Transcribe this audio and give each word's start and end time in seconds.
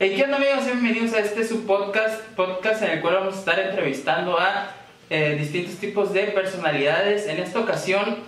Hey, 0.00 0.14
¿qué 0.14 0.22
onda 0.22 0.36
amigos? 0.36 0.64
Bienvenidos 0.64 1.12
a 1.12 1.18
este 1.18 1.44
su 1.44 1.66
podcast, 1.66 2.20
podcast 2.36 2.82
en 2.82 2.90
el 2.92 3.00
cual 3.00 3.14
vamos 3.14 3.34
a 3.34 3.38
estar 3.40 3.58
entrevistando 3.58 4.38
a 4.38 4.70
eh, 5.10 5.34
distintos 5.36 5.74
tipos 5.80 6.12
de 6.12 6.22
personalidades. 6.28 7.26
En 7.26 7.38
esta 7.40 7.58
ocasión, 7.58 8.18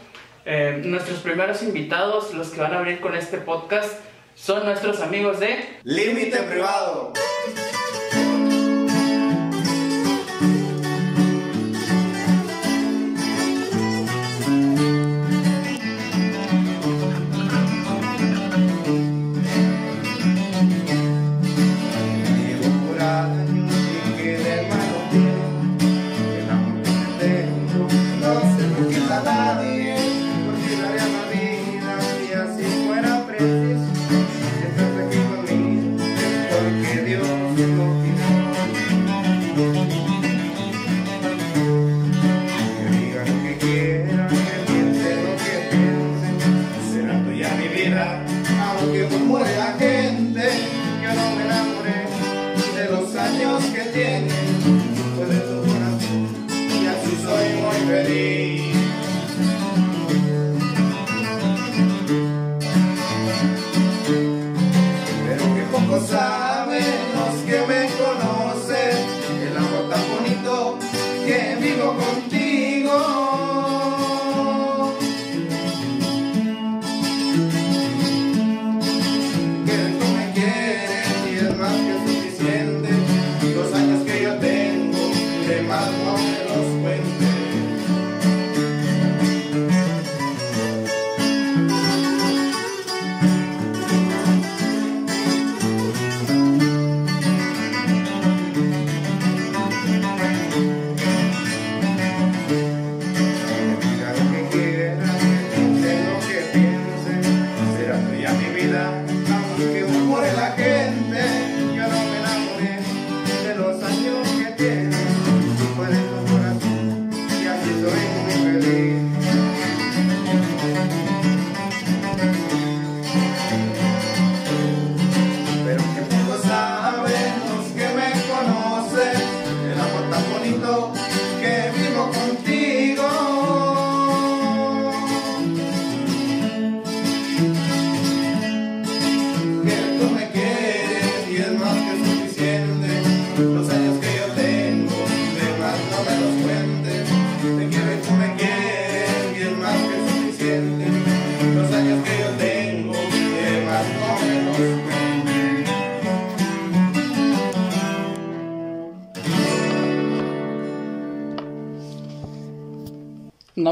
eh, 0.44 0.82
nuestros 0.84 1.20
primeros 1.20 1.62
invitados, 1.62 2.34
los 2.34 2.48
que 2.48 2.60
van 2.60 2.72
a 2.72 2.78
abrir 2.78 3.00
con 3.00 3.14
este 3.14 3.38
podcast, 3.38 4.00
son 4.34 4.64
nuestros 4.64 5.00
amigos 5.00 5.38
de... 5.38 5.64
Límite 5.84 6.38
privado. 6.38 7.12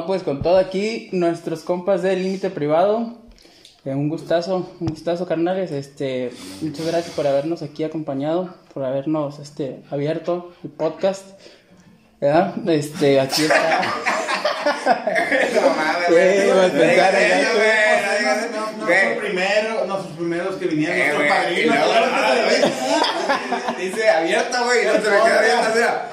Pues 0.09 0.23
con 0.23 0.41
todo 0.41 0.57
aquí, 0.57 1.11
nuestros 1.13 1.61
compas 1.61 2.01
de 2.01 2.17
Límite 2.17 2.49
Privado. 2.49 3.19
Eh, 3.85 3.91
un 3.95 4.09
gustazo, 4.09 4.73
un 4.81 4.87
gustazo, 4.87 5.27
carnales. 5.27 5.71
Este, 5.71 6.31
muchas 6.63 6.87
gracias 6.87 7.15
por 7.15 7.27
habernos 7.27 7.61
aquí 7.61 7.85
acompañado, 7.85 8.55
por 8.73 8.87
habernos 8.87 9.39
este, 9.39 9.83
abierto 9.91 10.55
el 10.65 10.71
podcast. 10.71 11.27
¿verdad? 12.23 12.55
Este, 12.71 13.21
aquí 13.21 13.43
está. 13.43 13.83
Primero, 19.21 19.85
no, 19.87 20.03
sus 20.03 20.13
primeros 20.13 20.57
que 20.57 20.67
vinieron, 20.69 20.97
Eh, 20.97 21.13
nuestro 21.13 21.19
güey, 21.19 21.29
y 21.29 21.67
padrino. 21.69 21.75
luego, 21.75 21.91
claro 21.91 22.07
ah, 22.15 23.75
Dice 23.79 24.09
abierta, 24.09 24.63
güey, 24.63 24.83
y 24.83 24.87
no 24.87 24.93
se 24.93 24.99
me 24.99 25.05
queda 25.05 25.39
abierta, 25.39 25.75
de 25.75 25.81
la- 25.83 26.09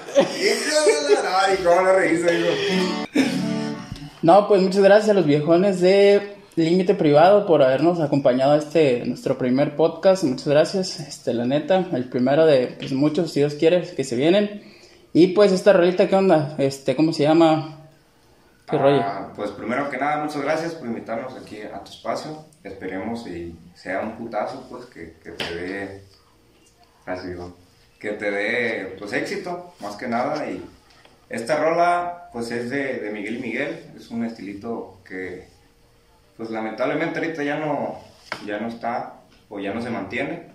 Ay, 1.45 1.57
cómo 1.63 1.81
lo 1.81 1.94
rehizo, 1.95 2.27
digo. 2.27 3.44
No, 4.25 4.47
pues 4.47 4.59
muchas 4.59 4.81
gracias 4.81 5.12
a 5.12 5.13
los 5.13 5.28
viejones 5.28 5.81
de 5.81 6.38
Límite 6.56 6.96
Privado 6.96 7.46
por 7.46 7.62
habernos 7.62 8.00
acompañado 8.00 8.53
a 8.53 8.58
este 8.58 9.06
nuestro 9.06 9.38
primer 9.38 9.75
podcast. 9.75 10.24
Muchas 10.24 10.47
gracias, 10.47 11.00
este, 11.00 11.31
la 11.31 11.46
neta, 11.46 11.86
el 11.94 12.09
primero 12.09 12.47
de 12.47 12.75
pues, 12.80 12.91
muchos, 12.91 13.31
si 13.31 13.41
Dios 13.41 13.53
quiere, 13.53 13.84
que 13.84 14.03
se 14.03 14.16
vienen. 14.16 14.63
Y 15.13 15.28
pues 15.28 15.52
esta 15.52 15.74
rolita, 15.74 16.08
¿qué 16.08 16.16
onda? 16.16 16.56
Este, 16.58 16.96
¿cómo 16.96 17.13
se 17.13 17.22
llama? 17.22 17.88
¿Qué 18.68 18.80
rollo? 18.80 19.02
Ah, 19.03 19.31
pues 19.36 19.52
primero 19.52 19.91
que 19.91 19.97
nada, 20.00 20.24
muchas 20.24 20.42
gracias 20.42 20.74
por 20.74 20.88
invitarnos 20.88 21.36
aquí 21.36 21.62
a 21.62 21.84
tu 21.84 21.92
espacio. 21.92 22.46
Esperemos 22.63 23.28
y 23.28 23.56
sea 23.75 24.00
un 24.00 24.13
putazo, 24.13 24.66
pues, 24.72 24.88
que, 24.88 25.18
que 25.24 25.34
te 25.34 25.56
dé, 25.56 26.03
así 27.06 27.28
digo, 27.28 27.56
que 28.00 28.13
te 28.13 28.31
dé, 28.31 28.96
pues, 28.97 29.13
éxito, 29.13 29.75
más 29.81 29.96
que 29.96 30.07
nada. 30.07 30.50
Y 30.50 30.66
esta 31.30 31.57
rola, 31.57 32.25
pues, 32.35 32.51
es 32.51 32.69
de, 32.69 33.00
de 33.00 33.12
Miguel 33.12 33.38
y 33.38 33.41
Miguel. 33.41 33.79
Es 33.96 34.12
un 34.12 34.25
estilito 34.25 35.00
que, 35.07 35.47
pues, 36.35 36.50
lamentablemente 36.50 37.19
ahorita 37.19 37.44
ya 37.44 37.57
no, 37.59 37.97
ya 38.46 38.59
no 38.59 38.68
está 38.68 39.22
o 39.47 39.62
ya 39.62 39.73
no 39.73 39.81
se 39.81 39.90
mantiene. 39.90 40.47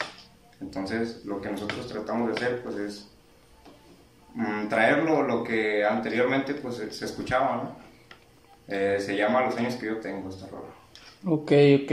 Entonces, 0.60 1.24
lo 1.24 1.40
que 1.40 1.48
nosotros 1.48 1.86
tratamos 1.88 2.28
de 2.28 2.34
hacer, 2.34 2.62
pues, 2.62 2.76
es 2.76 3.08
mm, 4.34 4.68
traerlo 4.68 5.22
lo 5.22 5.42
que 5.42 5.82
anteriormente, 5.86 6.52
pues, 6.52 6.76
se- 6.90 7.04
escuchaba, 7.06 7.56
¿no? 7.56 7.76
Eh, 8.68 8.98
se 9.00 9.16
llama 9.16 9.40
Los 9.46 9.56
años 9.56 9.74
que 9.76 9.86
yo 9.86 9.96
tengo 10.00 10.28
esta 10.28 10.46
rola. 10.48 10.68
Ok, 11.24 11.50
ok. 11.84 11.92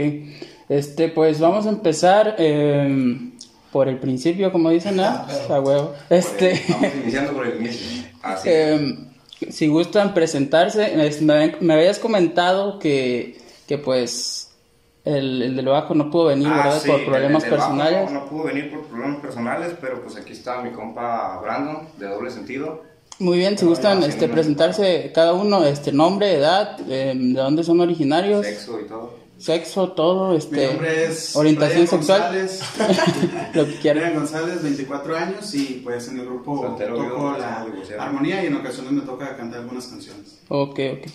Este, 0.68 1.08
pues 1.08 1.40
vamos 1.40 1.64
a 1.66 1.70
empezar 1.70 2.34
em, 2.38 3.32
por 3.72 3.88
el 3.88 3.98
principio, 3.98 4.52
como 4.52 4.68
dicen, 4.70 4.96
¿no? 4.96 5.04
A 5.06 5.60
huevo. 5.60 5.94
Este. 6.10 6.62
Vamos 6.68 6.94
iniciando 7.02 7.32
por 7.32 7.46
el 7.46 7.56
inicio. 7.58 8.04
Así. 8.22 8.48
Em, 8.50 9.07
si 9.50 9.68
gustan 9.68 10.14
presentarse, 10.14 11.06
es- 11.06 11.22
me, 11.22 11.54
me 11.60 11.74
habías 11.74 11.98
comentado 11.98 12.78
que, 12.78 13.38
que 13.66 13.78
pues 13.78 14.50
el, 15.04 15.42
el 15.42 15.56
del 15.56 15.66
bajo 15.66 15.94
no 15.94 16.10
pudo 16.10 16.26
venir, 16.26 16.48
Ah, 16.50 16.56
¿verdad? 16.64 16.80
sí, 16.80 16.88
por 16.88 17.04
problemas 17.04 17.44
el- 17.44 17.52
el 17.52 17.58
bajo 17.58 17.68
personales. 17.70 18.10
No, 18.12 18.20
no 18.20 18.26
pudo 18.28 18.44
venir 18.44 18.70
por 18.70 18.84
problemas 18.86 19.20
personales, 19.20 19.74
pero 19.80 20.02
pues 20.02 20.16
aquí 20.16 20.32
está 20.32 20.60
mi 20.62 20.70
compa 20.70 21.38
Brandon, 21.40 21.88
de 21.96 22.06
doble 22.08 22.30
sentido. 22.30 22.82
Muy 23.20 23.38
bien, 23.38 23.58
si 23.58 23.64
No, 23.64 23.70
gustan 23.70 24.02
este, 24.04 24.28
presentarse 24.28 25.10
cada 25.12 25.32
uno, 25.32 25.64
este 25.64 25.90
nombre, 25.92 26.34
edad, 26.34 26.78
em, 26.88 27.34
de 27.34 27.40
dónde 27.40 27.64
son 27.64 27.80
originarios, 27.80 28.46
Sexo 28.46 28.78
y 28.80 28.84
todo. 28.86 29.14
Sexo, 29.38 29.92
todo, 29.92 30.32
Mi 30.32 30.38
este, 30.38 30.66
nombre 30.66 31.04
es 31.06 31.36
orientación 31.36 31.86
Brian 31.86 31.88
sexual, 31.88 32.20
González. 32.22 32.60
lo 33.54 33.66
que 33.66 33.74
quieran. 33.76 34.02
Brian 34.02 34.14
González, 34.18 34.62
24 34.62 35.16
años 35.16 35.54
y 35.54 35.80
pues 35.84 36.08
en 36.08 36.18
el 36.20 36.26
grupo 36.26 36.62
Soltero, 36.66 36.94
toco 36.96 37.06
viudo, 37.06 37.38
la 37.38 37.64
divorciado. 37.64 38.02
armonía 38.02 38.42
y 38.42 38.46
en 38.48 38.56
ocasiones 38.56 38.92
me 38.92 39.02
toca 39.02 39.36
cantar 39.36 39.60
algunas 39.60 39.86
canciones. 39.86 40.40
Ok, 40.48 40.78
ok. 40.92 41.06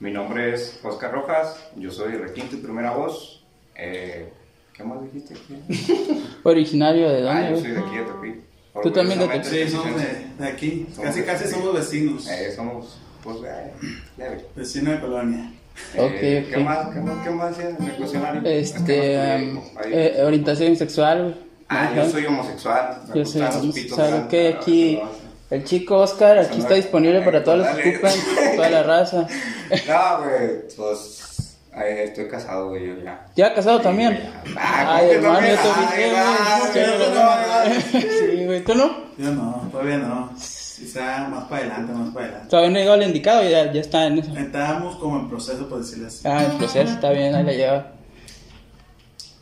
Mi 0.00 0.10
nombre 0.10 0.52
es 0.54 0.78
Oscar 0.82 1.12
Rojas, 1.12 1.56
yo 1.76 1.90
soy 1.90 2.12
requinto 2.16 2.56
y 2.56 2.58
primera 2.58 2.92
voz. 2.94 3.42
Eh, 3.76 4.30
¿Qué 4.74 4.84
más 4.84 5.02
dijiste 5.02 5.34
aquí? 5.34 6.22
Originario 6.42 7.08
de 7.08 7.28
Ah, 7.28 7.34
dónde, 7.34 7.44
yo 7.44 7.50
güey? 7.50 7.62
soy 7.62 7.70
de 7.72 7.78
aquí, 7.80 7.96
de 7.96 8.02
Tepic. 8.04 8.44
Tú 8.82 8.90
también 8.90 9.18
de 9.20 9.24
Orgullosamente 9.26 9.66
Sí, 9.66 9.72
somos 9.72 9.96
de, 9.96 10.26
de 10.44 10.48
aquí. 10.50 10.86
Casi, 11.00 11.22
casi 11.22 11.48
somos 11.48 11.72
vecinos. 11.74 12.28
Eh, 12.28 12.52
somos, 12.54 12.98
pues, 13.22 13.36
eh, 13.46 13.72
leve. 14.18 14.44
Vecino 14.56 14.90
de 14.90 15.00
colonia. 15.00 15.52
Ok, 15.96 16.10
Eh, 16.22 16.44
ok. 16.46 16.54
¿Qué 16.54 16.64
más? 16.64 16.88
¿Qué 16.88 17.00
más? 17.00 17.24
¿Qué 17.24 17.30
más 17.30 17.58
en 17.58 17.84
el 17.86 17.92
cuestionario? 17.94 18.42
Este, 18.44 19.38
no 19.52 19.60
um, 19.60 19.64
eh, 19.84 20.22
orientación 20.24 20.76
sexual, 20.76 21.22
güey. 21.22 21.34
Ah, 21.68 21.84
Ajá. 21.84 21.94
yo 21.96 22.10
soy 22.10 22.26
homosexual. 22.26 22.98
me 23.08 23.14
Yo 23.18 23.24
soy 23.24 23.42
homosexual, 23.42 24.10
grandes, 24.10 24.54
ok, 24.54 24.56
aquí 24.60 25.00
no, 25.02 25.08
el 25.50 25.64
chico 25.64 25.98
Oscar, 25.98 26.38
aquí 26.38 26.60
está 26.60 26.74
disponible 26.74 27.20
para 27.22 27.42
todos 27.42 27.58
los 27.58 27.68
que 27.68 27.90
ocupan, 27.96 28.12
toda 28.56 28.70
la 28.70 28.82
raza. 28.82 29.26
No, 29.88 30.22
güey, 30.22 30.68
pues, 30.76 31.56
estoy 31.74 32.28
casado, 32.28 32.68
güey, 32.68 32.86
yo 32.86 33.02
ya. 33.02 33.26
¿Ya 33.34 33.54
casado 33.54 33.80
también? 33.80 34.30
Ah, 34.56 34.96
Ay, 34.96 35.16
¿cómo 35.20 35.38
que 35.38 35.52
hermano, 35.52 35.62
también? 35.74 36.10
yo 36.10 36.16
te 36.16 36.16
Ay, 36.16 36.86
no, 36.98 37.14
no, 37.14 37.74
no. 37.74 38.10
Sí, 38.36 38.44
güey, 38.44 38.62
¿tú 38.64 38.74
no? 38.74 38.96
Yo 39.16 39.30
no, 39.32 39.68
todavía 39.72 39.96
no. 39.98 40.30
Quizá 40.76 41.28
más 41.28 41.44
para 41.44 41.62
adelante, 41.62 41.92
más 41.92 42.12
para 42.12 42.26
adelante. 42.26 42.48
Todavía 42.50 42.70
no 42.70 42.78
llegó 42.78 42.94
el 42.94 43.02
indicado, 43.04 43.42
ya, 43.48 43.72
ya 43.72 43.80
está 43.80 44.06
en 44.06 44.18
eso. 44.18 44.36
Estábamos 44.36 44.96
como 44.96 45.20
en 45.20 45.28
proceso, 45.28 45.68
por 45.68 45.78
decirlo 45.78 46.08
así. 46.08 46.26
Ah, 46.26 46.44
el 46.44 46.52
proceso 46.58 46.92
está 46.92 47.10
bien, 47.10 47.34
ahí 47.34 47.44
la 47.44 47.52
lleva. 47.52 47.86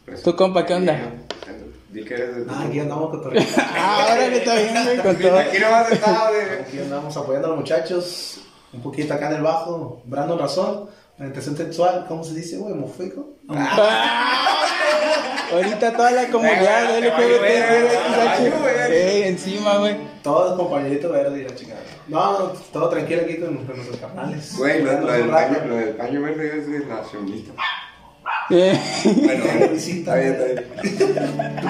Pues, 0.05 0.23
¿Tú, 0.23 0.37
compa, 0.37 0.67
qué 0.67 0.75
onda? 0.75 0.99
Di 1.91 2.05
que 2.05 2.15
eres 2.15 2.37
de 2.37 2.47
Ah, 2.49 2.65
aquí 2.67 2.81
andamos 2.81 3.11
cotorreando. 3.11 3.51
Ah, 3.59 4.07
ahora 4.11 4.29
que 4.31 4.37
está 4.37 4.55
bien, 4.55 4.85
güey, 4.85 4.99
con 4.99 5.17
todo. 5.17 5.39
Aquí 5.39 5.59
nomás 5.59 5.93
estaba 5.93 6.31
de... 6.33 6.61
Aquí 6.61 6.79
andamos 6.79 7.17
apoyando 7.17 7.49
a 7.49 7.51
los 7.51 7.59
muchachos. 7.61 8.41
Un 8.73 8.83
poquito 8.83 9.13
acá 9.13 9.29
en 9.29 9.37
el 9.37 9.43
bajo. 9.43 10.03
Brandon 10.05 10.39
Razón. 10.39 10.89
Orientación 11.19 11.57
sexual. 11.57 12.07
¿Cómo 12.09 12.25
se 12.25 12.35
dice, 12.35 12.57
güey? 12.59 12.73
¿Homofóbico? 12.73 13.37
Ah, 13.49 14.69
Ahorita 15.53 15.93
toda 15.95 16.11
la 16.13 16.29
comunidad 16.29 16.99
Te 16.99 17.11
valió 17.11 17.11
LGBT, 17.11 17.41
verga, 17.43 17.81
güey, 17.81 18.13
te 18.13 18.25
valió 18.25 18.63
verga. 18.63 18.89
Ey, 18.89 19.23
encima, 19.25 19.79
güey. 19.79 19.97
Todo 20.23 20.57
compañerito 20.57 21.11
verde 21.11 21.41
y 21.41 21.45
la 21.45 21.55
chingada. 21.55 21.81
No, 22.09 22.39
no, 22.39 22.45
todo 22.73 22.89
tranquilo 22.89 23.23
aquí 23.23 23.39
con, 23.39 23.55
nuestros 23.67 23.99
carnales. 23.99 24.57
Güey, 24.57 24.83
lo, 24.83 25.13
del 25.13 25.29
paño, 25.29 25.59
lo 25.67 25.77
del 25.77 25.91
paño 25.91 26.23
verde 26.23 26.59
es 26.59 26.71
de 26.71 26.87
la 26.87 27.03
feminista. 27.03 27.53
Eh, 27.53 27.57
Bueno, 28.53 29.69
Visita. 29.73 29.99
está 30.01 30.15
bien, 30.17 30.33
está 30.33 30.45
bien. 30.45 31.65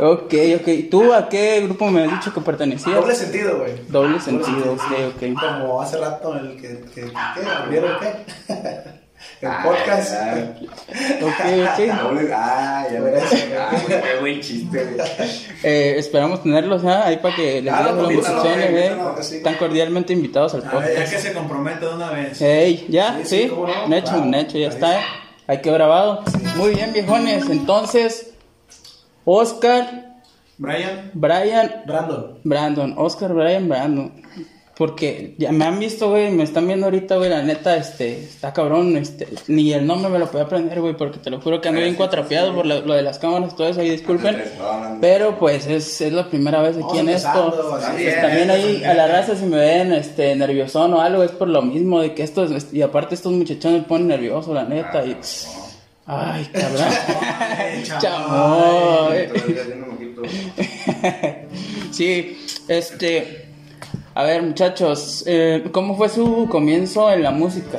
ok, 0.00 0.34
ok. 0.60 0.90
¿Tú 0.90 1.12
a 1.12 1.28
qué 1.28 1.60
grupo 1.62 1.86
me 1.90 2.04
has 2.04 2.10
dicho 2.10 2.32
que 2.32 2.40
pertenecías? 2.40 2.94
Doble 2.96 3.14
sentido, 3.14 3.58
güey. 3.58 3.72
Doble 3.88 4.20
sentido, 4.20 4.72
ok, 4.74 4.80
sí. 5.16 5.26
ok. 5.34 5.40
Como 5.40 5.80
hace 5.82 5.96
rato 5.98 6.36
el 6.36 6.56
que, 6.60 6.68
que, 6.94 7.00
que 7.02 7.10
¿qué? 7.10 7.46
¿Abrieron 7.56 7.92
qué? 8.00 8.52
el 9.40 9.48
Ah, 9.48 9.60
podcast. 9.64 10.12
ya. 10.12 10.54
Ok, 11.22 11.28
ok. 11.30 11.78
Doble- 12.02 12.32
Ah, 12.34 12.86
ya 12.90 12.98
eso, 12.98 13.36
Ah, 13.58 13.70
güey, 13.86 14.00
qué 14.02 14.20
buen 14.20 14.40
chiste, 14.40 14.84
güey. 14.84 15.06
Eh, 15.64 15.94
esperamos 15.98 16.42
tenerlos 16.42 16.84
¿ah? 16.84 17.06
ahí 17.06 17.16
para 17.18 17.34
que 17.34 17.62
les 17.62 17.72
Claro, 17.74 18.02
invítalo, 18.02 18.38
homosexuales, 18.40 18.70
eh. 18.70 18.96
sí. 19.22 19.36
Están 19.36 19.54
cordialmente 19.56 20.12
invitados 20.12 20.54
al 20.54 20.60
A 20.60 20.64
ver, 20.64 20.72
ya 20.72 20.78
podcast. 20.94 21.12
que 21.12 21.18
se 21.18 21.32
compromete 21.32 21.84
de 21.86 21.94
una 21.94 22.10
vez. 22.10 22.40
Ey, 22.42 22.86
ya, 22.88 23.18
Sí, 23.18 23.24
sí, 23.24 23.42
sí, 23.48 23.50
un 23.50 23.92
hecho, 23.92 24.04
claro. 24.12 24.22
un 24.22 24.34
hecho, 24.34 24.58
ya 24.58 24.68
Ahí 24.68 24.74
está, 24.74 24.88
sí. 24.92 24.94
¿eh? 24.98 25.04
Hay 25.48 25.62
que 25.62 25.72
grabado. 25.72 26.22
Muy 26.56 26.74
bien, 26.74 26.92
viejones. 26.92 27.48
Entonces, 27.48 28.34
Oscar, 29.24 30.20
Brian, 30.58 31.10
Brian, 31.14 31.84
Brandon. 31.86 32.38
Brandon, 32.44 32.94
Oscar, 32.98 33.32
Brian, 33.32 33.66
Brandon. 33.66 34.12
Porque 34.78 35.34
ya 35.38 35.50
me 35.50 35.64
han 35.64 35.80
visto, 35.80 36.08
güey, 36.08 36.30
me 36.30 36.44
están 36.44 36.68
viendo 36.68 36.86
ahorita, 36.86 37.16
güey, 37.16 37.28
la 37.28 37.42
neta, 37.42 37.76
este, 37.76 38.20
está 38.20 38.52
cabrón, 38.52 38.96
este, 38.96 39.26
ni 39.48 39.72
el 39.72 39.84
nombre 39.84 40.08
me 40.08 40.20
lo 40.20 40.30
podía 40.30 40.44
aprender, 40.44 40.80
güey, 40.80 40.96
porque 40.96 41.18
te 41.18 41.30
lo 41.30 41.40
juro 41.40 41.60
que 41.60 41.68
ando 41.68 41.80
bien 41.80 41.96
cuatrapeado 41.96 42.54
por 42.54 42.64
lo, 42.64 42.82
lo 42.82 42.94
de 42.94 43.02
las 43.02 43.18
cámaras 43.18 43.54
y 43.54 43.56
todo 43.56 43.66
eso, 43.66 43.80
ahí 43.80 43.90
disculpen. 43.90 44.40
Pero 45.00 45.36
pues 45.36 45.66
es, 45.66 46.00
es 46.00 46.12
la 46.12 46.28
primera 46.28 46.62
vez 46.62 46.76
aquí 46.76 46.98
en 46.98 47.08
esto. 47.08 47.56
Pues, 47.70 48.06
es. 48.06 48.20
también 48.20 48.52
ahí 48.52 48.84
a 48.84 48.94
la 48.94 49.08
raza 49.08 49.34
si 49.34 49.46
me 49.46 49.56
ven 49.56 49.92
este 49.92 50.36
nerviosón 50.36 50.94
o 50.94 51.00
algo 51.00 51.24
es 51.24 51.32
por 51.32 51.48
lo 51.48 51.60
mismo 51.60 52.00
de 52.00 52.14
que 52.14 52.22
estos 52.22 52.72
y 52.72 52.80
aparte 52.80 53.16
estos 53.16 53.32
muchachones 53.32 53.82
me 53.82 53.88
ponen 53.88 54.06
nervioso 54.06 54.54
la 54.54 54.62
neta 54.62 55.04
y 55.04 55.16
ay 56.06 56.48
cabrón 56.52 56.88
chamoy 58.00 59.28
sí 61.90 62.38
este 62.68 63.47
a 64.18 64.24
ver 64.24 64.42
muchachos 64.42 65.22
eh, 65.26 65.68
cómo 65.70 65.96
fue 65.96 66.08
su 66.08 66.48
comienzo 66.50 67.08
en 67.12 67.22
la 67.22 67.30
música 67.30 67.78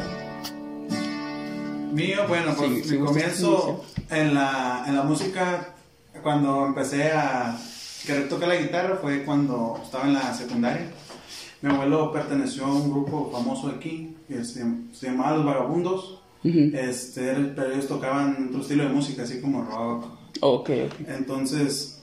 mío, 1.92 2.20
bueno, 2.30 2.54
pues 2.56 2.88
Sí, 2.88 2.98
mi 2.98 3.06
comienzo 3.06 3.84
en 4.10 4.34
la, 4.34 4.86
en 4.88 4.96
la 4.96 5.04
música, 5.04 5.76
cuando 6.24 6.66
empecé 6.66 7.12
a 7.12 7.58
querer 8.06 8.30
tocar 8.30 8.48
la 8.48 8.56
guitarra, 8.56 8.98
fue 9.02 9.24
cuando 9.24 9.80
estaba 9.84 10.06
en 10.06 10.14
la 10.14 10.34
secundaria. 10.34 10.88
Mi 11.62 11.72
abuelo 11.72 12.14
perteneció 12.14 12.66
a 12.66 12.74
un 12.74 12.90
grupo 12.90 13.30
famoso 13.34 13.68
aquí, 13.68 14.16
que 14.30 14.46
se, 14.46 14.64
se 14.94 15.08
llamaba 15.08 15.36
Los 15.38 15.46
Vagabundos. 15.46 16.22
Este, 16.42 17.34
pero 17.54 17.74
ellos 17.74 17.88
tocaban 17.88 18.48
otro 18.48 18.62
estilo 18.62 18.86
de 18.86 18.90
música, 18.92 19.24
así 19.24 19.42
como 19.42 19.62
rock, 19.64 20.06
ok 20.40 20.70
ok. 20.70 21.10
Entonces, 21.10 21.99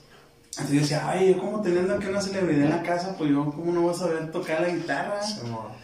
así 0.57 0.77
decía, 0.77 1.09
ay, 1.09 1.33
yo 1.33 1.39
como 1.39 1.61
teniendo 1.61 1.93
aquí 1.93 2.07
una 2.07 2.21
celebridad 2.21 2.63
en 2.63 2.69
la 2.69 2.83
casa, 2.83 3.15
pues 3.17 3.29
yo, 3.29 3.45
¿cómo 3.45 3.71
no 3.71 3.81
voy 3.81 3.91
a 3.93 3.97
saber 3.97 4.31
tocar 4.31 4.61
la 4.61 4.69
guitarra? 4.69 5.19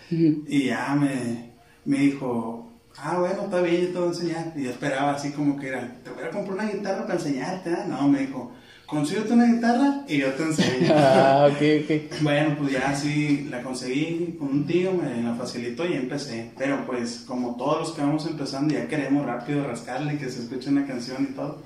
Y 0.10 0.66
ya 0.66 0.96
me, 0.96 1.54
me 1.86 1.98
dijo, 2.00 2.72
ah, 2.98 3.18
bueno, 3.20 3.44
está 3.44 3.62
bien, 3.62 3.82
yo 3.82 3.88
te 3.90 3.98
voy 3.98 4.08
a 4.08 4.12
enseñar. 4.12 4.54
Y 4.56 4.64
yo 4.64 4.70
esperaba 4.72 5.12
así 5.14 5.32
como 5.32 5.58
que 5.58 5.68
era, 5.68 5.96
te 6.04 6.10
voy 6.10 6.24
a 6.24 6.30
comprar 6.30 6.60
una 6.60 6.72
guitarra 6.72 7.04
para 7.04 7.16
enseñarte. 7.16 7.72
¿eh? 7.72 7.84
No, 7.88 8.08
me 8.08 8.20
dijo, 8.20 8.52
consíguete 8.86 9.34
una 9.34 9.46
guitarra 9.46 10.04
y 10.08 10.18
yo 10.20 10.32
te 10.34 10.44
enseño. 10.44 10.94
ah 10.96 11.50
ok 11.50 11.62
ok 11.84 12.22
Bueno, 12.22 12.56
pues 12.60 12.74
ya 12.74 12.96
sí 12.96 13.48
la 13.50 13.62
conseguí 13.62 14.36
con 14.38 14.50
un 14.50 14.68
tío, 14.68 14.94
me 14.94 15.22
la 15.24 15.36
facilitó 15.36 15.86
y 15.86 15.94
empecé. 15.94 16.52
Pero 16.58 16.86
pues 16.86 17.24
como 17.28 17.56
todos 17.56 17.80
los 17.80 17.92
que 17.92 18.02
vamos 18.02 18.26
empezando 18.26 18.74
ya 18.74 18.88
queremos 18.88 19.26
rápido 19.26 19.66
rascarle 19.66 20.18
que 20.18 20.30
se 20.30 20.44
escuche 20.44 20.70
una 20.70 20.86
canción 20.86 21.28
y 21.30 21.34
todo. 21.34 21.62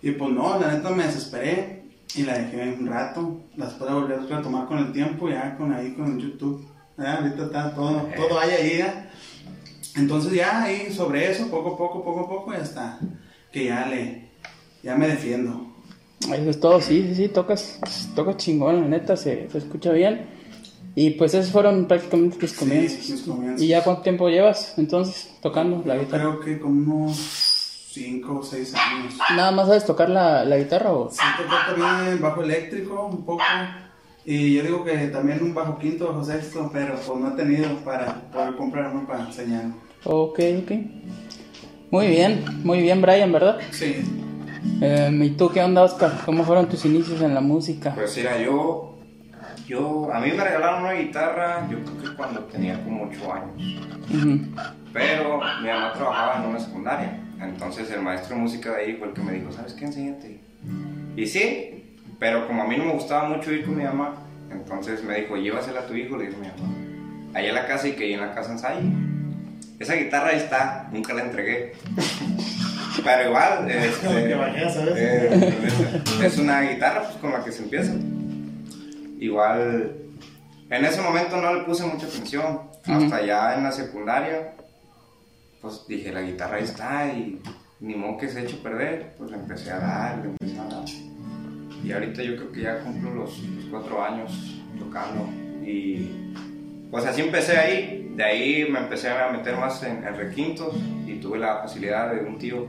Y 0.00 0.12
pues 0.12 0.30
no, 0.30 0.58
la 0.60 0.74
neta 0.74 0.90
me 0.90 1.04
desesperé 1.04 1.77
y 2.14 2.22
la 2.22 2.38
dejé 2.38 2.76
un 2.78 2.86
rato. 2.86 3.42
Las 3.56 3.74
puedo 3.74 4.00
volver 4.00 4.18
a 4.18 4.36
retomar 4.36 4.66
con 4.66 4.78
el 4.78 4.92
tiempo, 4.92 5.28
ya 5.28 5.56
con 5.56 5.72
ahí 5.72 5.92
con 5.94 6.18
YouTube. 6.18 6.66
Ya, 6.96 7.18
ahorita 7.18 7.44
está 7.44 7.74
todo, 7.74 8.08
todo 8.16 8.40
hay 8.40 8.50
ahí 8.50 8.78
ya. 8.78 9.10
Entonces 9.96 10.32
ya 10.32 10.62
ahí 10.62 10.92
sobre 10.92 11.30
eso, 11.30 11.48
poco 11.48 11.74
a 11.74 11.78
poco, 11.78 12.04
poco 12.04 12.20
a 12.20 12.28
poco, 12.28 12.52
ya 12.52 12.58
está. 12.58 12.98
Que 13.52 13.66
ya 13.66 13.86
le, 13.86 14.30
ya 14.82 14.96
me 14.96 15.08
defiendo. 15.08 15.66
Eso 16.20 16.50
es 16.50 16.60
todo, 16.60 16.80
sí, 16.80 17.04
sí, 17.08 17.14
sí, 17.14 17.28
tocas, 17.28 17.80
tocas 18.14 18.36
chingón, 18.36 18.80
la 18.80 18.88
neta, 18.88 19.16
se, 19.16 19.48
se 19.48 19.58
escucha 19.58 19.92
bien. 19.92 20.26
Y 20.94 21.10
pues 21.10 21.32
esos 21.34 21.52
fueron 21.52 21.86
prácticamente 21.86 22.38
tus 22.38 22.52
comienzos. 22.54 23.08
mis 23.08 23.22
comienzos. 23.22 23.62
¿Y 23.62 23.68
ya 23.68 23.84
cuánto 23.84 24.02
tiempo 24.02 24.28
llevas 24.28 24.74
entonces 24.78 25.30
tocando 25.40 25.82
la 25.86 25.96
guitarra? 25.96 26.24
creo 26.24 26.40
que 26.40 26.58
como 26.58 27.04
unos 27.04 27.47
5 27.98 28.38
o 28.38 28.42
6 28.42 28.74
años. 28.74 29.14
¿Nada 29.36 29.50
más 29.50 29.66
sabes 29.66 29.84
tocar 29.84 30.08
la, 30.08 30.44
la 30.44 30.56
guitarra 30.56 30.92
o...? 30.92 31.10
Sí, 31.10 31.18
toco 31.36 31.54
también 31.74 32.20
bajo 32.20 32.42
eléctrico 32.42 33.06
un 33.06 33.24
poco. 33.24 33.42
Y 34.24 34.54
yo 34.54 34.62
digo 34.62 34.84
que 34.84 34.94
también 35.08 35.42
un 35.42 35.54
bajo 35.54 35.78
quinto, 35.78 36.08
bajo 36.08 36.22
sexto, 36.24 36.70
pero 36.72 36.94
pues 36.94 37.18
no 37.18 37.28
he 37.28 37.36
tenido 37.36 37.68
para 37.84 38.14
poder 38.30 38.56
comprar 38.56 38.90
uno 38.94 39.06
para 39.06 39.24
enseñarlo. 39.24 39.74
Ok, 40.04 40.38
ok. 40.62 40.72
Muy 41.90 42.06
bien, 42.08 42.44
muy 42.64 42.80
bien 42.82 43.00
Brian, 43.00 43.32
¿verdad? 43.32 43.58
Sí, 43.70 43.96
Eh, 44.82 45.10
¿Y 45.22 45.30
tú 45.30 45.48
qué 45.50 45.62
onda, 45.62 45.82
Oscar? 45.82 46.12
¿Cómo 46.26 46.44
fueron 46.44 46.68
tus 46.68 46.84
inicios 46.84 47.22
en 47.22 47.32
la 47.34 47.40
música? 47.40 47.94
Pues 47.94 48.14
mira, 48.16 48.38
yo, 48.38 48.98
yo, 49.66 50.12
a 50.12 50.20
mí 50.20 50.30
me 50.32 50.44
regalaron 50.44 50.82
una 50.82 50.92
guitarra, 50.92 51.66
yo 51.70 51.78
creo 51.82 51.98
que 52.10 52.16
cuando 52.16 52.40
tenía 52.44 52.82
como 52.84 53.04
8 53.08 53.32
años. 53.32 53.82
Ujú. 54.12 54.40
Pero 54.92 55.40
mi 55.62 55.68
mamá 55.68 55.92
trabajaba 55.94 56.42
en 56.42 56.50
una 56.50 56.60
secundaria. 56.60 57.24
Entonces 57.40 57.90
el 57.90 58.02
maestro 58.02 58.36
de 58.36 58.42
música 58.42 58.72
de 58.72 58.82
ahí 58.82 58.96
fue 58.96 59.08
el 59.08 59.14
que 59.14 59.20
me 59.20 59.32
dijo, 59.32 59.52
¿sabes 59.52 59.74
qué? 59.74 59.84
Enséñate. 59.84 60.40
Y 61.16 61.26
sí, 61.26 61.96
pero 62.18 62.46
como 62.46 62.62
a 62.62 62.66
mí 62.66 62.76
no 62.76 62.84
me 62.84 62.92
gustaba 62.92 63.28
mucho 63.28 63.52
ir 63.52 63.64
con 63.64 63.76
mi 63.76 63.84
mamá, 63.84 64.14
entonces 64.50 65.02
me 65.04 65.20
dijo, 65.20 65.36
llévasela 65.36 65.80
a 65.80 65.86
tu 65.86 65.94
hijo, 65.94 66.16
le 66.16 66.26
dijo 66.26 66.38
mi 66.38 66.48
mamá. 66.48 66.74
Allá 67.34 67.48
en 67.48 67.54
la 67.54 67.66
casa 67.66 67.88
y 67.88 67.92
que 67.92 68.04
ahí 68.04 68.12
en 68.14 68.20
la 68.20 68.34
casa 68.34 68.52
ensaye. 68.52 68.80
Esa 69.78 69.94
guitarra 69.94 70.30
ahí 70.30 70.38
está, 70.38 70.88
nunca 70.92 71.14
la 71.14 71.22
entregué. 71.22 71.72
Pero 73.04 73.28
igual, 73.28 73.70
este, 73.70 74.06
eh, 74.96 76.02
es 76.22 76.38
una 76.38 76.62
guitarra 76.62 77.04
pues, 77.04 77.16
con 77.16 77.32
la 77.32 77.44
que 77.44 77.52
se 77.52 77.62
empieza. 77.62 77.92
Igual, 79.20 79.96
en 80.70 80.84
ese 80.84 81.00
momento 81.00 81.36
no 81.36 81.54
le 81.54 81.62
puse 81.62 81.84
mucha 81.84 82.06
atención. 82.06 82.62
Hasta 82.84 83.24
ya 83.24 83.54
en 83.54 83.64
la 83.64 83.72
secundaria, 83.72 84.54
pues 85.60 85.84
dije, 85.88 86.12
la 86.12 86.22
guitarra 86.22 86.56
ahí 86.56 86.64
está 86.64 87.12
y 87.12 87.40
ni 87.80 87.94
modo 87.94 88.18
que 88.18 88.28
se 88.28 88.38
ha 88.38 88.42
hecho 88.42 88.62
perder. 88.62 89.14
Pues 89.18 89.30
le 89.30 89.36
empecé 89.36 89.70
a 89.70 89.78
dar, 89.78 90.18
le 90.18 90.30
empecé 90.30 90.58
a 90.58 90.64
dar. 90.64 90.84
Y 91.84 91.92
ahorita 91.92 92.22
yo 92.22 92.36
creo 92.36 92.52
que 92.52 92.62
ya 92.62 92.80
cumplo 92.80 93.14
los, 93.14 93.38
los 93.38 93.64
cuatro 93.66 94.02
años 94.02 94.60
tocando. 94.78 95.28
Y 95.64 96.32
pues 96.90 97.04
así 97.06 97.22
empecé 97.22 97.56
ahí. 97.56 98.12
De 98.16 98.24
ahí 98.24 98.68
me 98.68 98.80
empecé 98.80 99.10
a 99.10 99.30
meter 99.30 99.56
más 99.56 99.82
en, 99.84 100.04
en 100.04 100.16
requintos 100.16 100.74
y 101.06 101.20
tuve 101.20 101.38
la 101.38 101.58
facilidad 101.58 102.12
de 102.12 102.20
un 102.20 102.36
tío 102.36 102.66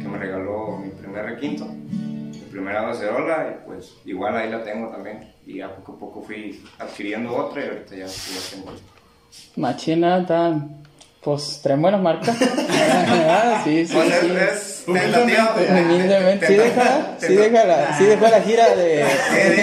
que 0.00 0.08
me 0.08 0.18
regaló 0.18 0.78
mi 0.78 0.90
primer 0.90 1.24
requinto, 1.24 1.66
el 1.66 2.48
primer 2.50 2.76
acerola, 2.76 3.48
y 3.50 3.66
pues 3.66 3.96
igual 4.04 4.36
ahí 4.36 4.50
la 4.50 4.62
tengo 4.62 4.88
también. 4.88 5.32
Y 5.46 5.60
a 5.60 5.74
poco 5.74 5.92
a 5.92 5.98
poco 5.98 6.22
fui 6.22 6.62
adquiriendo 6.78 7.34
otra 7.34 7.64
y 7.64 7.68
ahorita 7.68 7.96
ya, 7.96 8.06
ya 8.06 8.50
tengo 8.50 8.72
esta. 8.72 9.60
Machina, 9.60 10.26
tan. 10.26 10.82
Pues 11.24 11.60
traen 11.62 11.80
buenas 11.80 12.02
marcas. 12.02 12.36
ah, 12.40 13.62
sí, 13.64 13.86
sí, 13.86 13.94
Pues 13.94 14.08
sí. 14.20 14.26
es, 14.30 14.80
es 14.80 14.84
tentativa. 14.84 15.54
Humildemente. 15.56 16.46
Sí, 16.46 16.54
deja, 16.54 17.16
sí, 17.18 17.34
deja 17.34 17.64
la, 17.64 17.96
sí 17.98 18.04
dejó 18.04 18.28
la 18.28 18.40
gira 18.42 18.74
de, 18.74 19.04
sí, 19.06 19.62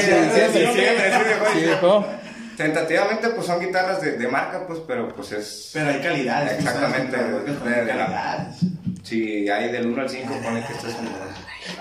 sí, 0.53 0.59
dejó, 0.59 1.53
Sí 1.53 1.59
sí. 2.09 2.17
Tentativamente, 2.57 3.29
pues 3.29 3.47
son 3.47 3.59
guitarras 3.59 4.01
de, 4.01 4.13
de 4.17 4.27
marca, 4.27 4.65
pues, 4.67 4.79
pero 4.87 5.07
pues 5.15 5.31
es. 5.31 5.69
Pero 5.73 5.89
hay 5.89 6.01
sabes, 6.25 6.53
Exactamente, 6.53 7.17
de- 7.17 7.85
de 7.85 7.93
la-. 7.93 8.47
Si 9.03 9.49
hay 9.49 9.71
del 9.71 9.87
1 9.87 10.01
al 10.01 10.09
5, 10.09 10.33
pone 10.43 10.63
que 10.65 10.73
esto 10.73 10.87
es 10.87 10.95
un 10.95 11.05
2. 11.05 11.13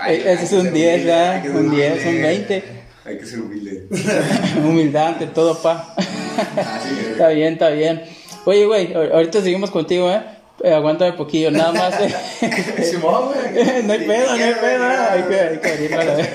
Eh, 0.07 0.23
Ese 0.33 0.43
es 0.45 0.51
un 0.53 0.73
10, 0.73 1.05
¿verdad? 1.05 1.45
Un 1.55 1.71
10, 1.71 2.05
un 2.05 2.21
20. 2.21 2.63
Hay 3.05 3.17
que 3.17 3.25
ser 3.25 3.39
humilde. 3.41 3.87
Humildad 4.57 5.07
ante 5.07 5.27
todo, 5.27 5.59
pa. 5.61 5.93
Así 5.97 6.99
es. 6.99 7.07
Está 7.09 7.27
bien, 7.29 7.53
está 7.53 7.69
bien. 7.69 8.03
Oye, 8.45 8.65
güey, 8.65 8.93
ahor- 8.93 9.11
ahorita 9.13 9.41
seguimos 9.41 9.71
contigo, 9.71 10.09
¿eh? 10.11 10.21
Eh, 10.63 10.73
aguántame 10.73 11.13
poquillo, 11.13 11.49
nada 11.51 11.71
más. 11.73 11.93
eh. 12.01 12.13
Simón, 12.83 13.25
güey. 13.27 13.83
no 13.83 13.93
hay 13.93 13.99
pedo, 14.05 14.27
no 14.37 14.43
hay 14.43 14.53
pedo. 14.53 14.85
Hay 14.85 15.23
que, 15.23 15.39
hay 15.39 15.57
que 15.59 15.69
abrirlo 15.71 15.99
a 16.01 16.03
la 16.05 16.13
vez. 16.15 16.29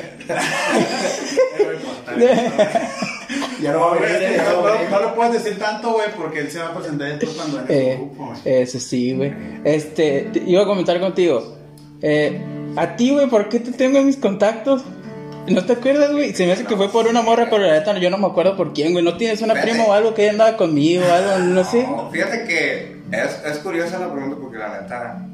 Ya 3.62 3.72
no 3.72 3.80
va 3.80 3.92
a 3.92 3.94
No, 3.94 4.00
venir, 4.00 4.16
es 4.22 4.30
que 4.30 4.36
ya 4.36 4.44
no 4.52 4.90
no, 4.90 5.00
lo 5.00 5.14
puedes 5.14 5.32
decir 5.42 5.58
tanto, 5.58 5.92
güey, 5.92 6.08
porque 6.16 6.40
él 6.40 6.50
se 6.50 6.58
va 6.58 6.68
a 6.68 6.74
presentar 6.74 7.08
después 7.08 7.30
cuando 7.36 7.60
en 7.60 7.64
el 7.68 7.70
Eh, 7.74 7.94
grupo, 7.96 8.26
güey. 8.26 8.38
eso 8.62 8.78
sí, 8.80 9.12
güey. 9.14 9.32
Este, 9.64 10.28
te- 10.32 10.42
iba 10.46 10.62
a 10.62 10.66
comentar 10.66 11.00
contigo. 11.00 11.54
Eh, 12.02 12.40
a 12.76 12.96
ti, 12.96 13.10
güey, 13.12 13.28
¿por 13.28 13.48
qué 13.48 13.60
te 13.60 13.72
tengo 13.72 13.98
en 13.98 14.06
mis 14.06 14.16
contactos? 14.18 14.82
¿No 15.48 15.64
te 15.64 15.72
acuerdas, 15.74 16.12
güey? 16.12 16.34
Se 16.34 16.46
me 16.46 16.52
hace 16.52 16.64
que 16.64 16.76
fue 16.76 16.90
por 16.90 17.06
una 17.06 17.22
morra, 17.22 17.46
pero 17.50 17.62
la 17.66 17.72
neta 17.74 17.96
yo 17.98 18.10
no 18.10 18.18
me 18.18 18.26
acuerdo 18.26 18.56
por 18.56 18.72
quién, 18.72 18.92
güey. 18.92 19.04
¿No 19.04 19.16
tienes 19.16 19.42
una 19.42 19.54
prima 19.54 19.84
o 19.84 19.92
algo 19.92 20.14
que 20.14 20.22
ella 20.22 20.32
andaba 20.32 20.56
conmigo 20.56 21.04
o 21.08 21.12
algo? 21.12 21.38
No 21.38 21.64
sé. 21.64 21.82
No, 21.82 22.10
fíjate 22.10 22.44
que 22.44 22.96
es, 23.12 23.42
es 23.44 23.58
curiosa 23.58 23.98
la 23.98 24.12
pregunta 24.12 24.36
porque 24.40 24.58
la 24.58 24.80
neta, 24.80 25.26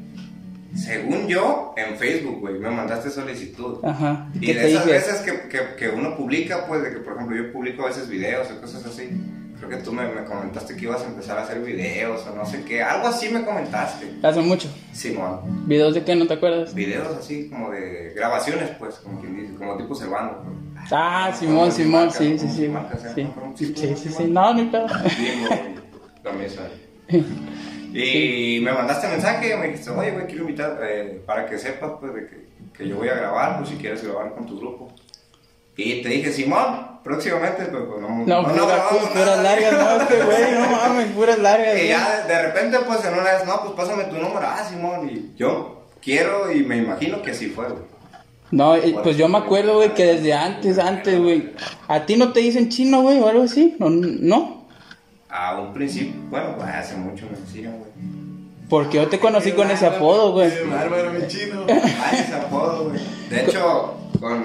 según 0.75 1.27
yo, 1.27 1.73
en 1.77 1.97
Facebook, 1.97 2.39
güey, 2.39 2.59
me 2.59 2.69
mandaste 2.69 3.09
solicitud. 3.09 3.83
Ajá. 3.83 4.27
Y 4.33 4.39
¿Qué 4.39 4.53
de 4.53 4.71
esas 4.71 4.85
dije? 4.85 4.97
veces 4.97 5.15
que, 5.21 5.49
que, 5.49 5.59
que 5.77 5.89
uno 5.89 6.15
publica, 6.15 6.65
pues, 6.67 6.83
de 6.83 6.91
que 6.91 6.97
por 6.97 7.13
ejemplo 7.13 7.35
yo 7.35 7.51
publico 7.51 7.83
a 7.83 7.87
veces 7.87 8.09
videos 8.09 8.47
o 8.51 8.61
cosas 8.61 8.85
así. 8.85 9.09
Creo 9.65 9.77
que 9.77 9.83
tú 9.85 9.93
me, 9.93 10.05
me 10.09 10.25
comentaste 10.25 10.75
que 10.75 10.83
ibas 10.83 11.01
a 11.03 11.05
empezar 11.05 11.37
a 11.37 11.43
hacer 11.43 11.61
videos 11.61 12.25
o 12.27 12.35
no 12.35 12.45
sé 12.45 12.65
qué. 12.65 12.83
Algo 12.83 13.07
así 13.07 13.29
me 13.29 13.45
comentaste. 13.45 14.11
Hace 14.21 14.41
mucho. 14.41 14.67
Simón. 14.91 15.39
¿Videos 15.67 15.93
de 15.93 16.03
qué? 16.03 16.15
¿No 16.15 16.27
te 16.27 16.33
acuerdas? 16.33 16.73
Videos 16.73 17.07
así 17.17 17.49
como 17.49 17.71
de 17.71 18.11
grabaciones, 18.13 18.71
pues, 18.77 18.95
como 18.95 19.21
quien 19.21 19.37
dice, 19.37 19.55
como 19.55 19.77
tipo 19.77 19.95
Servando. 19.95 20.43
pues. 20.43 20.91
Ah, 20.91 21.31
Simón, 21.33 21.71
Simón, 21.71 22.11
sí, 22.11 22.37
sí, 22.37 22.67
como 22.67 22.89
sí. 23.15 23.73
Sí, 23.73 23.95
sí, 23.95 24.09
sí. 24.09 24.23
No, 24.25 24.53
ni 24.53 24.65
pedo. 24.65 24.87
Mesa. 26.37 26.63
Y 27.95 28.59
me 28.61 28.73
mandaste 28.73 29.07
mensaje, 29.07 29.55
me 29.55 29.67
dijiste, 29.67 29.91
oye, 29.91 30.09
güey, 30.09 30.25
quiero 30.25 30.41
invitar 30.41 30.79
eh, 30.81 31.21
para 31.27 31.45
que 31.45 31.59
sepas, 31.59 31.91
pues, 31.99 32.11
de 32.15 32.25
que, 32.27 32.47
que 32.75 32.87
yo 32.89 32.97
voy 32.97 33.07
a 33.07 33.13
grabar, 33.13 33.57
pues, 33.59 33.69
si 33.69 33.75
quieres 33.75 34.03
grabar 34.03 34.33
con 34.33 34.47
tu 34.47 34.59
grupo. 34.59 34.91
Y 35.75 36.01
te 36.03 36.09
dije, 36.09 36.31
Simón, 36.31 36.99
próximamente, 37.03 37.63
pues, 37.65 37.83
pues, 37.89 38.01
no, 38.01 38.09
No, 38.25 38.43
pura- 38.43 38.65
grabamos 38.65 39.03
pu- 39.03 39.09
puras 39.13 39.43
largas, 39.43 39.73
no, 39.73 40.01
este 40.03 40.23
güey, 40.23 40.51
no 40.53 40.67
mames, 40.71 41.07
puras 41.13 41.39
largas. 41.39 41.79
Y 41.81 41.87
ya 41.87 42.25
de, 42.27 42.41
repente, 42.43 42.77
pues, 42.85 43.03
en 43.05 43.13
una 43.13 43.23
vez, 43.23 43.45
no, 43.45 43.61
pues, 43.61 43.73
pásame 43.73 44.03
tu 44.05 44.15
número, 44.17 44.41
ah, 44.47 44.63
Simón, 44.69 45.09
y 45.09 45.31
yo 45.37 45.85
quiero 46.01 46.51
y 46.51 46.63
me 46.63 46.77
imagino 46.77 47.21
que 47.21 47.31
así 47.31 47.47
fue, 47.47 47.65
güey. 47.69 47.83
No, 48.51 48.75
pues 49.01 49.17
yo 49.17 49.27
me 49.27 49.39
acuerdo, 49.39 49.77
güey, 49.77 49.95
que 49.95 50.05
desde 50.05 50.31
antes, 50.33 50.77
antes, 50.77 51.19
güey. 51.19 51.53
¿A 51.87 52.05
ti 52.05 52.15
no 52.17 52.31
te 52.33 52.39
dicen 52.41 52.69
chino, 52.69 53.01
güey, 53.01 53.19
o 53.19 53.27
algo 53.27 53.43
así? 53.45 53.75
¿No? 53.79 53.89
¿No? 53.89 54.67
A 55.27 55.59
un 55.59 55.73
principio, 55.73 56.13
bueno, 56.29 56.55
pues, 56.55 56.69
hace 56.69 56.95
mucho 56.95 57.25
me 57.31 57.39
decían, 57.39 57.79
güey. 57.79 57.91
Porque 58.69 58.97
yo 58.97 59.07
te 59.09 59.17
conocí 59.19 59.53
con 59.53 59.71
ese 59.71 59.87
apodo, 59.87 60.33
güey. 60.33 60.51
Qué 60.51 60.63
bárbaro, 60.65 61.13
mi 61.13 61.27
chino. 61.27 61.65
Ay, 61.67 62.19
ese 62.19 62.35
apodo, 62.35 62.89
güey. 62.89 62.99
De 63.31 63.41
hecho, 63.41 63.95
con, 64.19 64.43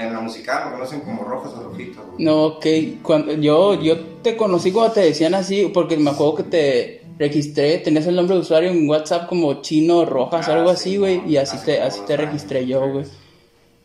en 0.00 0.14
la 0.14 0.20
musical 0.20 0.66
me 0.66 0.72
conocen 0.72 1.00
como 1.00 1.24
Rojos 1.24 1.54
o 1.54 1.62
Rojitos, 1.62 2.04
güey. 2.06 2.24
No, 2.24 2.44
ok. 2.46 2.66
Cuando, 3.02 3.32
yo, 3.34 3.74
yo 3.74 3.98
te 4.22 4.36
conocí 4.36 4.72
cuando 4.72 4.94
te 4.94 5.00
decían 5.00 5.34
así, 5.34 5.70
porque 5.72 5.96
me 5.96 6.10
acuerdo 6.10 6.36
que 6.36 6.42
te 6.44 7.02
registré, 7.18 7.78
tenías 7.78 8.06
el 8.06 8.16
nombre 8.16 8.34
de 8.36 8.40
usuario 8.42 8.70
en 8.70 8.88
WhatsApp 8.88 9.28
como 9.28 9.60
Chino 9.60 10.04
Rojas, 10.06 10.48
Ah, 10.48 10.54
algo 10.54 10.68
sí, 10.70 10.74
así, 10.74 10.96
güey, 10.96 11.18
no, 11.18 11.28
y 11.28 11.36
así 11.36 11.58
te, 11.64 11.80
así 11.82 12.00
te 12.06 12.14
años, 12.14 12.26
registré 12.26 12.66
yo, 12.66 12.88
güey. 12.88 13.04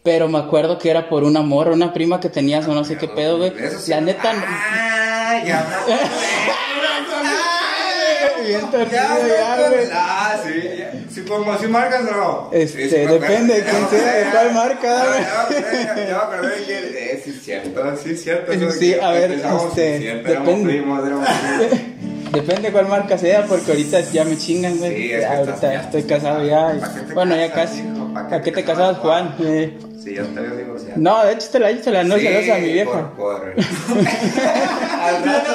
Pero 0.03 0.29
me 0.29 0.37
acuerdo 0.37 0.77
que 0.77 0.89
era 0.89 1.09
por 1.09 1.23
una 1.23 1.41
morra, 1.41 1.73
una 1.73 1.91
prima 1.91 2.19
que 2.19 2.29
tenías 2.29 2.67
o 2.67 2.73
no 2.73 2.83
sé 2.83 2.97
qué 2.97 3.07
pedo, 3.07 3.37
güey. 3.39 3.51
Sí. 3.79 3.89
La 3.91 4.01
neta, 4.01 4.33
no- 4.33 5.45
ya 5.45 5.83
Ya, 8.91 9.17
de 16.47 16.63
quién- 16.65 16.83
Eh, 16.95 17.21
sí, 17.23 17.29
es 17.37 17.43
cierto, 17.43 17.97
sí, 17.97 18.11
es 18.11 18.23
cierto. 18.23 18.51
eso 18.51 18.65
de 18.65 18.71
Sí, 18.73 18.93
que 18.93 19.01
a 19.01 19.11
ver, 19.11 19.31
empezamos, 19.31 19.61
sí, 19.61 19.67
este, 19.69 19.95
es 19.95 20.01
cierto, 20.01 20.29
éramos 20.29 20.47
depende. 20.47 20.73
primos, 20.73 21.07
éramos 21.07 21.27
primos. 21.29 21.79
Depende 22.35 22.61
de 22.63 22.71
cuál 22.71 22.87
marca 22.89 23.17
sea, 23.17 23.45
porque 23.45 23.71
ahorita 23.71 23.99
ya 24.01 24.25
me 24.25 24.37
chingan, 24.37 24.77
güey. 24.77 24.93
Sí, 24.95 25.11
es 25.13 25.21
Ya, 25.21 25.27
que 25.29 25.35
ahorita 25.35 25.53
estás- 25.55 25.73
ya 25.73 25.81
estoy 25.81 26.03
casado 26.03 26.43
ya. 26.45 26.73
y- 26.75 26.79
¿Para 26.79 26.93
qué 26.93 26.99
te 27.01 27.13
Bueno, 27.13 27.35
ya 27.37 27.51
casi. 27.53 27.83
¿A 28.31 28.41
qué 28.41 28.51
te 28.51 28.63
casabas, 28.63 28.97
Juan? 28.97 29.35
Eh, 29.39 29.77
Sí, 30.03 30.13
ya 30.15 30.23
te 30.23 30.55
divorciado. 30.57 30.93
No, 30.97 31.23
de 31.25 31.33
hecho 31.33 31.47
te 31.51 31.59
la 31.59 31.71
hice 31.71 31.89
la 31.91 32.03
no 32.03 32.15
Sí, 32.17 32.21
celosa 32.27 32.55
a 32.55 32.57
mi 32.59 32.73
vieja. 32.73 32.91
Por, 33.15 33.39
por... 33.41 33.53
Al 35.01 35.23
rato. 35.23 35.51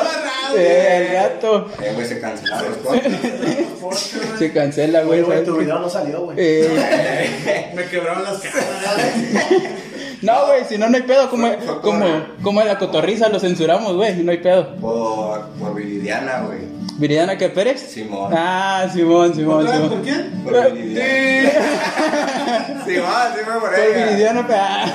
Sí, 0.52 0.58
el 0.58 1.12
gato 1.12 1.70
Eh, 1.82 1.92
güey, 1.94 2.06
se 2.06 2.20
cancelaron 2.20 2.68
los 2.70 2.78
podcasts. 2.78 4.38
se 4.38 4.52
cancela, 4.52 5.02
güey. 5.02 5.20
Oye, 5.20 5.22
güey, 5.22 5.38
¿sabes 5.38 5.48
tu 5.52 5.56
video 5.58 5.78
no 5.78 5.88
salió, 5.90 6.22
güey. 6.24 6.36
Eh, 6.40 7.72
Me 7.74 7.84
quebraron 7.86 8.22
las 8.24 8.38
caras. 8.38 8.64
no, 10.22 10.46
güey, 10.46 10.64
si 10.68 10.78
no, 10.78 10.88
no 10.88 10.96
hay 10.96 11.02
pedo. 11.02 11.30
Como, 11.30 11.48
como, 11.82 12.06
como 12.42 12.60
en 12.60 12.68
la 12.68 12.78
cotorriza 12.78 13.28
lo 13.28 13.38
censuramos, 13.40 13.94
güey, 13.96 14.16
no 14.22 14.30
hay 14.32 14.38
pedo. 14.38 14.76
Por, 14.76 15.46
por 15.58 15.74
Viridiana, 15.74 16.42
güey. 16.46 16.80
¿Viridiana 16.98 17.38
que 17.38 17.48
Pérez? 17.48 17.80
Simón. 17.80 18.30
Ah, 18.36 18.86
Simón, 18.92 19.34
Simón, 19.34 19.66
¿Otra 19.66 19.70
vez 19.78 19.80
Simón. 19.80 19.90
por 19.90 20.02
quién? 20.02 20.42
Por 20.44 20.72
Viridiana. 20.72 21.50
Simón, 22.84 23.10
sí 23.34 23.40
fue 23.44 23.54
por 23.54 23.70
Por 23.70 23.78
ella. 23.78 24.04
Viridiana, 24.06 24.46
pe- 24.46 24.54
ah, 24.54 24.92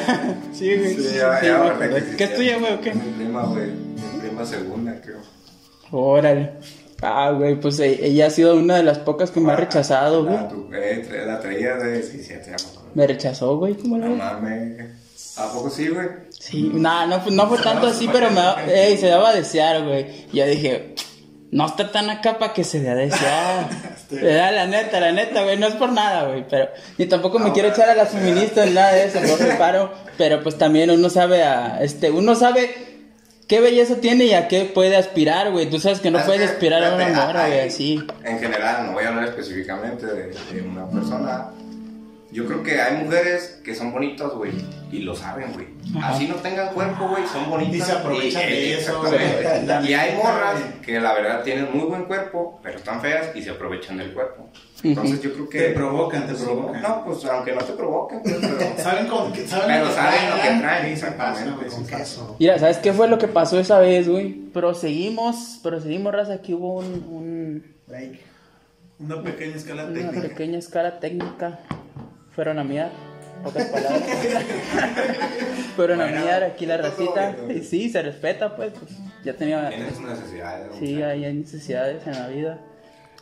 Sí, 0.54 0.76
güey. 0.78 0.96
Sí, 0.96 1.02
Sí, 1.02 1.16
ya, 1.18 1.40
sí, 1.40 1.46
ya 1.48 2.16
¿Qué 2.16 2.24
es 2.26 2.30
sí, 2.30 2.36
tuya, 2.36 2.52
ya. 2.52 2.58
güey, 2.60 2.74
o 2.74 2.82
qué? 2.82 2.94
Mi 2.94 3.12
prima, 3.12 3.42
güey. 3.44 3.68
Mi 3.72 4.20
prima 4.22 4.46
segunda, 4.46 4.94
creo. 5.04 5.18
Órale. 5.92 6.52
Ah, 7.02 7.32
güey, 7.32 7.60
pues 7.60 7.80
eh, 7.80 8.00
ella 8.02 8.28
ha 8.28 8.30
sido 8.30 8.56
una 8.56 8.78
de 8.78 8.84
las 8.84 9.00
pocas 9.00 9.30
que 9.30 9.40
me 9.40 9.52
ha 9.52 9.56
rechazado, 9.56 10.24
güey. 10.24 10.36
La, 10.36 10.48
tu- 10.48 10.70
eh, 10.74 11.24
la 11.26 11.40
traía 11.40 11.76
de 11.76 11.94
17 12.02 12.50
años. 12.50 12.80
Me 12.94 13.06
rechazó, 13.06 13.58
güey, 13.58 13.76
¿cómo 13.76 13.98
la 13.98 14.08
No 14.08 14.16
mames. 14.16 14.82
¿A 15.38 15.52
poco 15.52 15.70
sí, 15.70 15.90
güey? 15.90 16.08
Sí, 16.30 16.72
nah, 16.74 17.06
no, 17.06 17.20
fue- 17.20 17.34
no 17.34 17.48
fue 17.48 17.58
tanto 17.60 17.88
así, 17.88 18.10
pero 18.12 18.30
me 18.32 18.42
ey, 18.74 18.98
se 18.98 19.08
daba 19.08 19.30
a 19.30 19.36
desear, 19.36 19.84
güey. 19.84 20.26
Y 20.32 20.38
yo 20.38 20.46
dije, 20.46 20.96
no 21.52 21.66
está 21.68 21.92
tan 21.92 22.10
acá 22.10 22.38
para 22.40 22.54
que 22.54 22.64
se 22.64 22.80
dé 22.80 22.90
a 22.90 22.96
desear. 22.96 23.70
¿Verdad? 24.10 24.52
La 24.56 24.66
neta, 24.68 25.00
la 25.02 25.12
neta, 25.12 25.44
güey, 25.44 25.58
no 25.58 25.68
es 25.68 25.76
por 25.76 25.92
nada, 25.92 26.28
güey. 26.30 26.46
Pero, 26.50 26.70
ni 26.98 27.06
tampoco 27.08 27.40
me 27.40 27.48
No, 27.50 27.54
quiero 27.54 27.70
echar 27.70 27.90
a 27.90 27.96
las 27.96 28.10
feministas 28.10 28.68
ni 28.68 28.74
nada 28.74 28.94
de 28.94 29.06
eso, 29.06 29.20
no 29.20 29.36
reparo. 29.36 29.92
Pero 30.18 30.42
pues 30.42 30.58
también 30.58 30.90
uno 30.90 31.10
sabe 31.10 31.44
a, 31.44 31.80
este, 31.84 32.10
uno 32.12 32.36
sabe 32.36 32.95
qué 33.48 33.60
belleza 33.62 33.96
tiene 34.02 34.26
y 34.26 34.34
a 34.34 34.48
qué 34.48 34.66
puede 34.66 34.96
aspirar, 34.98 35.52
güey. 35.52 35.70
Tú 35.70 35.80
sabes 35.80 36.00
que 36.00 36.12
no 36.12 36.20
Es 36.20 36.26
puedes 36.26 36.42
que, 36.42 36.48
aspirar 36.54 36.84
a 36.84 36.96
una 36.96 37.06
hay- 37.08 37.14
güey, 37.48 37.60
así. 37.68 38.04
En 38.24 38.40
general, 38.40 38.88
no 38.88 38.94
voy 38.94 39.04
a 39.04 39.10
hablar 39.10 39.26
específicamente 39.26 40.06
de, 40.06 40.36
de 40.54 40.62
una 40.62 40.90
persona. 40.90 41.52
Yo 42.36 42.46
creo 42.46 42.64
que 42.64 42.82
hay 42.82 43.02
mujeres 43.04 43.62
que 43.64 43.74
son 43.74 43.94
bonitas, 43.94 44.30
güey, 44.34 44.52
y 44.92 45.00
lo 45.00 45.16
saben, 45.16 45.54
güey. 45.54 45.68
Así 46.04 46.28
no 46.28 46.36
tengan 46.36 46.74
cuerpo, 46.74 47.08
güey, 47.08 47.24
son 47.28 47.50
bonitas. 47.50 47.76
Y 47.76 47.82
se 47.82 47.92
aprovechan 47.94 48.44
y- 48.44 48.46
de 48.52 48.74
eso, 48.74 49.06
exactamente. 49.06 49.66
güey. 49.78 49.90
Y 49.90 49.94
hay 49.94 50.16
morras 50.18 50.62
que 50.86 51.00
la 51.00 51.14
verdad 51.14 51.44
tienen 51.44 51.70
muy 51.74 51.86
buen 51.86 52.04
cuerpo, 52.06 52.60
pero 52.62 52.78
están 52.78 53.00
feas 53.00 53.34
y 53.36 53.42
se 53.42 53.52
aprovechan 53.52 53.98
del 53.98 54.12
cuerpo. 54.14 54.50
Entonces 54.84 55.22
yo 55.22 55.34
creo 55.34 55.50
que... 55.50 55.60
Te 55.60 55.70
provocan, 55.70 56.28
te 56.28 56.34
provocan. 56.34 56.82
No, 56.82 57.06
pues 57.06 57.24
aunque 57.26 57.54
no 57.54 57.62
te 57.64 57.72
provoquen, 57.74 58.22
pues, 58.22 58.36
pero... 58.42 58.78
Saben 58.84 59.08
con 59.08 59.32
que 59.32 59.48
saben 59.48 59.68
Pero 59.68 59.84
lo 59.86 59.90
que 59.90 59.96
saben 59.96 60.30
lo 60.30 60.36
que 60.36 60.42
traen, 60.42 60.60
traen, 60.62 60.84
y 60.86 60.88
se 60.98 61.08
exactamente, 61.08 61.66
con 61.68 61.88
queso. 61.88 62.36
Mira, 62.38 62.60
¿sabes 62.60 62.78
qué 62.80 62.92
fue 62.94 63.08
lo 63.08 63.18
que 63.18 63.28
pasó 63.30 63.58
esa 63.60 63.80
vez, 63.80 64.08
güey? 64.10 64.34
Proseguimos, 64.52 65.60
proseguimos, 65.64 66.14
raza, 66.14 66.34
aquí 66.34 66.54
hubo 66.54 66.80
un- 66.80 67.06
un 67.10 67.76
Break. 67.88 68.20
Una 69.00 69.22
pequeña 69.24 69.56
escala 69.56 69.86
Una 69.86 69.94
técnica. 69.94 70.22
pequeña 70.28 70.58
escala 70.60 71.00
técnica. 71.00 71.60
Fueron 72.36 72.60
a 72.60 72.64
miar. 72.64 72.92
Pocas 73.44 73.66
palabras. 73.66 74.02
Fueron 75.76 76.02
a 76.02 76.08
miar 76.08 76.44
aquí 76.44 76.66
la 76.66 76.78
racita. 76.78 77.36
Y 77.50 77.62
sí, 77.64 77.90
se 77.90 78.02
respeta, 78.02 78.56
pues. 78.56 78.74
pues, 78.74 78.92
ya 79.24 79.34
tenía. 79.34 79.70
Tienen 79.70 79.96
sus 79.96 80.06
necesidades. 80.06 80.72
Sí, 80.80 81.02
hay, 81.02 81.34
necesidades 81.34 82.06
en 82.08 82.14
la 82.14 82.28
vida. 82.28 82.60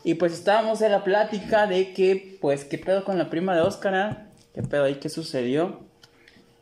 Y 0.04 0.16
pues 0.16 0.34
estábamos 0.34 0.82
en 0.82 0.92
la 0.92 1.04
plática 1.04 1.68
de 1.68 1.94
que, 1.94 2.38
pues, 2.42 2.66
¿qué 2.66 2.78
pedo 2.78 3.06
con 3.06 3.18
la 3.18 3.30
prima 3.30 3.56
de 3.56 3.62
Oscar? 3.62 3.96
ah? 3.96 4.28
qué 4.54 4.64
pedo 4.64 4.84
ahí, 4.86 4.96
qué 4.96 5.10
sucedió. 5.10 5.80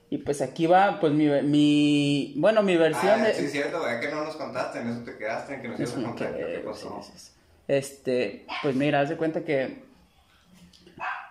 Y 0.10 0.18
pues 0.18 0.42
aquí 0.42 0.68
va, 0.68 1.00
pues 1.00 1.14
mi, 1.14 1.30
mi 1.42 2.34
bueno, 2.36 2.62
mi 2.64 2.76
versión 2.76 3.22
Ah, 3.22 3.24
de... 3.28 3.34
sí, 3.34 3.46
es 3.46 3.52
cierto, 3.54 3.80
güey, 3.80 4.00
que 4.02 4.10
no 4.10 4.26
nos 4.26 4.36
contaste, 4.36 4.80
en 4.80 4.90
eso 4.90 5.04
te 5.04 5.18
quedaste, 5.18 5.56
en 5.56 5.62
que 5.62 5.68
nos 5.70 5.80
ibas 5.80 5.98
a 5.98 6.02
contar 6.02 6.36
qué 6.36 6.62
pasó. 6.66 7.02
sí, 7.02 7.12
sí, 7.14 7.20
sí. 7.20 7.32
Este, 7.70 8.46
pues 8.62 8.76
mira, 8.76 9.00
haz 9.00 9.08
de 9.10 9.16
cuenta 9.16 9.46
que, 9.46 9.84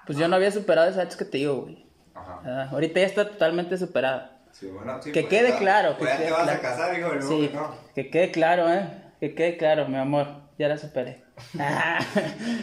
pues 0.06 0.18
yo 0.18 0.28
no 0.28 0.36
había 0.36 0.50
superado 0.50 0.88
esa 0.90 1.04
vez 1.04 1.16
que 1.16 1.24
te 1.24 1.38
digo, 1.38 1.62
güey. 1.62 1.86
Ajá. 2.14 2.40
Ah, 2.44 2.68
ahorita 2.72 3.00
ya 3.00 3.06
está 3.06 3.28
totalmente 3.28 3.76
superada. 3.78 4.36
Sí, 4.52 4.66
bueno, 4.66 5.00
sí, 5.02 5.12
Que 5.12 5.22
pues, 5.22 5.30
quede 5.30 5.56
claro, 5.58 5.92
que 5.92 5.98
pues 6.00 6.10
ya 6.10 6.16
quede 6.18 6.26
te 6.26 6.32
vas 6.32 6.42
claro. 6.42 6.58
a 6.58 6.62
casar, 6.62 6.98
hijo, 6.98 7.14
no, 7.14 7.28
Sí, 7.28 7.50
no. 7.54 7.74
que 7.94 8.10
quede 8.10 8.30
claro, 8.32 8.72
¿eh? 8.72 8.88
Que 9.20 9.34
quede 9.34 9.56
claro, 9.56 9.86
mi 9.88 9.96
amor, 9.96 10.26
ya 10.58 10.68
la 10.68 10.76
superé. 10.78 11.24
Ah, 11.58 11.98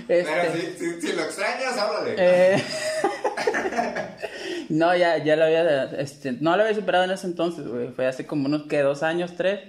Pero 0.08 0.30
este, 0.30 0.78
si, 0.78 0.78
si, 0.78 1.02
si 1.02 1.14
lo 1.16 1.24
extrañas, 1.24 1.78
háblale. 1.78 2.16
eh, 2.18 2.62
no, 4.70 4.96
ya, 4.96 5.18
ya 5.18 5.36
lo 5.36 5.46
había, 5.46 5.84
este, 6.00 6.34
no 6.34 6.56
lo 6.56 6.64
había 6.64 6.76
superado 6.76 7.06
en 7.06 7.12
ese 7.12 7.28
entonces, 7.28 7.68
güey. 7.68 7.90
Fue 7.90 8.06
hace 8.08 8.26
como 8.28 8.46
unos, 8.48 8.64
que 8.68 8.82
Dos 8.82 9.02
años, 9.04 9.34
tres. 9.36 9.60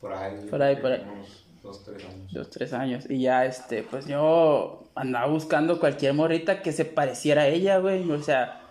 por 0.00 0.12
ahí. 0.12 0.46
por 0.48 0.62
ahí, 0.62 0.76
por 0.76 0.92
ahí. 0.92 1.00
Unos 1.02 1.45
dos, 1.66 1.84
tres 1.84 2.04
años. 2.04 2.32
dos, 2.32 2.50
tres 2.50 2.72
años. 2.72 3.04
Y 3.10 3.22
ya, 3.22 3.44
este, 3.44 3.82
pues 3.82 4.06
yo 4.06 4.84
andaba 4.94 5.26
buscando 5.26 5.78
cualquier 5.80 6.14
morrita 6.14 6.62
que 6.62 6.72
se 6.72 6.84
pareciera 6.84 7.42
a 7.42 7.48
ella, 7.48 7.78
güey. 7.78 8.10
O 8.10 8.22
sea, 8.22 8.62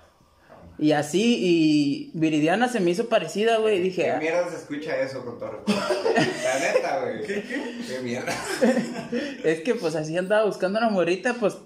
y 0.78 0.92
así, 0.92 1.38
y 1.40 2.12
Viridiana 2.18 2.68
se 2.68 2.80
me 2.80 2.92
hizo 2.92 3.08
parecida, 3.08 3.58
güey. 3.58 3.82
Dije, 3.82 4.04
¿Qué 4.04 4.12
ah, 4.12 4.20
mierda 4.20 4.50
se 4.50 4.58
escucha 4.58 5.00
eso 5.00 5.24
con 5.24 5.38
todo? 5.38 5.64
La 5.68 6.60
neta, 6.60 7.02
güey. 7.02 7.22
¿Qué, 7.26 7.44
qué? 7.88 8.00
mierda? 8.02 8.34
es 9.44 9.62
que 9.62 9.76
pues 9.76 9.96
así 9.96 10.18
andaba 10.18 10.46
buscando 10.46 10.80
una 10.80 10.90
morrita, 10.90 11.34
pues 11.36 11.58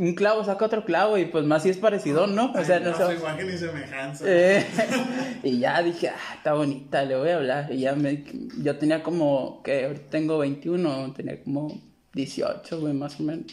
un 0.00 0.14
clavo 0.14 0.42
saca 0.42 0.64
otro 0.64 0.86
clavo 0.86 1.18
y 1.18 1.26
pues 1.26 1.44
más 1.44 1.62
si 1.62 1.68
es 1.68 1.76
parecido, 1.76 2.26
¿no? 2.26 2.52
O 2.52 2.64
sea, 2.64 2.78
Ay, 2.78 2.84
no 2.84 2.98
no, 2.98 3.06
sé. 3.06 3.14
imagen 3.16 3.54
y 3.54 3.58
semejanza. 3.58 4.24
Eh, 4.26 4.66
y 5.42 5.58
ya 5.58 5.82
dije, 5.82 6.08
ah, 6.08 6.34
está 6.36 6.54
bonita, 6.54 7.04
le 7.04 7.16
voy 7.16 7.28
a 7.28 7.36
hablar. 7.36 7.70
Y 7.70 7.80
ya 7.80 7.94
me, 7.94 8.24
yo 8.62 8.78
tenía 8.78 9.02
como, 9.02 9.62
que 9.62 9.84
ahorita 9.84 10.08
tengo 10.08 10.38
21, 10.38 11.12
tenía 11.12 11.42
como 11.42 11.78
18, 12.14 12.80
güey, 12.80 12.94
más 12.94 13.20
o 13.20 13.24
menos. 13.24 13.52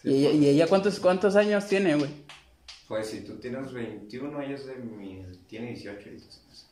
Sí, 0.00 0.10
y, 0.10 0.14
ella, 0.14 0.30
pues. 0.30 0.42
y 0.42 0.48
ella 0.48 0.66
cuántos, 0.68 1.00
cuántos 1.00 1.34
años 1.34 1.66
tiene, 1.66 1.96
güey? 1.96 2.10
Pues 2.86 3.08
si 3.08 3.22
tú 3.22 3.34
tienes 3.38 3.72
21, 3.72 4.40
ella 4.40 4.54
es 4.54 4.64
de 4.64 4.76
mi... 4.76 5.24
tiene 5.48 5.70
18 5.72 5.98
ahorita. 5.98 6.26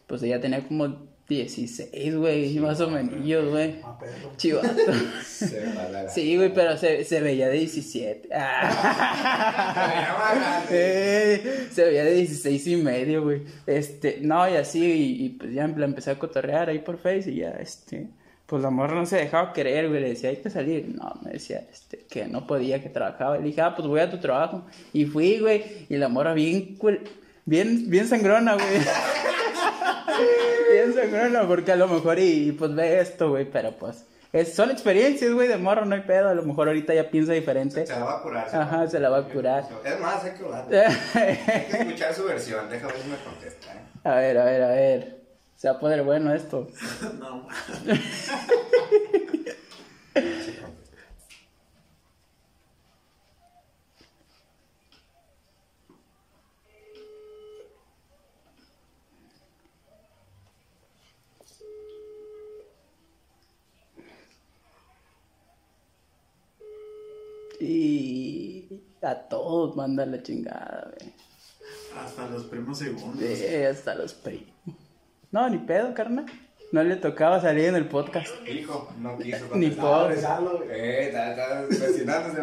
Pues 0.07 0.23
ella 0.23 0.41
tenía 0.41 0.65
como 0.65 1.09
16, 1.29 2.17
güey, 2.17 2.59
más 2.61 2.81
o 2.81 2.89
menos, 2.89 3.15
güey. 3.51 3.77
Ah. 3.83 3.99
Chivato. 4.37 4.69
Sí, 6.09 6.37
güey, 6.37 6.55
pero 6.55 6.77
se, 6.77 7.05
se 7.05 7.21
veía 7.21 7.49
de 7.49 7.59
17. 7.59 8.29
Ah. 8.33 9.85
Eh, 10.71 11.69
se 11.71 11.85
veía 11.85 12.05
de 12.05 12.15
16 12.15 12.67
y 12.67 12.77
medio, 12.77 13.23
güey. 13.23 13.43
Este, 13.67 14.19
no, 14.21 14.49
y 14.49 14.55
así, 14.57 14.85
y, 14.85 15.25
y, 15.25 15.29
pues 15.31 15.53
ya 15.53 15.67
la 15.67 15.85
empecé 15.85 16.11
a 16.11 16.19
cotorrear 16.19 16.69
ahí 16.69 16.81
por 16.81 16.99
Face 16.99 17.31
y 17.31 17.37
ya, 17.37 17.51
este, 17.51 18.09
pues 18.47 18.63
la 18.63 18.71
morra 18.71 18.95
no 18.95 19.07
se 19.07 19.17
dejaba 19.17 19.53
querer, 19.53 19.89
güey. 19.89 20.01
Le 20.01 20.09
decía, 20.11 20.31
hay 20.31 20.37
que 20.37 20.51
salir. 20.51 20.95
No, 20.97 21.13
me 21.23 21.33
decía, 21.33 21.67
este, 21.71 21.99
que 22.09 22.27
no 22.27 22.47
podía, 22.47 22.83
que 22.83 22.89
trabajaba. 22.89 23.39
Le 23.39 23.45
dije, 23.45 23.61
ah, 23.61 23.75
pues 23.75 23.89
voy 23.89 24.01
a 24.01 24.11
tu 24.11 24.19
trabajo. 24.19 24.65
Y 24.93 25.05
fui, 25.07 25.39
güey, 25.39 25.87
y 25.89 25.97
la 25.97 26.09
morra 26.09 26.35
bien, 26.35 26.77
bien, 27.47 27.89
bien 27.91 28.09
sangrona, 28.09 28.55
güey. 28.55 28.67
bien 30.73 30.95
sangrona, 30.95 31.47
porque 31.47 31.73
a 31.73 31.77
lo 31.77 31.89
mejor, 31.89 32.19
y, 32.19 32.49
y, 32.49 32.53
pues 32.53 32.75
ve 32.75 33.01
esto, 33.01 33.31
güey, 33.31 33.51
pero 33.51 33.73
pues. 33.73 34.05
es- 34.33 34.55
son 34.55 34.71
experiencias, 34.71 35.33
güey, 35.33 35.49
de 35.49 35.57
morro, 35.57 35.85
no 35.87 35.95
hay 35.95 36.03
pedo. 36.03 36.29
A 36.29 36.35
lo 36.35 36.43
mejor 36.43 36.69
ahorita 36.69 36.95
ya 36.95 37.11
piensa 37.11 37.33
diferente. 37.33 37.87
Se 37.87 37.99
la 37.99 38.05
va 38.05 38.19
a 38.19 38.23
curar. 38.23 38.49
Ajá, 38.53 38.87
se 38.89 39.01
la 39.01 39.09
va 39.09 39.19
a 39.19 39.23
curar. 39.25 39.65
Es 39.85 40.01
más, 40.01 40.25
hay 40.25 40.33
que. 40.33 40.45
Hay 41.53 41.67
que 41.67 41.77
escuchar 41.79 42.15
su 42.15 42.25
versión. 42.25 42.69
Déjame 42.69 42.93
ver 42.93 43.03
si 43.03 43.09
me 43.09 43.17
contesta, 43.17 43.75
¿eh? 43.75 43.81
A 44.05 44.15
ver, 44.17 44.39
a 44.39 44.45
ver, 44.45 44.63
a 44.63 44.69
ver. 44.69 45.17
Se 45.57 45.69
va 45.69 45.75
a 45.77 45.81
poner 45.81 46.03
bueno 46.03 46.33
esto. 46.35 46.69
No, 47.19 47.43
ma. 47.43 47.49
Y 67.61 68.69
a 69.11 69.29
todos 69.29 69.77
manda 69.77 70.05
la 70.07 70.23
chingada, 70.23 70.93
güey. 70.97 71.13
Hasta 71.99 72.29
los 72.29 72.45
primos 72.45 72.79
segundos. 72.79 73.19
Sí, 73.19 73.55
hasta 73.57 73.95
los 73.95 74.15
primos. 74.15 74.47
No, 75.31 75.49
ni 75.49 75.59
pedo, 75.59 75.95
carnal. 75.95 76.27
No 76.73 76.83
le 76.83 76.97
tocaba 76.97 77.41
salir 77.41 77.67
en 77.67 77.77
el 77.77 77.89
podcast. 77.89 78.29
Hijo, 78.49 78.93
no 78.99 79.17
quiso 79.19 79.47
Ni 79.55 79.71
güey. 79.71 80.13
Eh, 80.13 80.15
está, 80.15 80.41
güey. 80.41 80.69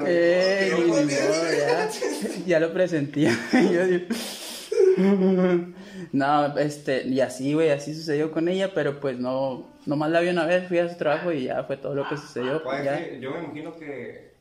Eh, 0.08 0.72
No, 0.82 1.02
ya, 1.52 1.90
ya 2.46 2.60
lo 2.60 2.74
presentía. 2.74 3.32
Yo 3.54 3.86
digo, 3.86 4.06
no, 6.12 6.58
este, 6.58 7.08
y 7.08 7.20
así, 7.22 7.54
güey, 7.54 7.72
así 7.72 7.94
sucedió 7.94 8.32
con 8.32 8.48
ella, 8.48 8.72
pero 8.74 9.00
pues 9.00 9.20
no, 9.20 9.68
nomás 9.86 10.12
la 10.12 10.22
vi 10.22 10.30
una 10.30 10.46
vez, 10.46 10.68
fui 10.68 10.78
a 10.78 10.90
su 10.90 10.98
trabajo 10.98 11.32
y 11.32 11.46
ya 11.46 11.64
fue 11.64 11.78
todo 11.78 11.96
lo 11.96 12.08
que 12.08 12.18
sucedió. 12.18 12.64
Pues, 12.64 12.82
pues, 12.82 12.86
ya. 12.86 12.98
que 12.98 13.20
yo 13.20 13.32
me 13.32 13.44
imagino 13.44 13.76
que, 13.76 14.33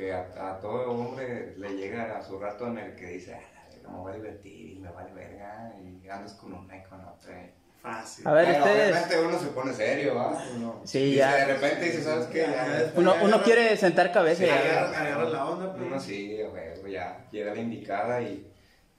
que 0.00 0.12
a, 0.14 0.26
a 0.50 0.58
todo 0.60 0.90
hombre 0.90 1.54
le 1.58 1.76
llega 1.76 2.16
a 2.16 2.22
su 2.22 2.38
rato 2.38 2.66
en 2.68 2.78
el 2.78 2.96
que 2.96 3.06
dice, 3.06 3.34
"Ah, 3.34 3.68
no 3.82 3.90
me 3.90 3.98
voy 3.98 4.12
a 4.12 4.16
divertir 4.16 4.70
y 4.72 4.78
me 4.78 4.90
vale 4.90 5.12
verga 5.12 5.72
y 5.78 6.08
andas 6.08 6.32
con 6.34 6.54
una 6.54 6.74
y 6.76 6.82
con 6.84 7.00
otra. 7.04 7.34
Fácil. 7.82 8.26
A 8.26 8.32
ver, 8.32 8.44
Pero 8.46 8.58
ustedes, 8.58 8.90
obviamente 8.90 9.26
uno 9.26 9.38
se 9.38 9.46
pone 9.48 9.72
serio, 9.72 10.14
¿va? 10.14 10.38
Uno- 10.56 10.80
Sí, 10.84 10.98
y 10.98 11.14
ya. 11.16 11.34
De 11.34 11.44
repente 11.46 11.84
dice, 11.86 12.02
¿sabes 12.02 12.26
qué? 12.26 12.40
Ya, 12.40 12.92
uno, 12.94 13.14
uno 13.22 13.42
quiere 13.42 13.74
sentar 13.76 14.12
cabeza 14.12 14.44
Sí, 14.44 14.50
Agarra, 14.50 14.88
agarra 15.00 15.24
la 15.30 15.44
onda, 15.46 15.72
pues. 15.74 15.86
Uno 15.86 15.98
sí, 16.00 16.38
güey, 16.50 16.92
ya 16.92 17.24
llega 17.30 17.54
la 17.54 17.60
indicada 17.60 18.20
y 18.22 18.46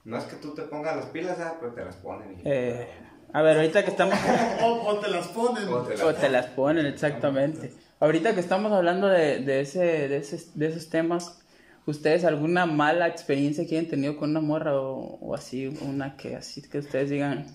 no 0.03 0.17
es 0.17 0.23
que 0.25 0.35
tú 0.37 0.53
te 0.55 0.63
pongas 0.63 0.95
las 0.95 1.05
pilas, 1.07 1.39
¿ah? 1.39 1.57
pero 1.59 1.73
te 1.73 1.83
las 1.85 1.95
ponen. 1.97 2.39
Y, 2.39 2.41
Eh, 2.45 2.87
a 3.33 3.41
ver, 3.43 3.57
ahorita 3.57 3.83
que 3.85 3.91
estamos... 3.91 4.17
O, 4.63 4.67
o 4.87 4.99
te 4.99 5.09
las 5.09 5.27
ponen. 5.27 5.67
O 5.67 5.81
te 5.83 5.91
las- 5.97 6.01
O 6.03 6.13
te 6.15 6.29
las 6.29 6.45
ponen, 6.47 6.85
exactamente. 6.87 7.71
Ahorita 8.01 8.33
que 8.33 8.39
estamos 8.41 8.71
hablando 8.73 9.07
de, 9.07 9.39
de, 9.39 9.61
ese, 9.61 9.79
de, 10.09 10.17
ese- 10.17 10.49
de 10.55 10.67
esos 10.67 10.89
temas, 10.89 11.39
¿ustedes 11.85 12.25
alguna 12.25 12.65
mala 12.65 13.07
experiencia 13.07 13.65
que 13.65 13.77
hayan 13.77 13.89
tenido 13.89 14.17
con 14.17 14.31
una 14.31 14.41
morra 14.41 14.73
o, 14.75 15.19
o 15.21 15.35
así, 15.35 15.67
una 15.81 16.17
que 16.17 16.35
así 16.35 16.63
que 16.63 16.79
ustedes 16.79 17.11
digan, 17.11 17.45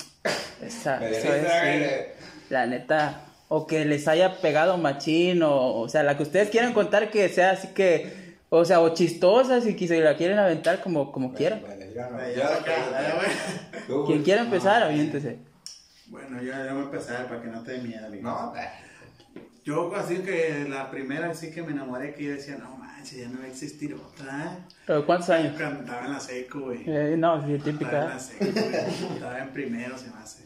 esa, 0.63 1.05
esa 1.11 1.37
es, 1.37 1.43
sí, 1.43 2.23
la 2.51 2.67
neta, 2.67 3.23
o 3.49 3.67
que 3.67 3.85
les 3.85 4.07
haya 4.07 4.41
pegado 4.41 4.79
machín, 4.79 5.43
o, 5.43 5.81
o 5.81 5.89
sea, 5.89 6.05
la 6.05 6.17
que 6.17 6.23
ustedes 6.23 6.49
quieran 6.49 6.73
contar 6.73 7.11
que 7.11 7.29
sea 7.29 7.51
así 7.51 7.69
que, 7.75 8.37
o 8.49 8.65
sea, 8.65 8.81
o 8.81 8.95
chistosa, 8.95 9.61
si 9.61 9.77
se 9.89 10.01
la 10.01 10.17
quieren 10.17 10.39
aventar 10.39 10.81
como, 10.81 11.11
como 11.11 11.35
quieran. 11.35 11.61
Bueno, 11.61 11.85
yo 11.93 12.03
no. 12.09 12.19
Yo 12.29 13.99
no 13.99 14.07
Quien 14.07 14.23
quiera 14.23 14.43
empezar, 14.43 14.83
aviéntese. 14.85 15.39
Bueno, 16.07 16.41
yo, 16.41 16.53
yo 16.53 16.73
voy 16.75 16.83
a 16.83 16.85
empezar 16.85 17.27
para 17.27 17.43
que 17.43 17.49
no 17.49 17.63
te 17.65 17.73
dé 17.73 17.79
miedo. 17.79 18.07
amigo. 18.07 18.23
No, 18.23 18.53
Yo 19.67 19.93
así 19.97 20.19
que 20.19 20.65
la 20.69 20.89
primera 20.93 21.31
así 21.31 21.51
que 21.51 21.61
me 21.61 21.73
enamoré 21.73 22.15
que 22.15 22.23
yo 22.23 22.31
decía, 22.31 22.57
no 22.57 22.77
manches, 22.77 23.19
ya 23.19 23.29
no 23.29 23.41
va 23.41 23.47
a 23.47 23.49
existir 23.49 23.95
otra. 23.95 24.65
¿Pero 24.87 25.05
cuántos 25.05 25.29
años? 25.31 25.57
Cuando 25.57 25.81
estaba 25.81 26.07
en 26.07 26.13
la 26.13 26.21
seco, 26.21 26.61
güey. 26.61 26.85
Eh, 26.87 27.17
no, 27.19 27.45
sí, 27.45 27.55
Estaba 27.55 27.71
en 27.71 27.79
típica. 27.79 28.05
la 28.05 28.19
seco, 28.21 28.45
güey. 28.45 29.15
Estaba 29.15 29.39
en 29.41 29.53
primero, 29.53 29.99
se 29.99 30.09
me 30.11 30.19
hace. 30.19 30.45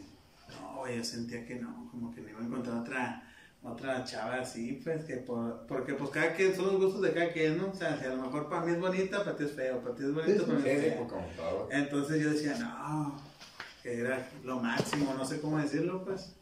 No, 0.48 0.78
güey, 0.78 0.96
yo 0.96 1.04
sentía 1.04 1.44
que 1.44 1.56
no, 1.56 1.90
como 1.90 2.14
que 2.14 2.22
no 2.22 2.30
iba 2.30 2.40
a 2.40 2.44
encontrar 2.44 2.78
otra, 2.78 3.22
otra 3.62 4.04
chava 4.04 4.36
así, 4.36 4.80
pues, 4.82 5.04
que 5.04 5.16
por, 5.18 5.66
porque 5.66 5.92
pues 5.92 6.08
cada 6.08 6.32
quien, 6.32 6.56
son 6.56 6.68
los 6.68 6.76
gustos 6.76 7.02
de 7.02 7.12
cada 7.12 7.30
quien, 7.30 7.58
¿no? 7.58 7.68
O 7.68 7.74
sea, 7.74 7.98
si 7.98 8.06
a 8.06 8.14
lo 8.14 8.22
mejor 8.22 8.48
para 8.48 8.64
mí 8.64 8.72
es 8.72 8.80
bonita, 8.80 9.22
para 9.22 9.36
ti 9.36 9.44
es 9.44 9.52
feo, 9.52 9.82
para 9.82 9.94
ti 9.94 10.04
es 10.04 10.14
bonito, 10.14 10.46
para 10.46 10.58
mí 10.60 10.64
sí, 10.64 10.70
es 10.70 10.82
sí, 10.82 10.90
feo. 10.92 11.68
Entonces 11.70 12.22
yo 12.22 12.30
decía, 12.30 12.56
no, 12.58 13.20
que 13.82 14.00
era 14.00 14.26
lo 14.44 14.60
máximo, 14.60 15.12
no 15.12 15.26
sé 15.26 15.42
cómo 15.42 15.58
decirlo, 15.58 16.06
pues. 16.06 16.39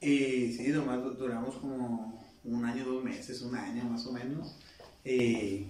Y 0.00 0.52
sí, 0.52 0.68
nomás 0.68 1.02
du- 1.02 1.10
duramos 1.14 1.56
como 1.56 2.18
un 2.44 2.64
año, 2.64 2.84
dos 2.84 3.04
meses, 3.04 3.42
un 3.42 3.54
año 3.54 3.84
más 3.84 4.06
o 4.06 4.12
menos. 4.12 4.56
Y 5.04 5.66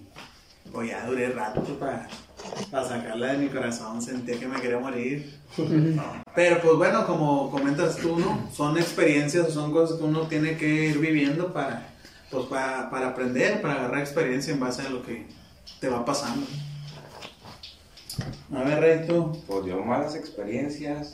pues 0.71 0.89
ya 0.89 1.05
duré 1.05 1.29
rato 1.31 1.61
para 1.79 2.07
sacarla 2.71 3.33
de 3.33 3.37
mi 3.39 3.47
corazón, 3.49 4.01
sentía 4.01 4.39
que 4.39 4.47
me 4.47 4.61
quería 4.61 4.79
morir. 4.79 5.37
Pero 6.35 6.61
pues 6.61 6.75
bueno, 6.77 7.05
como 7.05 7.51
comentas 7.51 7.97
tú, 7.97 8.17
¿no? 8.17 8.49
Son 8.53 8.77
experiencias, 8.77 9.51
son 9.53 9.71
cosas 9.71 9.97
que 9.97 10.03
uno 10.05 10.21
tiene 10.27 10.55
que 10.55 10.67
ir 10.87 10.97
viviendo 10.99 11.51
para, 11.51 11.89
pues, 12.29 12.45
para, 12.45 12.89
para 12.89 13.09
aprender, 13.09 13.61
para 13.61 13.73
agarrar 13.75 13.99
experiencia 13.99 14.53
en 14.53 14.59
base 14.61 14.81
a 14.83 14.89
lo 14.89 15.03
que 15.03 15.27
te 15.81 15.89
va 15.89 16.05
pasando. 16.05 16.45
A 18.53 18.63
ver, 18.63 18.79
Rey, 18.79 19.07
tú. 19.07 19.37
Pues 19.47 19.65
yo 19.65 19.81
malas 19.83 20.15
experiencias. 20.15 21.13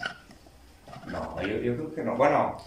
No, 1.08 1.42
yo, 1.42 1.58
yo 1.58 1.76
creo 1.76 1.96
que 1.96 2.04
no. 2.04 2.16
Bueno, 2.18 2.58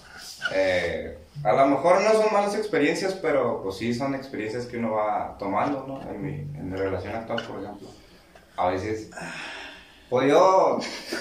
eh, 0.52 1.18
a 1.44 1.52
lo 1.52 1.66
mejor 1.66 2.00
no 2.02 2.12
son 2.12 2.32
malas 2.32 2.54
experiencias, 2.54 3.14
pero 3.14 3.62
pues 3.62 3.76
sí 3.76 3.94
son 3.94 4.14
experiencias 4.14 4.66
que 4.66 4.76
uno 4.78 4.92
va 4.92 5.36
tomando, 5.38 5.84
¿no? 5.86 6.02
En 6.10 6.22
mi, 6.22 6.32
en 6.58 6.70
mi 6.70 6.76
relación 6.76 7.14
actual, 7.14 7.42
por 7.46 7.62
ejemplo. 7.62 7.88
a 8.56 8.68
veces. 8.68 9.10
Pues 10.10 10.28
yo, 10.28 10.78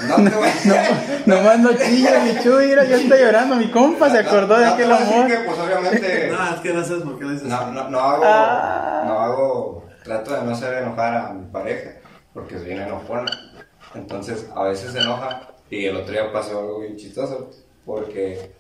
no 0.08 0.16
te 0.16 0.36
voy 0.36 0.48
a 0.50 1.22
Nomás 1.28 1.60
no 1.60 1.74
chilla, 1.74 2.24
mi 2.24 2.40
chuy, 2.42 2.66
mira, 2.68 2.84
ya 2.86 2.96
está 2.96 3.18
llorando. 3.18 3.56
Mi 3.56 3.70
compa 3.70 4.10
se 4.10 4.18
acordó 4.18 4.58
de 4.58 4.66
No 4.66 4.76
te 4.76 4.84
aquel 4.84 4.98
decir 4.98 5.14
amor. 5.14 5.28
que, 5.28 5.38
pues 5.46 5.60
obviamente. 5.60 6.28
No, 6.32 6.56
es 6.56 6.60
que 6.62 6.74
no 6.74 6.84
sabes 6.84 7.04
por 7.04 7.20
qué 7.20 7.26
le 7.26 7.32
dices 7.34 7.48
No, 7.48 7.72
no, 7.72 7.90
no 7.90 8.00
hago, 8.00 8.24
Ah. 8.26 9.04
no 9.06 9.20
hago, 9.20 9.86
trato 10.04 10.34
de 10.36 10.42
no 10.42 10.52
hacer 10.54 10.74
enojar 10.82 11.16
a 11.16 11.34
mi 11.34 11.46
pareja, 11.52 11.92
porque 12.34 12.56
es 12.56 12.66
bien 12.66 12.82
enojona. 12.82 13.26
Entonces, 13.94 14.48
a 14.56 14.64
veces 14.64 14.92
se 14.92 15.00
enoja, 15.00 15.52
y 15.70 15.86
el 15.86 15.96
otro 15.96 16.12
día 16.12 16.34
pasó 16.34 16.60
algo 16.60 16.80
bien 16.80 16.98
chistoso, 16.98 17.52
porque 17.86 18.56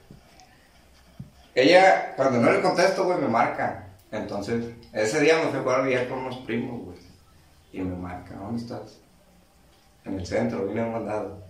ella, 1.61 2.13
cuando 2.15 2.39
no 2.39 2.51
le 2.51 2.61
contesto, 2.61 3.05
güey, 3.05 3.19
me 3.19 3.27
marca. 3.27 3.87
Entonces, 4.11 4.65
ese 4.93 5.19
día 5.19 5.37
me 5.37 5.49
fui 5.49 5.59
a 5.59 5.61
jugar 5.63 5.83
billar 5.85 6.07
con 6.07 6.19
unos 6.19 6.37
primos, 6.37 6.81
güey, 6.83 6.97
y 7.73 7.81
me 7.81 7.95
marca, 7.95 8.35
¿dónde 8.35 8.61
estás? 8.61 8.97
En 10.05 10.19
el 10.19 10.25
centro, 10.25 10.65
vine 10.65 10.85
mandado. 10.85 11.43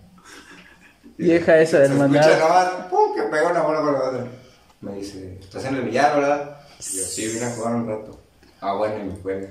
Vieja 1.16 1.58
esa 1.60 1.78
del 1.78 1.92
escucha 1.92 2.08
mandado. 2.08 2.38
nomás, 2.38 2.86
pum, 2.90 3.14
que 3.14 3.22
pega 3.22 3.48
una 3.50 3.62
bola 3.62 3.80
con 3.80 3.92
la 3.92 3.98
otra. 4.00 4.26
Me 4.80 4.94
dice, 4.94 5.38
¿estás 5.40 5.64
en 5.66 5.76
el 5.76 5.82
billar, 5.82 6.16
verdad? 6.16 6.56
Y 6.78 6.96
yo, 6.98 7.04
sí, 7.04 7.26
vine 7.26 7.46
a 7.46 7.50
jugar 7.50 7.74
un 7.74 7.88
rato. 7.88 8.18
Ah, 8.60 8.74
bueno, 8.74 8.98
y 8.98 9.04
me 9.04 9.16
juega. 9.22 9.48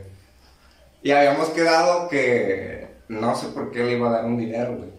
Y 1.02 1.12
habíamos 1.12 1.50
quedado 1.50 2.10
que 2.10 2.88
no 3.08 3.36
sé 3.36 3.48
por 3.48 3.72
qué 3.72 3.84
le 3.84 3.94
iba 3.94 4.10
a 4.10 4.14
dar 4.14 4.26
un 4.26 4.38
dinero, 4.38 4.76
güey. 4.78 4.90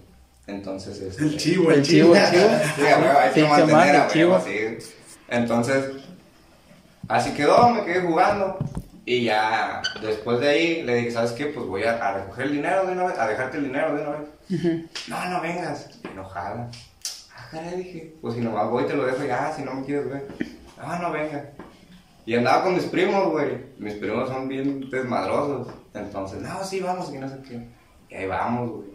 Entonces, 0.47 1.01
este, 1.01 1.23
El 1.23 1.37
chivo, 1.37 1.71
El 1.71 1.83
chivo, 1.83 2.15
el 2.17 2.31
chivo. 2.31 2.49
Sí, 2.77 2.87
a 2.87 2.99
huevo, 2.99 3.19
hay 3.19 3.31
que 3.33 3.45
mantener 3.45 3.95
huevo, 3.95 4.09
chivo. 4.11 4.41
sí. 4.45 4.79
Entonces, 5.31 5.93
así 7.09 7.33
quedó, 7.33 7.71
me 7.71 7.85
quedé 7.85 8.03
jugando. 8.03 8.59
Y 9.07 9.25
ya, 9.25 9.83
después 10.03 10.41
de 10.41 10.49
ahí, 10.49 10.83
le 10.83 10.97
dije, 10.97 11.11
¿sabes 11.11 11.33
qué? 11.33 11.47
Pues 11.47 11.67
voy 11.67 11.85
a, 11.85 11.97
a 11.97 12.19
recoger 12.19 12.47
el 12.47 12.53
dinero 12.53 12.87
de 12.87 12.93
una 12.93 13.05
vez, 13.05 13.19
a 13.19 13.27
dejarte 13.27 13.57
el 13.57 13.65
dinero 13.65 13.95
de 13.95 14.03
una 14.03 14.11
vez. 14.11 14.29
No, 15.09 15.31
no 15.31 15.41
vengas. 15.41 15.99
Enojada. 16.05 16.71
Ah, 17.35 17.49
caray, 17.51 17.77
dije, 17.77 18.15
pues 18.21 18.35
si 18.35 18.41
nomás 18.41 18.69
voy 18.69 18.85
te 18.85 18.95
lo 18.95 19.07
dejo 19.07 19.25
ya, 19.25 19.53
si 19.53 19.63
no 19.63 19.75
me 19.75 19.85
quieres 19.85 20.09
ver. 20.11 20.29
No, 20.77 20.99
no 20.99 21.11
venga. 21.11 21.51
Y 22.27 22.35
andaba 22.35 22.63
con 22.63 22.75
mis 22.75 22.85
primos, 22.85 23.31
güey. 23.31 23.65
Mis 23.79 23.95
primos 23.95 24.29
son 24.29 24.47
bien 24.47 24.89
desmadrosos. 24.91 25.69
Entonces, 25.95 26.43
no, 26.43 26.63
sí, 26.63 26.81
vamos, 26.81 27.13
y 27.13 27.19
no 27.19 27.29
sé 27.29 27.39
qué. 27.43 27.67
Y 28.11 28.15
ahí 28.15 28.27
vamos, 28.27 28.71
güey. 28.71 28.91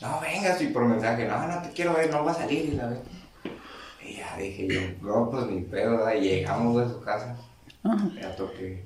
No, 0.00 0.20
vengas, 0.20 0.60
y 0.60 0.68
por 0.68 0.84
mensaje, 0.84 1.26
no, 1.26 1.46
no 1.46 1.62
te 1.62 1.70
quiero 1.70 1.94
ver, 1.94 2.10
no 2.10 2.24
va 2.24 2.32
a 2.32 2.34
salir, 2.34 2.64
y 2.64 2.76
la 2.76 2.86
vez. 2.88 2.98
Ya 4.36 4.42
dije 4.42 4.68
yo, 4.68 4.80
no, 5.02 5.30
pues 5.30 5.46
ni 5.46 5.60
pedo, 5.62 5.98
¿verdad? 5.98 6.14
Y 6.14 6.20
llegamos 6.20 6.82
a 6.82 6.88
su 6.88 7.00
casa. 7.02 7.38
Ajá. 7.82 8.10
Ya 8.20 8.36
toqué, 8.36 8.82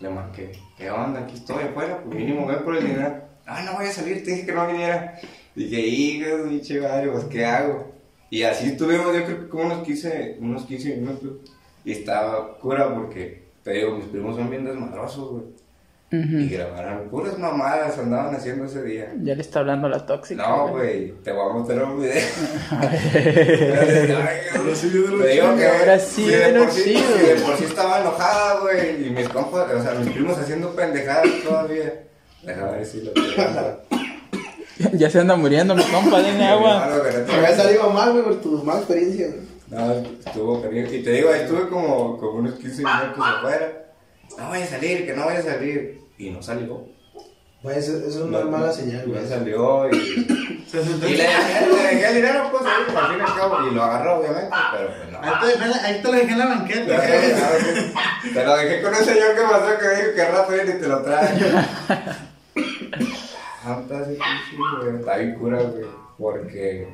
le 0.00 0.08
marqué, 0.10 0.52
¿qué 0.76 0.90
onda? 0.90 1.20
Aquí 1.20 1.34
estoy 1.34 1.64
afuera, 1.64 2.02
pues 2.04 2.16
mínimo 2.16 2.46
ven 2.46 2.64
por 2.64 2.76
el 2.76 2.86
dinero. 2.86 3.22
No, 3.46 3.62
no 3.62 3.74
voy 3.74 3.86
a 3.86 3.92
salir, 3.92 4.22
te 4.22 4.32
dije 4.32 4.46
que 4.46 4.52
no 4.52 4.66
viniera. 4.66 5.18
Dije, 5.54 5.80
hijo, 5.80 6.48
pinche 6.48 6.80
madre, 6.80 7.10
pues 7.10 7.24
¿qué 7.24 7.44
hago? 7.44 7.92
Y 8.30 8.42
así 8.42 8.68
estuvimos, 8.68 9.06
yo 9.14 9.24
creo 9.24 9.40
que 9.40 9.48
como 9.48 9.64
unos 9.64 9.84
15, 9.84 10.36
unos 10.40 10.64
15 10.66 10.96
minutos. 10.96 11.32
Y 11.84 11.92
estaba 11.92 12.58
cura 12.58 12.94
porque, 12.94 13.44
te 13.62 13.72
digo, 13.72 13.96
mis 13.96 14.06
primos 14.06 14.36
son 14.36 14.50
bien 14.50 14.64
desmadrosos, 14.64 15.30
güey. 15.30 15.44
Y 16.10 16.48
grabaron 16.48 17.10
puras 17.10 17.38
mamadas, 17.38 17.98
andaban 17.98 18.34
haciendo 18.34 18.64
ese 18.64 18.82
día. 18.82 19.12
Ya 19.22 19.34
le 19.34 19.42
está 19.42 19.58
hablando 19.58 19.90
la 19.90 20.06
tóxica. 20.06 20.42
No, 20.42 20.68
güey, 20.68 21.12
te 21.22 21.32
voy 21.32 21.50
a 21.50 21.52
mostrar 21.52 21.84
un 21.84 22.00
video. 22.00 22.22
Ahora 24.56 24.74
sí 24.74 24.88
viene 24.88 25.08
lo 25.08 25.22
Te 25.22 25.28
digo 25.28 25.56
que 25.56 25.68
Ahora 25.68 25.98
sí 25.98 26.24
si 26.24 26.30
de 26.30 26.58
por 26.58 26.70
sí, 26.70 26.94
de 26.94 27.34
por 27.44 27.56
sí 27.58 27.64
estaba 27.64 28.00
enojada, 28.00 28.60
güey, 28.60 29.06
y 29.06 29.10
mis 29.10 29.28
compas, 29.28 29.70
o 29.70 29.82
sea, 29.82 29.92
mis 29.94 30.10
primos 30.10 30.38
haciendo 30.38 30.74
pendejadas 30.74 31.28
todavía. 31.46 32.04
Déjame 32.42 32.72
ver 32.72 32.86
si 32.86 33.02
lo 33.02 33.12
tengo. 33.12 33.82
Ya 34.94 35.10
se 35.10 35.20
anda 35.20 35.36
muriendo 35.36 35.74
mi 35.74 35.82
compa, 35.82 36.22
denle 36.22 36.46
agua. 36.46 36.88
Me 37.26 37.34
había 37.34 37.54
salido 37.54 37.90
mal, 37.90 38.12
güey, 38.12 38.24
por 38.24 38.40
tu 38.40 38.64
mala 38.64 38.78
experiencia. 38.78 39.28
No, 39.68 39.92
estuvo 39.92 40.62
cariño. 40.62 40.86
Y 40.90 41.02
te 41.02 41.10
digo, 41.10 41.34
estuve 41.34 41.68
como, 41.68 42.16
como 42.16 42.38
unos 42.38 42.54
15 42.54 42.82
minutos 42.82 43.18
afuera. 43.18 43.87
No 44.38 44.50
vaya 44.50 44.64
a 44.64 44.68
salir, 44.68 45.06
que 45.06 45.14
no 45.14 45.26
vaya 45.26 45.40
a 45.40 45.42
salir. 45.42 46.00
Y 46.18 46.30
no 46.30 46.42
salió. 46.42 46.86
Güey, 47.62 47.76
eso, 47.78 47.96
eso 47.96 48.06
es 48.08 48.16
una 48.16 48.38
No, 48.40 48.50
mala 48.52 48.72
señal, 48.72 49.02
No 49.08 49.14
güey. 49.14 49.26
salió 49.28 49.88
y. 49.90 50.64
Se 50.68 50.84
sentó 50.84 51.08
Y 51.08 51.16
le 51.16 51.22
dejé, 51.24 51.66
le 51.66 51.82
dejé 51.82 52.08
el 52.08 52.14
dinero, 52.16 52.48
pues 52.52 52.62
ahí, 52.64 52.94
al 52.94 53.08
fin 53.08 53.18
y 53.18 53.22
al 53.22 53.34
cabo. 53.36 53.66
Y 53.66 53.74
lo 53.74 53.82
agarró, 53.82 54.18
obviamente, 54.20 54.50
pero 54.72 54.88
pues 54.88 55.10
no. 55.12 55.18
Ahí 55.22 55.32
te, 55.40 55.46
dejé- 55.46 55.80
ahí 55.82 56.02
te 56.02 56.08
lo 56.08 56.12
dejé 56.12 56.32
en 56.32 56.38
la 56.38 56.46
banqueta. 56.46 57.02
Te 58.34 58.44
lo 58.44 58.56
dejé 58.58 58.82
con 58.82 58.94
un 58.94 59.04
señor 59.04 59.34
que 59.34 59.40
pasó 59.42 59.78
que 59.78 59.88
dijo 59.96 60.14
que 60.14 60.24
rato 60.26 60.52
viene 60.52 60.70
y 60.76 60.80
te 60.80 60.88
lo 60.88 61.02
trae. 61.02 61.28
Ah, 63.64 63.80
está 63.82 63.98
así, 64.00 64.12
pinche, 64.12 64.56
güey, 64.82 64.96
Está 65.00 65.16
bien 65.16 65.34
cura, 65.34 65.62
güey. 65.62 65.84
Porque, 66.16 66.88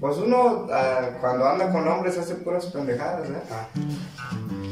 pues 0.00 0.16
uno, 0.18 0.66
ah, 0.72 1.08
cuando 1.20 1.46
anda 1.46 1.70
con 1.72 1.86
hombres, 1.88 2.16
hace 2.18 2.34
puras 2.36 2.66
pendejadas, 2.66 3.28
¿eh? 3.28 3.42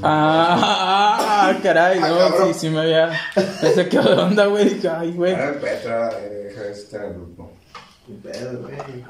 Ah, 0.03 1.53
caray, 1.62 1.99
Ah, 2.03 2.09
no, 2.09 2.19
cabrón. 2.19 2.55
sí, 2.55 2.61
sí 2.61 2.69
me 2.71 2.81
había. 2.81 3.11
Ese 3.62 3.89
quedó 3.89 4.15
de 4.15 4.23
onda, 4.23 4.47
güey. 4.47 4.69
Dije, 4.69 4.89
ay, 4.89 5.12
güey. 5.12 5.33
Ahora 5.33 5.49
el 5.49 5.55
Petra, 5.57 6.11
eh, 6.21 6.55
el 6.93 7.15
grupo. 7.15 7.53
Qué 8.07 8.12
pedo, 8.29 8.61
güey. 8.62 9.05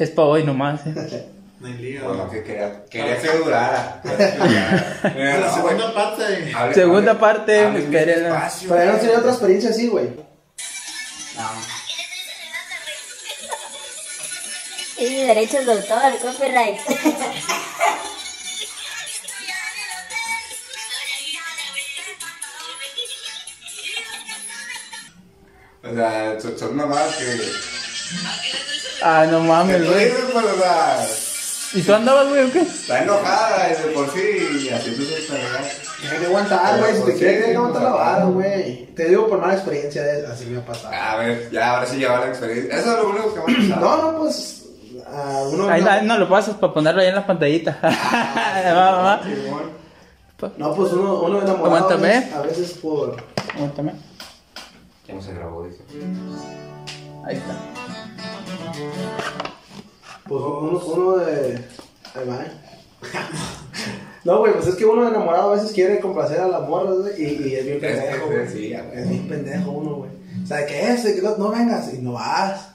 Es 0.00 0.10
para 0.10 0.28
hoy 0.28 0.44
nomás, 0.44 0.80
eh. 0.86 1.28
No 1.60 1.68
hay 1.68 1.74
lío. 1.74 2.04
Bueno, 2.08 2.28
que 2.28 2.42
quería, 2.42 2.84
quería 2.90 3.18
que 3.22 3.28
durara. 3.38 4.00
Que. 4.02 4.08
Mira, 5.14 5.38
la 5.40 5.46
no, 5.46 5.54
segunda 5.54 5.94
parte. 5.94 6.52
Hable- 6.52 6.74
Segunda 6.74 7.12
hable- 7.12 7.20
parte, 7.20 7.64
hable 7.64 7.86
quería- 7.88 8.18
despacio, 8.18 8.68
Pero 8.68 8.92
no 8.92 8.98
tenía 8.98 9.18
otra 9.18 9.30
experiencia 9.30 9.70
así, 9.70 9.88
güey. 9.88 10.08
Y 14.98 15.14
derechos 15.26 15.66
de 15.66 15.72
autor, 15.72 16.18
copyright. 16.22 16.78
O 25.82 25.94
sea, 25.94 26.38
son, 26.58 26.76
mamadas 26.76 27.14
que. 27.16 27.40
Ah, 29.02 29.26
no 29.30 29.40
mames, 29.40 29.82
tú 29.84 29.90
güey. 29.92 30.12
¿Y 31.74 31.82
tú 31.82 31.92
andabas, 31.92 32.28
güey, 32.28 32.44
o 32.44 32.52
qué? 32.52 32.60
está 32.60 33.02
enojada 33.02 33.68
de 33.68 33.74
por 33.92 34.10
sí 34.12 34.20
y 34.62 34.68
haciendo 34.70 35.04
sus 35.04 35.24
pendejadas. 35.26 35.72
Hay 36.10 36.18
que 36.18 36.26
aguantar, 36.26 36.78
güey. 36.78 36.92
Si 36.92 36.98
te 36.98 37.04
Pues 37.04 37.18
quieres, 37.18 37.36
tienes 37.36 37.50
que 37.50 37.56
aguantar 37.56 37.82
la 37.82 37.90
pues, 37.90 38.00
vara, 38.00 38.24
güey. 38.26 38.86
Te 38.94 39.08
digo 39.08 39.28
por 39.28 39.40
mala 39.40 39.54
experiencia, 39.54 40.02
de- 40.02 40.26
así 40.26 40.46
me 40.46 40.58
ha 40.58 40.64
pasado. 40.64 40.94
A 40.94 41.16
ver, 41.16 41.50
ya 41.50 41.70
ahora 41.74 41.86
sí 41.86 41.96
lleva 41.96 42.20
la 42.20 42.28
experiencia. 42.28 42.76
Eso 42.78 42.92
es 42.92 42.98
lo 43.02 43.08
único 43.10 43.34
que 43.34 43.40
me 43.40 43.42
ha 43.42 43.70
pasado. 43.74 43.80
No, 44.02 44.12
no, 44.12 44.18
pues. 44.20 44.63
A 45.14 45.48
uno 45.48 45.68
Ahí 45.68 45.82
no, 45.82 45.94
no, 45.96 46.02
no 46.02 46.18
lo 46.18 46.28
pasas 46.28 46.56
para 46.56 46.72
ponerlo 46.72 47.00
ahí 47.00 47.08
en 47.08 47.14
la 47.14 47.26
pantallita. 47.26 47.78
va, 47.82 48.90
va, 48.90 49.02
va. 49.02 49.22
Simón. 49.22 49.70
no, 50.56 50.74
pues 50.74 50.92
uno, 50.92 51.22
uno 51.22 51.42
enamorado. 51.42 51.76
Aguántame. 51.76 52.30
A 52.34 52.42
veces, 52.42 52.72
por. 52.74 53.16
Aguántame. 53.54 53.92
No 55.08 55.22
se 55.22 55.34
grabó, 55.34 55.64
dice. 55.64 55.82
Ahí 57.24 57.36
está. 57.36 57.56
Pues 60.26 60.42
uno, 60.42 60.78
uno 60.78 61.16
de. 61.18 61.64
Ahí 62.14 62.28
va, 62.28 62.42
eh. 62.42 62.52
No, 64.24 64.38
güey, 64.38 64.54
pues 64.54 64.66
es 64.68 64.76
que 64.76 64.86
uno 64.86 65.06
enamorado 65.06 65.52
a 65.52 65.56
veces 65.56 65.72
quiere 65.72 66.00
complacer 66.00 66.40
a 66.40 66.48
las 66.48 66.66
morras, 66.66 66.96
güey, 66.96 67.22
y, 67.22 67.48
y 67.48 67.54
es 67.56 67.66
bien 67.66 67.78
pendejo, 67.78 68.26
güey. 68.26 68.48
sí. 68.48 68.72
Es 68.72 69.08
bien 69.10 69.28
pendejo 69.28 69.70
uno, 69.70 69.96
güey. 69.96 70.10
O 70.42 70.46
sea, 70.46 70.64
que 70.64 70.92
es, 70.92 71.04
de 71.04 71.14
que 71.14 71.20
no, 71.20 71.36
no 71.36 71.50
vengas 71.50 71.92
y 71.92 71.98
no 71.98 72.12
vas. 72.14 72.73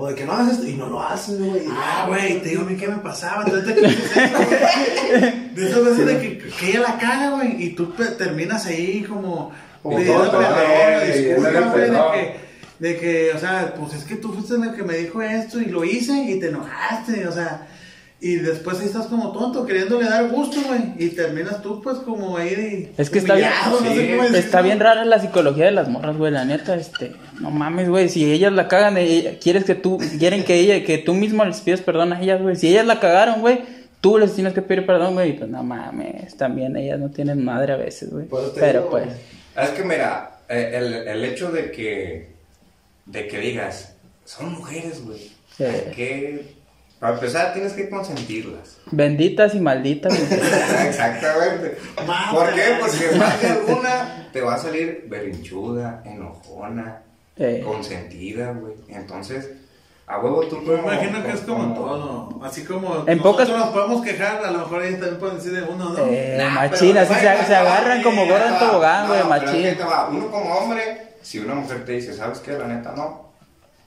O 0.00 0.06
de 0.06 0.14
que 0.14 0.24
no 0.24 0.32
haces 0.32 0.58
esto 0.58 0.68
y 0.68 0.74
no 0.74 0.86
lo 0.86 1.02
haces, 1.02 1.40
güey. 1.40 1.62
Ah, 1.72 2.04
güey, 2.06 2.40
te 2.40 2.50
digo 2.50 2.62
a 2.62 2.66
mí 2.66 2.76
qué 2.76 2.86
me 2.86 2.98
pasaba. 2.98 3.42
Entonces, 3.44 3.74
de, 3.74 3.82
de 5.54 5.68
esas 5.68 5.84
veces 5.84 6.06
de 6.06 6.20
que, 6.20 6.38
que 6.38 6.70
ella 6.70 6.80
la 6.82 6.98
caga, 6.98 7.30
güey, 7.30 7.60
y 7.64 7.70
tú 7.70 7.92
terminas 8.16 8.64
ahí 8.66 9.02
como. 9.02 9.50
Pidiendo 9.82 10.30
perdón, 10.30 10.52
güey, 11.72 11.90
de 11.90 11.96
que, 12.12 12.36
de 12.78 12.96
que, 12.96 13.32
o 13.34 13.38
sea, 13.40 13.74
pues 13.74 13.94
es 13.94 14.04
que 14.04 14.14
tú 14.16 14.32
fuiste 14.32 14.54
el 14.54 14.72
que 14.72 14.84
me 14.84 14.98
dijo 14.98 15.20
esto 15.20 15.60
y 15.60 15.64
lo 15.64 15.84
hice 15.84 16.12
y 16.12 16.38
te 16.38 16.50
enojaste, 16.50 17.26
o 17.26 17.32
sea. 17.32 17.66
Y 18.20 18.34
después 18.36 18.80
ahí 18.80 18.86
estás 18.86 19.06
como 19.06 19.30
tonto 19.30 19.64
queriéndole 19.64 20.04
dar 20.08 20.28
gusto, 20.28 20.60
güey. 20.66 20.80
Y 20.98 21.10
terminas 21.10 21.62
tú, 21.62 21.80
pues, 21.80 21.98
como 21.98 22.36
ahí. 22.36 22.52
de- 22.54 22.92
Es 22.98 23.10
que 23.10 23.20
está 23.20 23.36
bien- 23.36 23.48
sé 23.94 24.16
cómo. 24.16 24.36
Está 24.36 24.60
bien 24.60 24.80
rara 24.80 25.04
la 25.04 25.20
psicología 25.20 25.66
de 25.66 25.70
las 25.70 25.88
morras, 25.88 26.16
güey, 26.16 26.32
la 26.32 26.44
neta, 26.44 26.74
este, 26.74 27.12
no 27.40 27.50
mames, 27.52 27.88
güey, 27.88 28.08
si 28.08 28.28
ellas 28.30 28.52
la 28.52 28.66
cagan, 28.66 28.96
eh, 28.98 29.38
quieres 29.40 29.62
que 29.64 29.76
tú, 29.76 29.98
quieren 30.18 30.42
que 30.44 30.56
ella, 30.56 30.84
que 30.84 30.98
tú 30.98 31.14
mismo 31.14 31.44
les 31.44 31.60
pidas 31.60 31.80
perdón 31.80 32.12
a 32.12 32.20
ellas, 32.20 32.42
güey, 32.42 32.56
si 32.56 32.66
ellas 32.68 32.86
la 32.86 32.98
cagaron, 32.98 33.40
güey, 33.40 33.60
tú 34.00 34.18
les 34.18 34.34
tienes 34.34 34.52
que 34.52 34.62
pedir 34.62 34.84
perdón, 34.84 35.14
güey, 35.14 35.30
y 35.30 35.32
pues 35.34 35.48
no 35.48 35.62
mames, 35.62 36.36
también 36.36 36.76
ellas 36.76 36.98
no 36.98 37.10
tienen 37.10 37.44
madre 37.44 37.74
a 37.74 37.76
veces, 37.76 38.10
güey, 38.10 38.26
pero 38.56 38.80
digo, 38.80 38.90
pues. 38.90 39.06
Es 39.62 39.70
que 39.70 39.84
mira, 39.84 40.40
eh, 40.48 40.72
el, 40.74 40.92
el 41.06 41.24
hecho 41.24 41.52
de 41.52 41.70
que, 41.70 42.30
de 43.06 43.28
que 43.28 43.38
digas, 43.38 43.94
son 44.24 44.54
mujeres, 44.54 45.04
güey. 45.04 45.30
Sí. 45.56 45.64
Que 45.94 46.57
Para 46.98 47.14
empezar, 47.14 47.52
tienes 47.52 47.74
que 47.74 47.88
consentirlas. 47.88 48.78
Benditas 48.90 49.54
y 49.54 49.60
malditas. 49.60 50.12
Exactamente. 50.86 51.78
¿Por 52.32 52.54
qué? 52.54 52.62
Porque 52.80 53.16
más 53.16 53.40
de 53.40 53.48
alguna 53.48 54.28
te 54.32 54.40
va 54.40 54.54
a 54.54 54.58
salir 54.58 55.04
berrinchuda, 55.08 56.02
enojona, 56.04 57.02
Eh. 57.36 57.62
consentida, 57.64 58.52
güey. 58.52 58.74
Entonces, 58.88 59.48
a 60.08 60.18
huevo 60.18 60.42
tú 60.46 60.60
Me 60.62 60.74
imagino 60.74 61.22
que 61.22 61.32
es 61.32 61.40
como 61.42 61.72
todo. 61.74 62.40
Así 62.42 62.64
como 62.64 63.04
En 63.06 63.18
nosotros 63.18 63.22
pocas- 63.22 63.48
nos 63.50 63.68
podemos 63.68 64.02
quejar, 64.04 64.44
a 64.44 64.50
lo 64.50 64.58
mejor 64.60 64.82
ellos 64.84 64.98
también 65.00 65.20
pueden 65.20 65.36
decir 65.36 65.52
de 65.52 65.62
uno, 65.62 65.90
¿no? 65.90 65.98
Eh, 66.08 66.34
Nah, 66.38 66.50
machín, 66.50 66.98
así 66.98 67.14
se, 67.14 67.20
se 67.20 67.54
agarran 67.54 68.02
como 68.02 68.26
gordo 68.26 68.46
en 68.46 68.58
tobogán, 68.58 69.06
güey, 69.06 69.20
No, 69.20 69.28
pero 69.28 69.46
machín. 69.46 69.76
te 69.76 69.84
va. 69.84 70.08
Uno 70.08 70.30
como 70.30 70.52
hombre, 70.54 71.02
si 71.22 71.38
una 71.38 71.54
mujer 71.54 71.84
te 71.84 71.92
dice, 71.92 72.12
¿sabes 72.12 72.38
qué? 72.40 72.52
La 72.52 72.66
neta 72.66 72.92
no. 72.96 73.28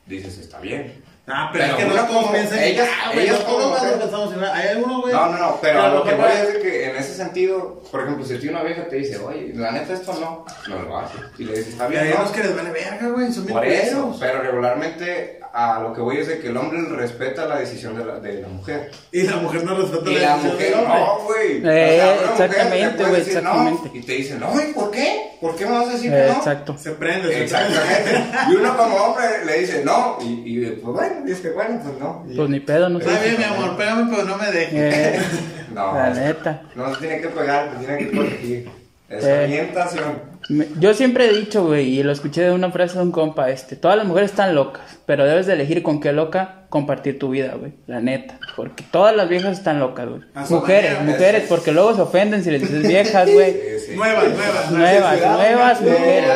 Dices, 0.05 0.37
está 0.37 0.59
bien. 0.59 1.03
Ah, 1.33 1.49
pero, 1.53 1.63
Pero 1.65 1.77
es 1.77 1.83
que 1.83 1.89
no 1.89 1.95
todos 2.07 2.21
como- 2.23 2.31
piensan 2.33 2.59
ellas- 2.59 2.89
ah, 2.91 3.09
güey, 3.13 3.25
ellas 3.25 3.39
no 3.39 3.45
todos 3.45 3.59
nosotros 3.61 3.81
mujer- 3.83 3.99
pensamos 4.01 4.33
igual. 4.33 4.51
Hay 4.53 4.67
algunos, 4.67 5.01
güey. 5.01 5.13
No, 5.13 5.25
no, 5.31 5.37
no, 5.37 5.59
pero 5.61 5.79
a 5.81 5.85
a 5.85 5.89
lo 5.93 6.03
que 6.03 6.13
voy 6.15 6.31
es 6.31 6.53
de 6.53 6.59
que 6.61 6.89
en 6.89 6.95
ese 6.97 7.13
sentido, 7.15 7.81
por 7.91 8.01
ejemplo, 8.01 8.25
si 8.25 8.35
a 8.35 8.39
ti 8.39 8.47
una 8.49 8.63
vieja 8.63 8.87
te 8.87 8.95
dice, 8.97 9.17
oye, 9.17 9.51
la 9.55 9.71
neta 9.71 9.93
esto 9.93 10.13
no, 10.19 10.45
no 10.67 10.81
lo 10.83 10.97
hace. 10.97 11.17
Y 11.37 11.43
le 11.45 11.53
dices, 11.53 11.69
está 11.73 11.87
Y 11.87 11.91
bien, 11.91 12.03
hay 12.03 12.09
no. 12.09 12.15
unos 12.17 12.31
que 12.31 12.43
les 12.43 12.55
vale 12.55 12.71
verga, 12.71 13.07
güey. 13.09 13.31
Son 13.31 13.45
bien 13.45 13.57
Por 13.57 13.65
eso, 13.65 14.17
pero 14.19 14.41
regularmente 14.41 15.39
a 15.53 15.81
lo 15.81 15.93
que 15.93 15.99
voy 16.01 16.17
es 16.17 16.27
de 16.27 16.39
que 16.39 16.47
el 16.47 16.55
hombre 16.55 16.81
respeta 16.95 17.45
la 17.45 17.59
decisión 17.59 17.97
de 17.97 18.05
la, 18.05 18.19
de 18.19 18.41
la 18.41 18.47
mujer. 18.47 18.89
Y 19.11 19.23
la 19.23 19.35
mujer 19.37 19.63
no 19.65 19.75
respeta 19.75 20.09
Y 20.09 20.15
la 20.15 20.21
la 20.21 20.27
decisión 20.37 20.53
mujer 20.53 20.69
del 20.69 20.79
hombre. 20.79 20.99
no, 20.99 21.19
güey. 21.25 21.57
Eh, 21.57 21.61
mujer 21.61 22.31
exactamente, 22.31 23.03
güey, 23.05 23.21
exactamente. 23.21 23.89
No, 23.89 23.95
y 23.95 24.01
te 24.01 24.11
dicen, 24.13 24.39
no, 24.39 24.61
¿y 24.61 24.73
por 24.73 24.91
qué? 24.91 25.31
¿Por 25.41 25.55
qué 25.55 25.65
me 25.65 25.71
vas 25.71 25.87
a 25.87 25.91
decir 25.93 26.13
Eh, 26.13 26.21
que 26.27 26.31
no? 26.31 26.37
exacto. 26.37 26.77
Se 26.77 26.91
prende, 26.91 27.27
se 27.27 27.27
prende. 27.29 27.43
Exactamente. 27.43 28.23
Y 28.51 28.55
uno 28.55 28.77
como 28.77 28.95
hombre 28.95 29.25
le 29.45 29.59
dice 29.59 29.83
no. 29.83 30.17
Y, 30.21 30.25
y 30.45 30.65
pues 30.81 30.93
bueno, 30.95 31.20
dice, 31.25 31.51
bueno, 31.51 31.79
pues 31.83 31.97
no. 31.99 32.25
Y- 32.29 32.35
Pues 32.35 32.49
ni 32.49 32.59
pedo, 32.59 32.89
no 32.89 32.99
sé. 32.99 33.05
Está 33.11 33.23
bien, 33.23 33.37
mi 33.37 33.43
amor, 33.43 33.77
pégame, 33.77 34.11
pero 34.15 34.27
no 34.27 34.37
me 34.37 34.51
dejes. 34.51 34.73
Eh, 34.73 35.19
no, 35.73 35.93
la 35.93 36.09
neta. 36.11 36.61
no 36.75 36.93
se 36.93 36.99
tiene 37.01 37.21
que 37.21 37.27
pegar, 37.29 37.71
se 37.73 37.85
tiene 37.85 37.97
que 37.97 38.11
corregir. 38.17 38.69
Es 39.09 39.23
Eh. 39.25 39.43
orientación. 39.45 40.30
Me- 40.51 40.67
Yo 40.79 40.93
siempre 40.93 41.25
he 41.29 41.33
dicho, 41.33 41.63
güey, 41.65 41.97
y 41.99 42.03
lo 42.03 42.11
escuché 42.11 42.41
de 42.41 42.51
una 42.51 42.71
frase 42.71 42.97
de 42.97 43.03
un 43.03 43.11
compa, 43.11 43.49
este, 43.49 43.75
todas 43.77 43.95
las 43.95 44.05
mujeres 44.05 44.31
están 44.31 44.53
locas, 44.53 44.81
pero 45.05 45.25
debes 45.25 45.45
de 45.47 45.53
elegir 45.53 45.81
con 45.81 46.01
qué 46.01 46.11
loca 46.11 46.65
compartir 46.67 47.17
tu 47.19 47.29
vida, 47.29 47.55
güey, 47.57 47.71
la 47.87 48.01
neta, 48.01 48.37
porque 48.57 48.83
todas 48.91 49.15
las 49.15 49.29
viejas 49.29 49.57
están 49.57 49.79
locas, 49.79 50.09
güey. 50.09 50.21
A 50.35 50.45
su 50.45 50.55
Mujeres, 50.55 50.93
manera, 50.97 51.11
mujeres, 51.13 51.43
porque 51.47 51.71
luego 51.71 51.95
se 51.95 52.01
ofenden 52.01 52.43
si 52.43 52.51
les 52.51 52.61
dices 52.61 52.85
viejas, 52.87 53.29
güey. 53.31 53.51
Sí, 53.53 53.85
sí. 53.91 53.95
Nuevas, 53.95 54.23
nuevas, 54.29 54.71
Nuevas, 54.71 55.21
nuevas 55.21 55.81
mujeres. 55.81 56.29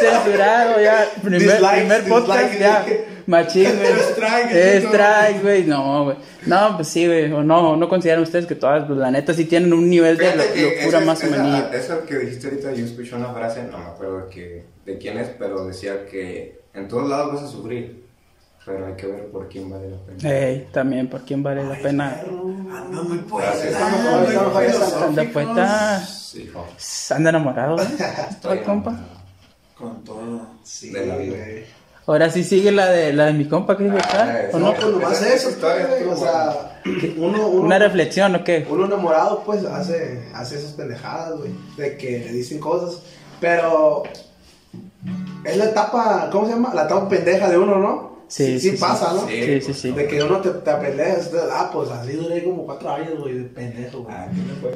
censurado, 0.00 0.80
ya, 0.80 1.06
primer, 1.22 1.58
primer 1.58 2.04
podcast 2.04 2.58
ya, 2.58 2.84
machín, 3.26 3.64
güey. 3.78 4.80
Strike, 4.82 5.42
güey, 5.42 5.64
no, 5.64 6.04
güey. 6.04 6.16
No, 6.46 6.76
pues 6.76 6.88
sí, 6.88 7.06
güey, 7.06 7.32
o 7.32 7.42
no, 7.42 7.76
no 7.76 7.88
consideran 7.88 8.22
ustedes 8.22 8.46
que 8.46 8.54
todas, 8.54 8.84
pues 8.86 8.98
la 8.98 9.10
neta 9.10 9.34
sí 9.34 9.44
tienen 9.46 9.72
un 9.72 9.88
nivel 9.90 10.16
de 10.16 10.34
lo- 10.36 10.42
locura 10.44 11.00
más 11.00 11.22
o 11.22 11.26
esa- 11.26 11.42
menos. 11.42 11.74
Eso 11.74 12.04
que 12.06 12.18
dijiste 12.18 12.48
ahorita, 12.48 12.72
yo 12.72 12.84
escuché 12.84 13.14
una 13.16 13.32
frase, 13.32 13.62
no 13.64 13.78
me 13.78 13.84
acuerdo 13.84 14.26
de, 14.26 14.28
que, 14.30 14.64
de 14.84 14.98
quién 14.98 15.18
es, 15.18 15.28
pero 15.38 15.66
decía 15.66 16.06
que 16.06 16.60
en 16.74 16.88
todos 16.88 17.08
lados 17.08 17.34
vas 17.34 17.42
a 17.44 17.48
sufrir, 17.48 18.04
pero 18.64 18.86
hay 18.86 18.94
que 18.94 19.06
ver 19.06 19.26
por 19.26 19.48
quién 19.48 19.70
vale 19.70 19.90
la 19.90 19.96
pena. 19.98 20.30
Ey, 20.32 20.68
también, 20.72 21.08
¿por 21.08 21.22
quién 21.22 21.42
vale 21.42 21.62
la 21.64 21.76
pena? 21.76 22.20
Andan 22.22 23.08
muy 23.08 23.18
filosóficos. 23.18 25.02
Anda 25.02 26.02
hijo. 26.34 26.66
anda 27.14 27.30
enamorado. 27.30 27.76
Estoy 28.30 28.58
Ay, 28.58 28.64
compa. 28.64 28.98
Con 29.76 30.02
todo. 30.04 30.46
Sí, 30.62 30.90
De 30.90 31.06
la 31.06 31.16
vida. 31.16 31.36
Ahora 32.06 32.30
sí 32.30 32.44
sigue 32.44 32.70
la 32.70 32.86
de 32.90 33.12
la 33.12 33.26
de 33.26 33.32
mi 33.32 33.46
compa 33.48 33.76
que 33.76 33.84
dijo 33.84 33.96
acá, 33.96 34.28
Ah, 34.28 34.48
¿o 34.52 34.58
No, 34.58 34.66
no? 34.68 34.74
pues 34.74 34.86
nomás 34.86 35.22
eso, 35.22 35.50
güey, 35.60 35.80
estuvo 35.82 36.12
o 36.12 36.16
sea, 36.16 36.80
uno, 37.16 37.48
uno, 37.48 37.64
Una 37.66 37.78
reflexión, 37.80 38.34
¿o 38.36 38.44
qué? 38.44 38.64
uno 38.70 38.84
enamorado, 38.86 39.42
pues, 39.44 39.64
hace, 39.64 40.22
hace 40.34 40.56
esas 40.56 40.72
pendejadas, 40.72 41.36
güey, 41.36 41.50
de 41.76 41.96
que 41.96 42.20
le 42.20 42.32
dicen 42.32 42.60
cosas, 42.60 43.00
pero 43.40 44.04
es 45.44 45.56
la 45.56 45.64
etapa, 45.66 46.28
¿cómo 46.30 46.46
se 46.46 46.52
llama? 46.52 46.72
La 46.74 46.84
etapa 46.84 47.08
pendeja 47.08 47.48
de 47.50 47.58
uno, 47.58 47.78
¿no? 47.78 48.15
Sí, 48.28 48.58
sí, 48.58 48.70
sí. 48.72 48.76
pasa, 48.76 49.12
¿no? 49.12 49.26
Sí. 49.28 49.60
Sí, 49.60 49.72
sí. 49.74 49.90
De 49.92 50.06
que 50.08 50.22
uno 50.22 50.40
te, 50.40 50.50
te 50.50 50.70
entonces, 50.70 51.30
ah, 51.52 51.70
pues 51.72 51.90
así 51.90 52.12
duré 52.12 52.42
como 52.44 52.64
cuatro 52.66 52.90
años, 52.90 53.18
güey, 53.20 53.34
de 53.38 53.44
pendejo, 53.44 54.02
güey. 54.02 54.14
Ah. 54.16 54.28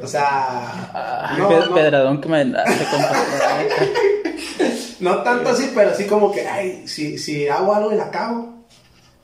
O 0.02 0.06
sea, 0.06 0.90
Ah, 0.94 1.36
no, 1.38 1.48
pe- 1.48 1.60
no, 1.66 1.74
Pedradón 1.74 2.20
que 2.20 2.28
me 2.28 2.44
no 5.00 5.22
tanto 5.22 5.50
así, 5.50 5.70
pero 5.74 5.94
sí 5.94 6.04
como 6.06 6.30
que, 6.32 6.46
ay, 6.46 6.86
si, 6.86 7.18
si 7.18 7.48
hago 7.48 7.74
algo 7.74 7.92
y 7.92 7.96
la 7.96 8.10
cago, 8.10 8.54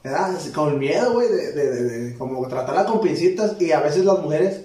¿verdad? 0.03 0.31
Con 0.55 0.73
el 0.75 0.79
miedo, 0.79 1.13
güey, 1.13 1.29
de, 1.29 1.53
de, 1.53 1.71
de, 1.71 1.83
de 1.85 2.19
como 2.19 2.47
tratarla 2.49 2.85
con 2.85 3.01
pincitas 3.01 3.61
y 3.61 3.73
a 3.73 3.81
veces 3.81 4.05
las 4.05 4.19
mujeres, 4.21 4.63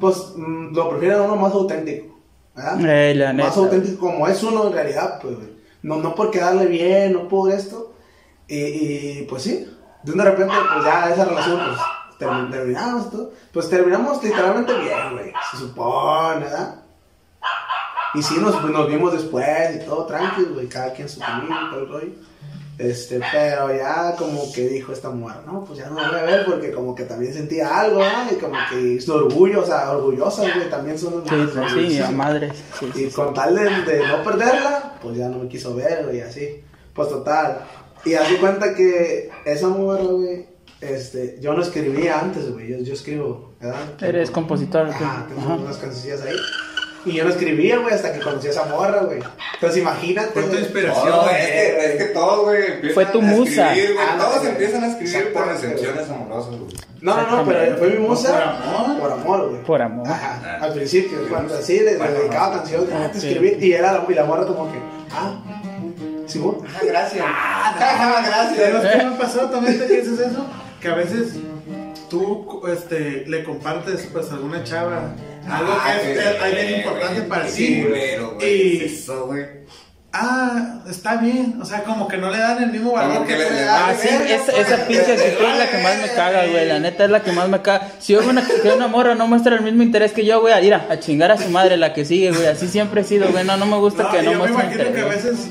pues, 0.00 0.16
mm, 0.36 0.74
lo 0.74 0.90
prefieren 0.90 1.18
a 1.18 1.22
uno 1.22 1.36
más 1.36 1.52
auténtico, 1.52 2.18
¿verdad? 2.54 2.84
Ey, 2.84 3.14
la 3.14 3.32
más 3.32 3.56
neta. 3.56 3.60
auténtico 3.60 4.00
como 4.10 4.26
es 4.28 4.42
uno 4.42 4.66
en 4.66 4.72
realidad, 4.72 5.18
pues, 5.22 5.36
güey. 5.36 5.54
No, 5.82 5.96
no 5.98 6.14
por 6.14 6.30
quedarle 6.30 6.66
bien, 6.66 7.12
no 7.12 7.28
por 7.28 7.52
esto. 7.52 7.93
Y, 8.48 8.56
y, 9.20 9.26
pues 9.28 9.42
sí, 9.42 9.66
de 10.02 10.12
un 10.12 10.18
de 10.18 10.24
repente, 10.24 10.54
pues 10.72 10.84
ya 10.84 11.10
esa 11.10 11.24
relación, 11.24 11.60
pues 11.66 11.78
termi- 12.20 12.50
terminamos, 12.50 13.10
todo. 13.10 13.32
Pues 13.52 13.68
terminamos 13.70 14.22
literalmente 14.22 14.74
bien, 14.74 15.12
güey. 15.12 15.32
Se 15.50 15.56
supone, 15.58 16.40
¿verdad? 16.44 16.74
Y 18.14 18.22
sí, 18.22 18.36
nos, 18.38 18.54
pues, 18.56 18.72
nos 18.72 18.88
vimos 18.88 19.12
después 19.12 19.76
y 19.76 19.84
todo 19.86 20.04
tranquilo, 20.06 20.54
güey. 20.54 20.68
Cada 20.68 20.92
quien 20.92 21.08
su 21.08 21.20
familia 21.20 21.56
y 21.66 21.70
todo 21.70 21.80
el 21.80 21.88
rollo. 21.88 22.12
Este, 22.76 23.20
pero 23.30 23.72
ya 23.72 24.16
como 24.16 24.52
que 24.52 24.68
dijo 24.68 24.92
esta 24.92 25.08
mujer, 25.08 25.42
no, 25.46 25.62
pues 25.64 25.78
ya 25.78 25.88
no 25.88 25.94
voy 25.94 26.04
a 26.04 26.22
ver 26.24 26.44
porque 26.44 26.72
como 26.72 26.92
que 26.92 27.04
también 27.04 27.32
sentía 27.32 27.78
algo, 27.80 27.98
¿verdad? 27.98 28.26
Y 28.32 28.34
como 28.34 28.56
que 28.68 29.00
su 29.00 29.14
orgullo, 29.14 29.62
o 29.62 29.64
sea, 29.64 29.92
orgullosas, 29.92 30.52
güey, 30.56 30.68
también 30.68 30.98
son 30.98 31.22
Sí, 31.28 31.36
sí, 31.72 31.90
sí, 31.90 32.02
a 32.02 32.10
madres. 32.10 32.52
Sí, 32.80 32.90
sí, 32.92 33.04
y 33.04 33.10
sí. 33.10 33.14
con 33.14 33.32
tal 33.32 33.54
de, 33.54 33.70
de 33.82 34.06
no 34.08 34.24
perderla, 34.24 34.94
pues 35.00 35.16
ya 35.16 35.28
no 35.28 35.38
me 35.38 35.48
quiso 35.48 35.74
ver, 35.76 36.04
güey, 36.04 36.20
así. 36.20 36.64
Pues 36.92 37.08
total. 37.08 37.60
Y 38.04 38.14
así 38.14 38.36
cuenta 38.36 38.74
que 38.74 39.30
esa 39.44 39.68
mujer, 39.68 40.04
güey, 40.06 40.46
este, 40.80 41.38
yo 41.40 41.54
no 41.54 41.62
escribía 41.62 42.20
antes, 42.20 42.52
güey, 42.52 42.68
yo, 42.68 42.78
yo 42.78 42.92
escribo, 42.94 43.52
¿verdad? 43.60 43.80
Eres 44.02 44.30
compositor. 44.30 44.88
Ajá, 44.90 45.26
tengo 45.28 45.40
Ajá. 45.40 45.54
unas 45.54 45.76
canciones 45.78 46.20
ahí. 46.22 46.36
Y 47.06 47.12
yo 47.12 47.24
no 47.24 47.30
escribía, 47.30 47.76
güey, 47.78 47.92
hasta 47.94 48.14
que 48.14 48.20
conocí 48.20 48.46
a 48.46 48.50
esa 48.50 48.64
morra, 48.64 49.00
güey. 49.04 49.18
Entonces 49.54 49.78
imagínate. 49.82 50.30
Fue 50.32 50.42
tu 50.44 50.48
güey. 50.48 50.60
inspiración. 50.60 51.06
Todo, 51.06 51.28
es, 51.30 51.36
que, 51.46 51.86
es 51.86 51.96
que 51.96 52.04
todos, 52.14 52.44
güey, 52.44 52.92
Fue 52.94 53.06
tu 53.06 53.18
a 53.18 53.22
musa. 53.22 53.68
escribir, 53.72 53.94
güey, 53.94 54.06
Ah, 54.10 54.16
todos 54.18 54.38
güey. 54.38 54.50
empiezan 54.52 54.84
a 54.84 54.86
escribir 54.88 55.32
por 55.34 55.42
Exactamente, 55.42 55.66
decepciones 55.68 56.10
amorosas, 56.10 56.50
güey. 56.58 56.72
No, 57.02 57.16
no, 57.16 57.36
no, 57.36 57.44
pero 57.46 57.76
fue 57.76 57.90
mi 57.90 57.98
musa. 57.98 58.32
¿Por 58.32 58.42
amor? 58.42 59.00
Por 59.00 59.12
amor, 59.12 59.48
güey. 59.50 59.62
Por 59.64 59.82
amor. 59.82 60.08
Ajá, 60.08 60.58
al 60.62 60.72
principio, 60.72 61.18
cuando 61.28 61.54
así 61.54 61.80
le, 61.80 61.96
dedicaba 61.96 62.56
canciones, 62.58 62.88
ah, 62.94 63.10
te 63.12 63.18
Ok. 63.18 63.24
escribí, 63.24 63.56
y 63.66 63.72
era 63.72 63.92
la, 63.92 64.06
y 64.08 64.14
la 64.14 64.24
morra 64.24 64.46
como 64.46 64.72
que, 64.72 64.78
ah, 65.12 65.53
sí, 66.34 66.38
güey. 66.40 66.56
Ah, 66.66 66.80
gracias. 66.84 67.24
¿Sabes 67.78 68.56
gracias. 68.56 68.96
qué 68.96 69.04
me 69.06 69.16
pasó 69.16 69.40
también 69.50 69.78
te 69.78 69.88
dices 69.88 70.18
eso? 70.20 70.46
Que 70.80 70.88
a 70.88 70.94
veces 70.94 71.34
tú 72.10 72.62
este, 72.72 73.24
le 73.26 73.42
compartes 73.44 74.08
pues 74.12 74.30
a 74.30 74.34
alguna 74.34 74.62
chava 74.64 75.14
algo 75.50 75.72
Ah, 75.78 75.92
que 76.02 76.12
es, 76.12 76.18
qué 76.18 76.30
es 76.36 76.42
alguien 76.42 76.66
bien, 76.66 76.78
importante 76.80 77.22
para 77.22 77.46
ti. 77.46 77.84
güey. 77.88 78.14
Y- 78.14 78.78
¿Qué 78.78 78.84
es 78.86 78.92
eso, 79.02 79.26
güey? 79.26 79.44
Ah, 80.16 80.80
está 80.88 81.16
bien. 81.16 81.58
O 81.60 81.64
sea, 81.64 81.82
como 81.82 82.06
que 82.06 82.16
no 82.16 82.30
le 82.30 82.38
dan 82.38 82.62
el 82.62 82.70
mismo 82.70 82.92
valor 82.92 83.14
Como 83.14 83.26
que, 83.26 83.32
que 83.36 83.38
le- 83.50 83.62
das. 83.62 83.82
Ah, 83.90 83.94
sí, 84.00 84.08
esa, 84.08 84.52
esa 84.52 84.86
pinche 84.86 85.12
actitud 85.12 85.44
es 85.44 85.58
la 85.58 85.68
que 85.68 85.78
más 85.82 85.96
me 86.00 86.08
caga, 86.14 86.46
güey. 86.46 86.68
La 86.68 86.78
neta 86.78 87.04
es 87.04 87.10
la 87.10 87.20
que 87.20 87.32
más 87.32 87.48
me 87.48 87.60
caga. 87.62 87.88
Si 87.98 88.12
yo 88.12 88.20
una, 88.20 88.46
que 88.46 88.68
una 88.70 88.86
morra 88.86 89.16
no 89.16 89.26
muestra 89.26 89.56
el 89.56 89.62
mismo 89.62 89.82
interés 89.82 90.12
que 90.12 90.24
yo, 90.24 90.40
güey, 90.40 90.54
a 90.54 90.60
ir 90.60 90.72
a, 90.72 90.86
a 90.88 91.00
chingar 91.00 91.32
a 91.32 91.36
su 91.36 91.48
madre 91.50 91.76
la 91.76 91.92
que 91.94 92.04
sigue, 92.04 92.30
güey. 92.30 92.46
Así 92.46 92.68
siempre 92.68 93.00
he 93.00 93.04
sido, 93.04 93.28
güey. 93.32 93.44
No, 93.44 93.56
no 93.56 93.66
me 93.66 93.76
gusta 93.76 94.04
No, 94.04 94.10
que 94.12 94.18
no 94.18 94.24
yo 94.24 94.30
me 94.32 94.36
muestre 94.52 94.62
imagino 94.62 94.82
que 94.84 95.00
a 95.00 95.02
interés. 95.04 95.24
veces 95.24 95.48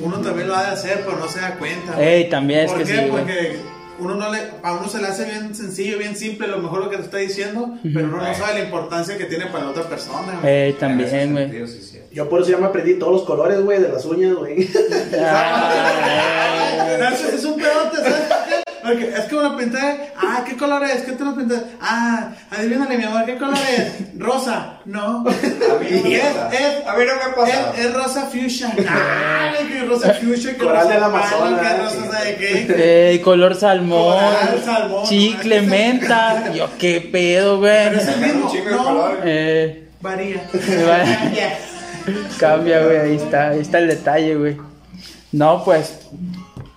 uno 0.00 0.18
también 0.18 0.48
lo 0.48 0.56
ha 0.56 0.62
de 0.64 0.70
hacer, 0.72 1.02
pero 1.04 1.18
no 1.18 1.28
se 1.28 1.40
da 1.40 1.54
cuenta. 1.56 2.00
Ey, 2.02 2.28
también 2.28 2.60
es 2.60 2.70
¿Por 2.70 2.78
que 2.78 2.84
qué? 2.84 2.92
sí. 2.98 3.06
Porque 3.10 3.56
uno 3.98 4.14
no 4.14 4.30
le, 4.32 4.38
a 4.62 4.72
uno 4.74 4.88
se 4.88 5.00
le 5.00 5.08
hace 5.08 5.24
bien 5.24 5.54
sencillo, 5.54 5.98
bien 5.98 6.16
simple, 6.16 6.46
lo 6.46 6.58
mejor 6.58 6.84
lo 6.84 6.90
que 6.90 6.96
te 6.98 7.02
está 7.02 7.16
diciendo, 7.18 7.76
pero 7.82 8.06
uno 8.06 8.18
no 8.18 8.34
sabe 8.34 8.54
la 8.60 8.64
importancia 8.64 9.18
que 9.18 9.24
tiene 9.24 9.46
para 9.46 9.64
la 9.64 9.70
otra 9.70 9.84
persona. 9.84 10.38
Ey, 10.48 10.74
también, 10.74 11.32
güey. 11.32 11.44
sentido, 11.44 11.66
sí, 11.66 11.82
sí. 11.82 11.98
Yo 12.12 12.28
por 12.28 12.40
eso 12.42 12.50
ya 12.50 12.58
me 12.58 12.66
aprendí 12.66 12.94
todos 12.94 13.12
los 13.12 13.22
colores, 13.24 13.60
güey, 13.60 13.80
de 13.80 13.88
las 13.88 14.04
uñas, 14.04 14.34
güey. 14.34 14.68
Ah, 15.20 17.10
es 17.34 17.44
un 17.44 17.56
pedote, 17.56 17.96
¿sabes? 17.96 18.62
Porque 18.82 19.08
es 19.08 19.24
que 19.26 19.34
uno 19.34 19.56
pinté, 19.56 20.12
ah, 20.16 20.44
¿qué 20.46 20.56
color 20.56 20.84
es? 20.84 21.02
¿Qué 21.02 21.12
te 21.12 21.24
lo 21.24 21.34
pinté? 21.34 21.56
Ah, 21.80 22.30
adivínale, 22.50 22.96
mi 22.96 23.04
amor, 23.04 23.24
¿qué 23.26 23.36
color 23.36 23.56
es? 23.76 24.18
Rosa, 24.18 24.80
no. 24.84 25.20
A 25.20 25.22
mí 25.24 25.30
no 25.30 26.08
Es, 26.08 26.24
es, 26.52 26.86
A 26.86 26.96
mí 26.96 27.04
no 27.06 27.14
me 27.28 27.34
pasa. 27.36 27.72
es, 27.76 27.84
es 27.84 27.94
rosa 27.94 28.26
fuchsia. 28.26 28.72
Ah, 28.88 29.50
que 29.68 29.84
rosa 29.84 30.14
fuchsia, 30.14 30.52
que 30.52 30.58
Coral 30.58 30.88
del 30.88 31.02
Amazonas, 31.02 31.60
que 31.60 31.68
sí. 31.68 31.98
rosa 32.00 32.12
sabe 32.12 32.36
qué. 32.36 33.10
Ey, 33.10 33.18
color 33.20 33.54
salmón. 33.54 34.14
Coral, 34.14 34.62
salmón. 34.64 35.04
Chicle, 35.04 35.62
menta. 35.62 36.52
Yo, 36.52 36.68
qué 36.78 37.00
pedo, 37.00 37.60
Pero 37.60 37.90
güey. 37.90 38.00
es 38.00 38.08
el 38.08 38.20
mismo, 38.20 38.52
no, 38.70 38.84
colores. 38.84 39.20
Eh, 39.24 39.88
varía. 40.00 40.42
Cambia, 42.38 42.82
güey, 42.84 42.96
ahí 42.98 43.16
está, 43.16 43.48
ahí 43.50 43.60
está 43.60 43.78
el 43.78 43.88
detalle, 43.88 44.34
güey. 44.36 44.56
No, 45.32 45.62
pues, 45.64 46.06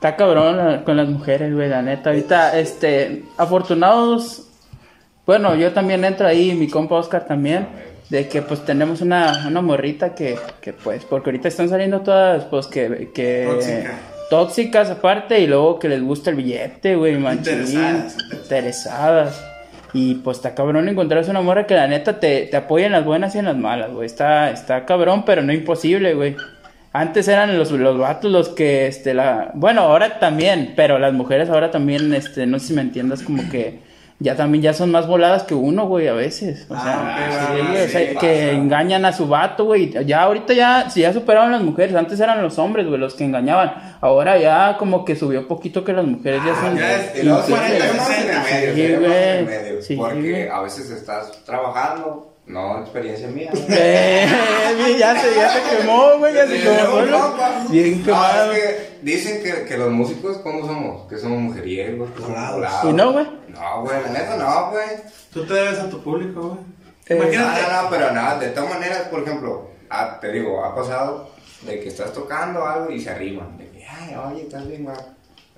Está 0.02 0.16
cabrón 0.16 0.58
la- 0.58 0.84
con 0.84 0.98
las 0.98 1.08
mujeres, 1.08 1.54
güey, 1.54 1.70
la 1.70 1.84
neta. 1.84 2.10
Ahorita, 2.10 2.58
este, 2.60 3.24
afortunados, 3.38 4.48
bueno, 5.28 5.54
yo 5.56 5.74
también 5.74 6.04
entro 6.04 6.26
ahí, 6.26 6.54
mi 6.56 6.68
compa 6.68 6.96
Oscar 6.96 7.26
también, 7.28 7.68
de 8.10 8.28
que 8.28 8.42
pues 8.42 8.66
tenemos 8.66 9.02
una, 9.02 9.46
una 9.48 9.62
morrita 9.62 10.16
que, 10.16 10.40
que 10.60 10.74
pues, 10.74 11.06
porque 11.06 11.30
ahorita 11.30 11.48
están 11.50 11.70
saliendo 11.70 12.02
todas, 12.02 12.46
pues, 12.46 12.66
que, 12.66 13.12
que 13.14 13.46
Tóxica. 13.48 14.00
tóxicas 14.32 14.90
aparte 14.90 15.40
y 15.40 15.46
luego 15.46 15.78
que 15.78 15.88
les 15.88 16.02
gusta 16.02 16.32
el 16.32 16.36
billete, 16.38 16.96
güey, 16.96 17.18
machín, 17.18 17.40
Interesadas, 17.62 18.18
interesadas. 18.34 19.46
Y 19.94 20.16
pues 20.16 20.38
está 20.38 20.56
cabrón 20.56 20.88
encontrarse 20.90 21.30
una 21.30 21.42
morra 21.42 21.68
que 21.68 21.76
la 21.76 21.86
neta 21.86 22.20
te, 22.20 22.48
te 22.48 22.58
apoya 22.58 22.86
en 22.88 22.94
las 22.94 23.04
buenas 23.06 23.36
y 23.36 23.40
en 23.40 23.46
las 23.46 23.58
malas, 23.58 23.92
güey. 23.92 24.06
Está, 24.08 24.50
está 24.50 24.84
cabrón, 24.86 25.26
pero 25.26 25.44
no 25.44 25.54
imposible, 25.54 26.14
güey. 26.16 26.36
Antes 26.94 27.28
eran 27.30 27.58
los, 27.58 27.72
los 27.72 27.98
vatos 27.98 28.30
los 28.32 28.50
que, 28.50 28.88
este, 28.88 29.14
la... 29.14 29.52
Bueno, 29.54 29.82
ahora 29.82 30.20
también, 30.20 30.74
pero 30.76 31.00
las 31.00 31.14
mujeres 31.14 31.50
ahora 31.50 31.72
también, 31.72 32.14
este, 32.14 32.46
no 32.46 32.60
sé 32.60 32.68
si 32.68 32.74
me 32.74 32.82
entiendas, 32.82 33.22
como 33.24 33.50
que 33.50 33.80
ya 34.20 34.36
también 34.36 34.62
ya 34.62 34.74
son 34.74 34.92
más 34.92 35.08
voladas 35.08 35.44
que 35.44 35.56
uno, 35.56 35.88
güey, 35.88 36.08
a 36.10 36.14
veces. 36.14 36.68
O 36.70 36.76
sea, 36.76 36.84
Ah, 36.86 37.18
ok, 37.18 37.32
sí, 37.32 37.62
va, 37.62 37.70
güey, 37.72 37.86
o 37.86 37.88
sea, 37.88 38.10
sí, 38.12 38.18
que 38.18 38.52
engañan 38.52 39.06
a 39.06 39.14
su 39.14 39.28
vato, 39.28 39.66
güey. 39.66 39.90
Ya 40.06 40.22
ahorita 40.24 40.54
ya, 40.54 40.90
si 40.90 41.02
ya 41.02 41.12
superaron 41.14 41.52
las 41.54 41.62
mujeres, 41.64 41.96
antes 41.96 42.20
eran 42.20 42.42
los 42.44 42.60
hombres, 42.60 42.86
güey, 42.86 43.00
los 43.00 43.16
que 43.16 43.24
engañaban. 43.24 43.74
Ahora 44.02 44.38
ya 44.38 44.76
como 44.78 45.06
que 45.06 45.16
subió 45.16 45.48
poquito 45.48 45.84
que 45.86 45.94
las 45.94 46.06
mujeres 46.06 46.42
ya 46.46 46.56
son... 46.56 46.78
ya 46.78 46.94
es- 46.98 47.16
el 47.16 47.28
sesenta. 47.42 48.44
medio, 48.50 48.72
Sí, 48.72 48.78
tenemos 48.78 49.06
en 49.06 49.40
el 49.40 49.46
medio, 49.46 49.82
porque 49.98 50.50
a 50.52 50.62
veces 50.62 50.90
estás 50.92 51.44
trabajando, 51.46 52.31
no 52.52 52.80
experiencia 52.82 53.28
mía. 53.28 53.52
Eh, 53.70 54.96
ya 55.00 55.20
se, 55.20 55.36
ya 55.36 55.50
se 55.54 55.78
quemó, 55.78 56.18
güey, 56.18 56.34
ya 56.34 56.48
se 56.48 56.60
quemó. 56.60 57.02
Bien 57.70 58.00
No, 58.00 58.06
quemado. 58.06 58.52
es 58.54 58.60
que 58.60 58.98
dicen 59.02 59.44
que, 59.44 59.66
que 59.66 59.78
los 59.78 59.90
músicos, 59.92 60.38
¿cómo 60.38 60.66
somos? 60.66 61.08
Que 61.10 61.18
somos 61.18 61.40
mujeriegos, 61.40 62.10
que 62.12 62.22
somos 62.22 62.30
Volados. 62.32 62.56
volados. 62.56 62.84
¿Y 62.90 62.94
no, 62.94 63.12
güey? 63.14 63.28
No, 63.50 63.82
güey, 63.84 64.02
la 64.04 64.10
neta 64.10 64.38
no, 64.38 64.70
güey. 64.72 64.88
Tú 65.34 65.46
te 65.46 65.54
debes 65.54 65.80
a 65.80 65.90
tu 65.90 66.02
público, 66.02 66.42
güey. 66.42 66.60
Eh, 67.08 67.16
No, 67.16 67.24
Imagínate. 67.24 67.62
no, 67.64 67.82
no, 67.84 67.90
pero 67.90 68.12
nada, 68.12 68.40
de 68.40 68.50
todas 68.50 68.70
maneras, 68.74 69.00
por 69.10 69.22
ejemplo, 69.22 69.70
ah, 69.90 70.18
te 70.22 70.32
digo, 70.32 70.64
ha 70.64 70.74
pasado 70.76 71.30
de 71.64 71.80
que 71.80 71.90
estás 71.90 72.14
tocando 72.14 72.66
algo 72.66 72.92
y 72.92 73.00
se 73.00 73.10
arriman. 73.10 73.58
De 73.58 73.70
que, 73.70 73.86
ay, 73.86 74.16
oye, 74.16 74.44
estás 74.44 74.68
bien, 74.68 74.84
güey. 74.86 74.96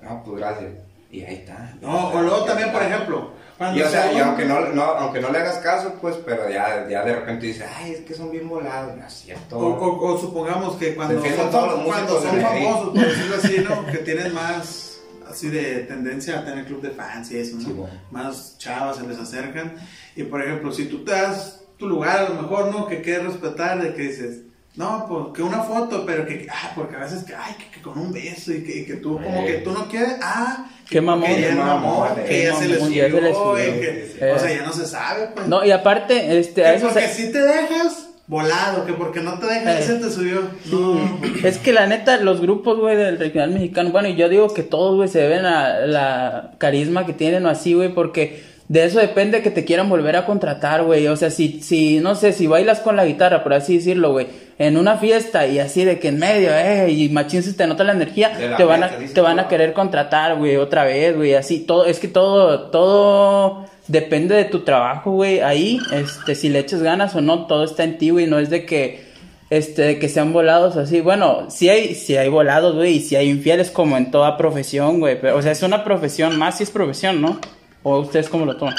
No, 0.02 0.24
pues 0.24 0.38
gracias. 0.38 0.72
Y 1.12 1.24
ahí 1.24 1.36
está. 1.36 1.74
No, 1.82 2.10
o 2.10 2.22
luego 2.22 2.44
también, 2.46 2.72
por 2.72 2.82
ejemplo, 2.82 3.32
cuando 3.58 3.80
Y, 3.80 3.84
o 3.84 3.90
sea, 3.90 4.12
y 4.14 4.20
aunque 4.20 4.46
no, 4.46 4.60
no, 4.70 4.84
aunque 4.84 5.20
no 5.22 5.30
le 5.30 5.38
hagas 5.40 5.58
caso, 5.60 5.94
pues, 6.02 6.16
pero 6.26 6.50
ya, 6.50 6.88
ya 6.90 7.04
de 7.04 7.16
repente 7.16 7.48
dices, 7.48 7.66
ay, 7.78 7.92
es 7.94 8.00
que 8.02 8.14
son 8.14 8.32
bien 8.32 8.48
volados. 8.50 8.96
No 8.98 9.06
es 9.06 9.14
cierto. 9.14 9.58
O, 9.58 9.74
o- 9.74 10.14
o 10.14 10.18
supongamos 10.18 10.76
que 10.78 10.96
cuando 10.96 11.22
son, 11.24 11.52
todos 11.52 11.84
cuando 11.86 12.22
son 12.22 12.42
famosos, 12.42 12.90
por 12.90 13.06
decirlo 13.06 13.36
así, 13.36 13.58
¿no? 13.68 13.86
Que 13.92 13.98
tienen 14.00 14.34
más 14.34 15.00
así 15.30 15.50
de 15.50 15.80
tendencia 15.82 16.40
a 16.40 16.46
tener 16.46 16.66
club 16.66 16.82
de 16.82 16.92
fans 16.92 17.32
y 17.32 17.38
eso, 17.40 17.56
¿no? 17.58 17.62
Sí, 17.64 17.72
bueno. 17.72 17.94
Más 18.12 18.58
chavas 18.58 18.98
se 18.98 19.08
les 19.08 19.18
acercan. 19.20 19.76
Y 20.16 20.24
por 20.24 20.42
ejemplo, 20.44 20.72
si 20.72 20.86
tú 20.86 21.04
te 21.04 21.12
das 21.12 21.62
tu 21.78 21.88
lugar, 21.88 22.20
a 22.20 22.30
lo 22.30 22.42
mejor, 22.42 22.68
¿no? 22.72 22.88
Que 22.88 23.02
quieres 23.02 23.26
respetar, 23.26 23.82
de 23.82 23.94
que 23.96 24.02
dices, 24.04 24.42
no, 24.76 25.06
pues 25.08 25.36
que 25.36 25.44
una 25.44 25.62
foto, 25.62 26.04
pero 26.06 26.26
que, 26.26 26.48
ah, 26.50 26.72
porque 26.76 26.96
a 26.96 27.00
veces 27.00 27.24
que, 27.24 27.34
ay, 27.36 27.54
que, 27.60 27.70
que 27.76 27.82
con 27.82 27.98
un 27.98 28.12
beso 28.12 28.52
y 28.52 28.64
que, 28.64 28.80
y 28.80 28.86
que 28.86 28.96
tú, 28.96 29.14
como 29.22 29.42
Eh. 29.44 29.46
que 29.46 29.54
tú 29.60 29.72
no 29.72 29.88
quieres, 29.88 30.16
ah, 30.22 30.68
Qué 30.90 31.00
mamón. 31.00 31.28
que 31.28 31.42
ya 31.42 31.56
mamón, 31.56 31.82
mamón, 32.10 32.26
que 32.28 32.44
ya 32.44 32.56
se 32.56 32.68
le 32.68 32.80
subió, 32.80 33.08
y 33.08 33.12
que, 33.12 34.18
Eh. 34.20 34.34
o 34.36 34.40
sea, 34.40 34.50
ya 34.50 34.64
no 34.66 34.74
se 34.74 34.86
sabe, 34.88 35.28
pues. 35.36 35.48
No, 35.48 35.64
y 35.64 35.72
aparte, 35.72 36.40
este, 36.40 36.62
Que 36.62 36.68
a 36.68 36.74
eso 36.74 36.88
porque 36.88 37.08
se- 37.08 37.26
si 37.28 37.32
te 37.32 37.40
dejas, 37.40 38.08
volado, 38.26 38.86
que 38.86 38.94
porque 38.94 39.20
no 39.20 39.38
te 39.38 39.46
dejas, 39.48 39.82
Eh. 39.82 39.84
se 39.84 39.96
te 39.96 40.10
subió. 40.10 40.42
No, 40.72 41.20
Es 41.44 41.58
que 41.60 41.74
la 41.74 41.86
neta, 41.88 42.18
los 42.18 42.42
grupos, 42.42 42.80
güey, 42.80 42.96
del 42.96 43.20
regional 43.20 43.52
mexicano, 43.52 43.92
bueno, 43.92 44.08
y 44.08 44.16
yo 44.16 44.30
digo 44.30 44.54
que 44.54 44.64
todos, 44.64 44.96
güey, 44.96 45.10
se 45.10 45.20
deben 45.20 45.46
a 45.46 45.80
la 45.82 46.54
carisma 46.58 47.06
que 47.06 47.14
tienen 47.14 47.46
o 47.46 47.50
así, 47.50 47.74
güey, 47.74 47.94
porque 47.94 48.42
de 48.70 48.86
eso 48.86 49.00
depende 49.00 49.42
que 49.42 49.52
te 49.52 49.66
quieran 49.66 49.90
volver 49.90 50.16
a 50.16 50.26
contratar, 50.26 50.84
güey. 50.84 51.08
O 51.08 51.16
sea, 51.16 51.30
si, 51.30 51.62
si, 51.62 52.00
no 52.00 52.16
sé, 52.16 52.32
si 52.32 52.48
bailas 52.48 52.80
con 52.80 52.96
la 52.96 53.06
guitarra, 53.06 53.44
por 53.44 53.54
así 53.54 53.78
decirlo, 53.78 54.14
güey, 54.14 54.28
en 54.58 54.78
una 54.78 54.98
fiesta 54.98 55.48
y 55.48 55.60
así 55.60 55.84
de 55.84 56.00
que 56.00 56.10
en 56.10 56.20
medio, 56.20 56.50
eh, 56.56 56.90
y 56.92 57.10
machín 57.10 57.44
se 57.44 57.54
te 57.54 57.68
nota 57.68 57.84
la 57.84 57.94
energía, 57.94 58.32
la 58.40 58.58
te 58.58 58.64
van 58.64 58.84
a, 58.84 58.90
te 58.90 59.22
van 59.22 59.40
a 59.40 59.44
tú. 59.44 59.50
querer 59.50 59.74
contratar, 59.74 60.38
güey, 60.38 60.58
otra 60.58 60.86
vez, 60.86 61.16
güey, 61.16 61.34
así, 61.34 61.60
todo, 61.60 61.86
es 61.86 62.00
que 62.00 62.08
todo, 62.08 62.70
todo 62.70 63.66
depende 63.88 64.36
de 64.36 64.46
tu 64.46 64.62
trabajo, 64.62 65.12
güey, 65.12 65.42
ahí, 65.42 65.80
este, 65.92 66.36
si 66.36 66.50
le 66.50 66.60
echas 66.60 66.82
ganas 66.82 67.16
o 67.16 67.22
no, 67.22 67.48
todo 67.48 67.64
está 67.64 67.84
en 67.84 67.98
ti, 67.98 68.12
güey, 68.12 68.28
no 68.28 68.40
es 68.40 68.50
de 68.50 68.66
que, 68.66 69.04
este, 69.50 70.00
que 70.00 70.08
sean 70.08 70.34
volados 70.34 70.78
así, 70.78 71.02
bueno, 71.02 71.50
sí 71.50 71.70
hay, 71.70 71.96
sí 71.96 72.16
hay 72.16 72.30
volados, 72.30 72.76
güey, 72.76 72.98
y 72.98 73.00
sí 73.02 73.16
hay 73.16 73.30
infieles 73.30 73.72
como 73.72 73.98
en 73.98 74.12
toda 74.12 74.38
profesión, 74.38 75.00
güey, 75.00 75.20
pero, 75.20 75.36
o 75.36 75.42
sea, 75.42 75.52
es 75.52 75.64
una 75.64 75.84
profesión, 75.84 76.38
más 76.38 76.58
si 76.58 76.64
es 76.64 76.70
profesión, 76.70 77.22
¿no? 77.22 77.40
¿O 77.84 78.00
ustedes 78.00 78.30
cómo 78.30 78.46
lo 78.46 78.58
toman? 78.58 78.76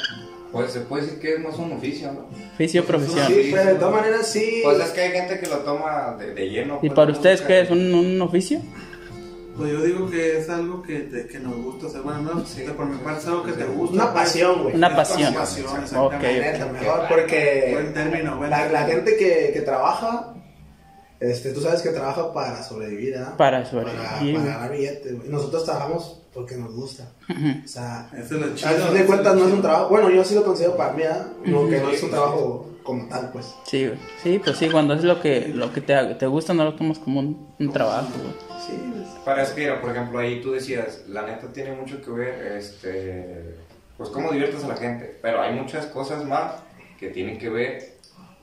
Pues 0.53 0.73
se 0.73 0.81
puede 0.81 1.03
decir 1.05 1.19
que 1.21 1.35
es 1.35 1.41
más 1.41 1.57
un 1.59 1.73
oficio, 1.73 2.13
¿no? 2.13 2.29
Oficio, 2.55 2.85
profesión. 2.85 3.27
Sí, 3.27 3.51
pero 3.53 3.65
de 3.67 3.75
todas 3.75 3.95
maneras 3.95 4.27
sí. 4.27 4.61
Pues 4.63 4.79
es 4.79 4.91
que 4.91 5.01
hay 5.01 5.11
gente 5.13 5.41
que 5.41 5.47
lo 5.49 5.57
toma 5.59 6.17
de, 6.19 6.33
de 6.35 6.49
lleno. 6.49 6.77
¿Y 6.81 6.87
pues, 6.89 6.93
para 6.95 7.11
ustedes 7.13 7.43
qué 7.43 7.61
es? 7.63 7.71
¿Un, 7.71 7.93
un 7.93 8.23
oficio? 8.23 8.61
Pues 9.57 9.71
yo 9.73 9.83
digo 9.83 10.11
que 10.11 10.39
es 10.39 10.49
algo 10.49 10.83
que, 10.83 11.01
te- 11.01 11.27
que 11.27 11.39
nos 11.41 11.57
gusta 11.57 11.87
hacer. 11.89 12.03
Bueno, 12.03 12.23
no, 12.23 12.45
Sí. 12.47 12.63
por 12.77 12.87
mi 12.87 12.97
parte 12.99 13.21
es 13.21 13.27
algo 13.27 13.43
que 13.45 13.53
te 13.53 13.65
gusta. 13.65 13.95
Una 13.95 14.13
pues. 14.13 14.25
pasión, 14.25 14.63
güey. 14.63 14.75
Una 14.77 14.97
pasión. 14.97 15.35
pasión, 15.35 15.67
Ok, 15.97 16.15
exactamente. 16.23 16.81
Mejor 16.87 17.09
porque 17.09 17.71
Buen 17.73 17.95
término, 17.95 18.37
buen 18.37 18.51
la, 18.51 18.69
la 18.69 18.85
gente 18.85 19.17
que, 19.17 19.51
que 19.53 19.61
trabaja, 19.61 20.35
este, 21.31 21.53
tú 21.53 21.61
sabes 21.61 21.83
que 21.83 21.91
trabaja 21.91 22.33
para 22.33 22.63
sobrevivir, 22.63 23.17
¿ah? 23.19 23.35
Para 23.37 23.65
sobrevivir, 23.65 24.35
Para, 24.35 24.45
para 24.47 24.55
ganar 24.55 24.73
billetes, 24.73 25.17
güey. 25.17 25.29
Nosotros 25.29 25.65
trabajamos 25.65 26.21
porque 26.33 26.57
nos 26.57 26.75
gusta. 26.75 27.09
O 27.65 27.69
sea, 27.69 28.11
Eso 28.13 28.37
es 28.45 28.55
chido. 28.55 28.71
fin 28.87 28.95
de 28.95 29.07
cuentas 29.07 29.37
no 29.37 29.47
es 29.47 29.53
un 29.53 29.63
trabajo. 29.63 29.89
Bueno, 29.89 30.11
yo 30.11 30.25
sí 30.25 30.35
lo 30.35 30.45
considero 30.45 30.77
para 30.77 30.93
mí, 30.93 31.03
¿ah? 31.05 31.27
No, 31.45 31.69
que 31.69 31.81
no 31.81 31.89
Sí, 31.91 31.95
es 31.97 32.03
un 32.03 32.11
trabajo 32.11 32.71
como 32.83 33.09
tal, 33.09 33.31
pues. 33.33 33.55
Sí, 33.65 33.87
güey. 33.87 33.99
Sí, 34.23 34.41
pues 34.43 34.57
sí, 34.57 34.69
cuando 34.69 34.95
es 34.95 35.05
lo 35.05 35.21
que, 35.21 35.49
lo 35.49 35.73
que 35.73 35.81
te, 35.81 35.95
te 36.17 36.27
gusta, 36.27 36.53
no 36.55 36.65
lo 36.65 36.75
tomas 36.75 36.99
como 36.99 37.21
un, 37.21 37.49
un 37.59 37.73
trabajo, 37.73 38.09
güey. 38.19 38.35
Sí, 38.67 38.73
pues. 38.93 39.09
Para 39.25 39.43
Espira, 39.45 39.81
por 39.81 39.93
ejemplo, 39.93 40.19
ahí 40.19 40.43
tú 40.43 40.53
decías, 40.53 41.05
la 41.09 41.23
neta 41.23 41.47
tiene 41.53 41.73
mucho 41.73 42.03
que 42.03 42.11
ver, 42.11 42.57
este, 42.59 43.57
pues 43.97 44.11
cómo 44.11 44.31
diviertes 44.33 44.65
a 44.65 44.69
la 44.69 44.77
gente, 44.77 45.17
pero 45.23 45.41
hay 45.41 45.55
muchas 45.55 45.87
cosas 45.87 46.25
más 46.25 46.53
que 46.99 47.09
tienen 47.09 47.39
que 47.39 47.49
ver 47.49 47.95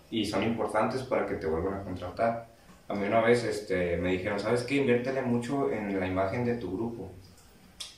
y 0.10 0.26
son 0.26 0.44
importantes 0.44 1.04
para 1.04 1.26
que 1.26 1.36
te 1.36 1.46
vuelvan 1.46 1.76
a 1.76 1.84
contratar. 1.84 2.51
A 2.92 2.94
mí 2.94 3.08
una 3.08 3.22
vez 3.22 3.46
este, 3.46 3.96
me 3.96 4.12
dijeron, 4.12 4.38
¿sabes 4.38 4.64
qué? 4.64 4.76
Inviértele 4.76 5.22
mucho 5.22 5.72
en 5.72 5.98
la 5.98 6.06
imagen 6.06 6.44
de 6.44 6.56
tu 6.56 6.76
grupo. 6.76 7.10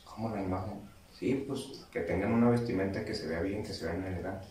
¿Cómo 0.05 0.29
la 0.29 0.39
imagen? 0.39 0.81
Sí, 1.11 1.43
pues 1.47 1.87
que 1.91 2.01
tengan 2.01 2.31
una 2.31 2.51
vestimenta 2.51 3.03
que 3.03 3.15
se 3.15 3.27
vea 3.27 3.41
bien, 3.41 3.63
que 3.63 3.73
se 3.73 3.87
vean 3.87 4.03
elegantes. 4.05 4.49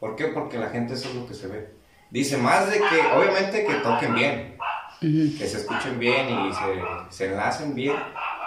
¿Por 0.00 0.16
qué? 0.16 0.28
Porque 0.28 0.56
la 0.56 0.70
gente 0.70 0.94
eso 0.94 1.10
es 1.10 1.14
lo 1.14 1.26
que 1.26 1.34
se 1.34 1.46
ve. 1.46 1.68
Dice 2.10 2.38
más 2.38 2.70
de 2.70 2.78
que, 2.78 3.00
obviamente, 3.14 3.66
que 3.66 3.74
toquen 3.74 4.14
bien, 4.14 4.56
que 5.00 5.46
se 5.46 5.58
escuchen 5.58 5.98
bien 5.98 6.26
y 6.46 6.54
se, 6.54 6.82
se 7.10 7.26
enlacen 7.26 7.74
bien 7.74 7.96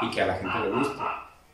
y 0.01 0.09
que 0.09 0.21
a 0.23 0.25
la 0.25 0.35
gente 0.37 0.59
le 0.61 0.71
guste. 0.71 1.03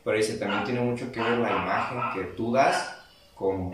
Pero 0.04 0.16
dice, 0.16 0.38
también 0.38 0.64
tiene 0.64 0.80
mucho 0.80 1.12
que 1.12 1.20
ver 1.20 1.36
la 1.36 1.50
imagen 1.50 2.00
que 2.14 2.30
tú 2.34 2.50
das 2.50 2.98
como, 3.34 3.70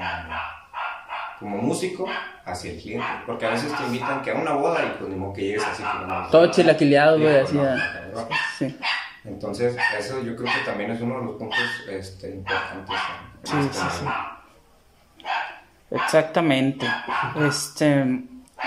como 1.39 1.59
músico 1.59 2.07
hacia 2.49 2.73
el 2.73 2.81
cliente. 2.81 3.07
Porque 3.27 3.47
a 3.47 3.51
veces 3.51 3.73
te 3.77 3.85
invitan 3.85 4.23
que 4.23 4.31
a 4.31 4.35
una 4.35 4.53
boda 4.53 4.81
y 4.85 4.99
pues 4.99 5.11
ni 5.11 5.17
modo 5.17 5.33
que 5.33 5.43
llegues 5.43 5.65
así 5.67 5.83
como... 5.83 6.27
Todo 6.29 6.51
chilaquileado, 6.51 7.19
güey, 7.19 7.47
Sí, 7.47 7.59
así. 7.59 8.35
Sí. 8.59 8.77
Entonces, 9.25 9.77
eso 9.99 10.23
yo 10.23 10.35
creo 10.37 10.47
que 10.53 10.65
también 10.65 10.91
es 10.91 11.01
uno 11.01 11.19
de 11.21 11.27
los 11.27 11.37
puntos 11.37 11.59
este, 11.91 12.31
importantes. 12.31 12.97
Sí, 13.45 13.57
sí, 13.73 13.87
sí. 14.01 14.05
Exactamente. 15.91 16.87
Este. 17.47 18.23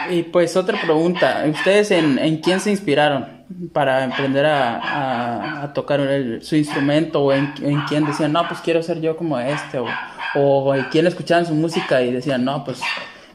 Y 0.09 0.23
pues 0.23 0.55
otra 0.55 0.79
pregunta. 0.81 1.43
¿Ustedes 1.47 1.91
en, 1.91 2.17
en 2.17 2.37
quién 2.37 2.59
se 2.59 2.71
inspiraron 2.71 3.41
para 3.73 4.05
aprender 4.05 4.45
a, 4.45 4.77
a- 4.77 5.63
a 5.63 5.73
tocar 5.73 5.99
el- 5.99 6.41
su 6.43 6.55
instrumento? 6.55 7.21
¿O 7.23 7.33
en, 7.33 7.53
en 7.61 7.81
quién 7.81 8.05
decían, 8.05 8.31
no, 8.31 8.47
pues 8.47 8.61
quiero 8.61 8.81
ser 8.81 9.01
yo 9.01 9.17
como 9.17 9.37
este? 9.39 9.79
¿O, 9.79 9.87
o 10.35 10.75
en 10.75 10.85
quién 10.85 11.07
escuchaban 11.07 11.45
su 11.45 11.53
música 11.53 12.01
y 12.01 12.11
decían, 12.13 12.45
no, 12.45 12.63
pues 12.63 12.79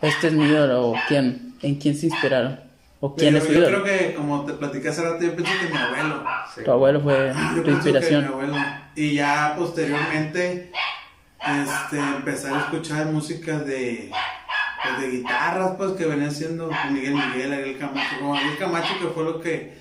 este 0.03 0.29
es 0.29 0.33
mi 0.33 0.45
ídolo? 0.47 0.89
¿O 0.91 0.95
quién? 1.09 1.55
¿En 1.63 1.77
quién 1.77 1.97
se 1.97 2.07
inspiraron? 2.07 2.61
¿O 3.01 3.15
quién 3.15 3.33
Yo- 3.33 3.39
es 3.39 3.45
su 3.45 3.53
yo 3.53 3.59
ídolo? 3.61 3.83
creo 3.83 3.99
que, 3.99 4.15
como 4.15 4.45
te 4.45 4.53
platiqué 4.55 4.89
hace 4.89 5.03
rato, 5.03 5.23
yo 5.23 5.35
pienso 5.37 5.53
que 5.61 5.69
mi 5.73 5.77
abuelo. 5.79 6.25
Sí. 6.55 6.65
Tu 6.65 6.71
abuelo 6.71 7.01
fue 7.01 7.33
Yo 7.35 7.35
tu 7.35 7.39
pienso 7.39 7.63
que 7.63 7.71
mi 7.71 7.73
inspiración. 7.77 8.25
abuelo. 8.25 8.55
Y 8.95 9.15
ya 9.15 9.55
posteriormente 9.59 10.73
este, 11.41 11.99
empezar 11.99 12.55
a 12.55 12.61
escuchar 12.61 13.07
música 13.07 13.59
de, 13.59 14.11
pues, 14.83 15.01
de 15.01 15.11
guitarras, 15.19 15.73
pues 15.77 15.93
que 15.93 16.07
venía 16.07 16.31
siendo 16.31 16.71
Miguel 16.91 17.15
Miguel, 17.15 17.53
Ariel 17.53 17.79
Camacho. 17.79 18.17
Como 18.19 18.35
Ariel 18.35 18.59
Camacho, 18.59 18.95
que 19.01 19.07
fue 19.09 19.25
lo 19.25 19.41
que 19.41 19.77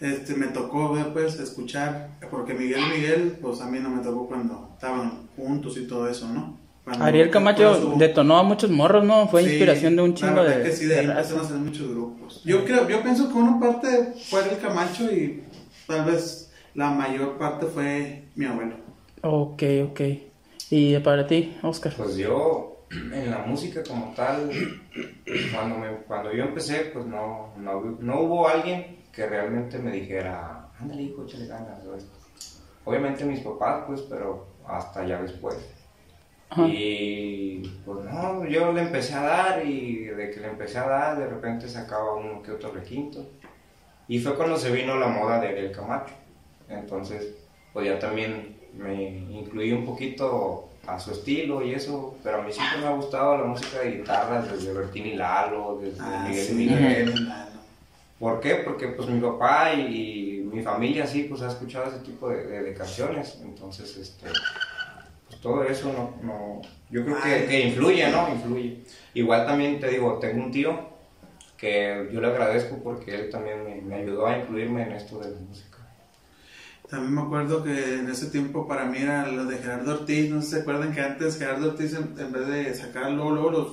este, 0.00 0.34
me 0.34 0.46
tocó 0.48 0.92
ver, 0.92 1.12
pues, 1.12 1.38
escuchar. 1.40 2.10
Porque 2.30 2.54
Miguel 2.54 2.82
Miguel, 2.92 3.38
pues 3.40 3.60
a 3.62 3.66
mí 3.66 3.78
no 3.80 3.88
me 3.90 4.02
tocó 4.02 4.28
cuando 4.28 4.70
estaban 4.74 5.28
juntos 5.36 5.76
y 5.78 5.88
todo 5.88 6.08
eso, 6.08 6.28
¿no? 6.28 6.56
Cuando- 6.88 7.04
Ariel 7.04 7.30
Camacho 7.30 7.74
estuvo- 7.74 7.96
detonó 7.98 8.38
a 8.38 8.42
muchos 8.42 8.70
morros, 8.70 9.04
¿no? 9.04 9.28
Fue 9.28 9.42
Sí, 9.42 9.50
inspiración 9.50 9.96
de 9.96 10.02
un 10.02 10.14
chingo 10.14 10.42
de, 10.42 10.62
que 10.62 10.72
sí, 10.72 10.86
de 10.86 10.94
de 10.94 11.00
ahí 11.00 11.06
raza. 11.06 11.18
empezaron 11.20 11.42
a 11.42 11.46
hacer 11.46 11.56
muchos 11.58 11.88
grupos. 11.90 12.42
Yo 12.44 12.64
creo, 12.64 12.88
yo 12.88 13.02
pienso 13.02 13.28
que 13.28 13.34
una 13.34 13.60
parte 13.60 14.14
fue 14.28 14.40
el 14.50 14.58
Camacho 14.58 15.04
y 15.12 15.44
tal 15.86 16.04
vez 16.04 16.52
la 16.74 16.90
mayor 16.90 17.36
parte 17.38 17.66
fue 17.66 18.24
mi 18.34 18.44
abuelo. 18.46 18.76
Ok, 19.22 19.62
ok. 19.90 20.00
¿Y 20.70 20.98
para 20.98 21.26
ti, 21.26 21.56
Oscar? 21.62 21.92
Pues 21.96 22.16
yo, 22.16 22.84
en 22.90 23.30
la 23.30 23.38
música 23.38 23.82
como 23.86 24.12
tal, 24.14 24.50
cuando, 25.54 25.78
me, 25.78 25.88
cuando 26.06 26.32
yo 26.32 26.44
empecé, 26.44 26.90
pues 26.92 27.06
no, 27.06 27.52
no, 27.58 27.80
no 28.00 28.20
hubo 28.20 28.48
alguien 28.48 28.98
que 29.12 29.26
realmente 29.26 29.78
me 29.78 29.92
dijera, 29.92 30.68
ándale, 30.78 31.02
hijo, 31.02 31.24
échale 31.24 31.46
ganas. 31.46 31.84
o 31.84 31.94
esto. 31.96 32.10
Obviamente 32.84 33.24
mis 33.24 33.40
papás, 33.40 33.84
pues, 33.86 34.02
pero 34.02 34.46
hasta 34.66 35.04
ya 35.06 35.20
después. 35.20 35.56
Ajá. 36.50 36.66
Y 36.66 37.62
pues 37.84 38.04
no, 38.04 38.46
yo 38.46 38.72
le 38.72 38.82
empecé 38.82 39.14
a 39.14 39.22
dar 39.22 39.66
y 39.66 40.04
de 40.06 40.30
que 40.30 40.40
le 40.40 40.48
empecé 40.48 40.78
a 40.78 40.88
dar, 40.88 41.18
de 41.18 41.26
repente 41.26 41.68
sacaba 41.68 42.14
uno 42.14 42.42
que 42.42 42.52
otro 42.52 42.72
requinto. 42.72 43.26
Y 44.08 44.18
fue 44.20 44.34
cuando 44.36 44.56
se 44.56 44.70
vino 44.70 44.96
la 44.96 45.08
moda 45.08 45.40
de 45.40 45.48
Ariel 45.48 45.72
Camacho. 45.72 46.14
Entonces, 46.68 47.34
pues 47.72 47.86
ya 47.86 47.98
también 47.98 48.56
me 48.74 48.94
incluí 49.30 49.72
un 49.72 49.84
poquito 49.84 50.68
a 50.86 50.98
su 50.98 51.10
estilo 51.12 51.62
y 51.62 51.74
eso, 51.74 52.14
pero 52.22 52.38
a 52.38 52.42
mí 52.42 52.50
siempre 52.52 52.78
me 52.80 52.86
ha 52.86 52.92
gustado 52.92 53.36
la 53.36 53.44
música 53.44 53.80
de 53.80 53.98
guitarras, 53.98 54.50
desde 54.50 54.72
Bertín 54.72 55.06
y 55.06 55.14
Lalo, 55.14 55.78
desde 55.82 55.98
Ah, 56.00 56.24
Miguel 56.28 56.46
sí, 56.46 56.54
Miguel. 56.54 57.28
¿Por 58.18 58.40
qué? 58.40 58.54
Porque 58.56 58.88
pues 58.88 59.06
mi 59.08 59.20
papá 59.20 59.74
y, 59.74 60.40
y 60.40 60.42
mi 60.50 60.62
familia 60.62 61.06
sí, 61.06 61.24
pues 61.24 61.42
ha 61.42 61.48
escuchado 61.48 61.90
ese 61.90 61.98
tipo 62.00 62.28
de, 62.30 62.46
de- 62.46 62.62
de 62.62 62.74
canciones, 62.74 63.38
entonces 63.42 63.96
este, 63.98 64.26
todo 65.42 65.64
eso 65.64 65.92
no, 65.92 66.26
no 66.26 66.62
yo 66.90 67.04
creo 67.04 67.20
que, 67.20 67.46
que 67.46 67.60
influye, 67.68 68.08
¿no? 68.10 68.28
Influye. 68.32 68.82
Igual 69.14 69.46
también 69.46 69.78
te 69.78 69.88
digo, 69.88 70.18
tengo 70.18 70.44
un 70.44 70.50
tío 70.50 70.88
que 71.56 72.08
yo 72.12 72.20
le 72.20 72.28
agradezco 72.28 72.78
porque 72.82 73.14
él 73.14 73.30
también 73.30 73.64
me, 73.64 73.80
me 73.82 73.96
ayudó 73.96 74.26
a 74.26 74.38
incluirme 74.38 74.82
en 74.82 74.92
esto 74.92 75.18
de 75.18 75.30
la 75.30 75.40
música. 75.40 75.78
También 76.88 77.14
me 77.14 77.20
acuerdo 77.20 77.62
que 77.62 77.96
en 77.96 78.08
ese 78.08 78.28
tiempo 78.30 78.66
para 78.66 78.86
mí 78.86 78.98
era 78.98 79.26
lo 79.26 79.44
de 79.44 79.58
Gerardo 79.58 79.92
Ortiz. 79.92 80.30
No 80.30 80.40
sé 80.40 80.46
si 80.46 80.54
se 80.54 80.60
acuerdan 80.62 80.94
que 80.94 81.02
antes 81.02 81.38
Gerardo 81.38 81.68
Ortiz, 81.70 81.92
en, 81.92 82.14
en 82.18 82.32
vez 82.32 82.46
de 82.46 82.74
sacar 82.74 83.10
luego, 83.10 83.32
luego 83.32 83.50
los, 83.50 83.68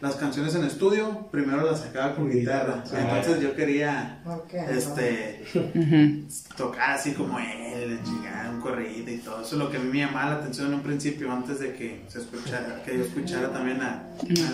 las 0.00 0.16
canciones 0.16 0.54
en 0.54 0.64
estudio, 0.64 1.26
primero 1.30 1.64
las 1.64 1.80
sacaba 1.80 2.14
con 2.14 2.30
guitarra. 2.30 2.84
Entonces 2.92 3.40
yo 3.40 3.54
quería 3.56 4.22
este, 4.68 5.44
Ujú. 5.54 6.28
tocar 6.56 6.90
así 6.92 7.12
como 7.12 7.38
él, 7.38 7.98
chingar 8.04 8.50
un 8.50 8.60
corrido 8.60 9.10
y 9.10 9.18
todo. 9.18 9.42
Eso 9.42 9.56
es 9.56 9.62
lo 9.62 9.70
que 9.70 9.78
a 9.78 9.80
mí 9.80 9.88
me 9.90 9.98
llamaba 10.06 10.30
la 10.30 10.36
atención 10.36 10.68
en 10.68 10.74
un 10.74 10.80
principio, 10.80 11.30
antes 11.32 11.60
de 11.60 11.72
que 11.74 12.02
se 12.08 12.18
escuchara, 12.18 12.82
que 12.84 12.96
yo 12.98 13.04
escuchara 13.04 13.50
también 13.52 13.80
a, 13.80 14.06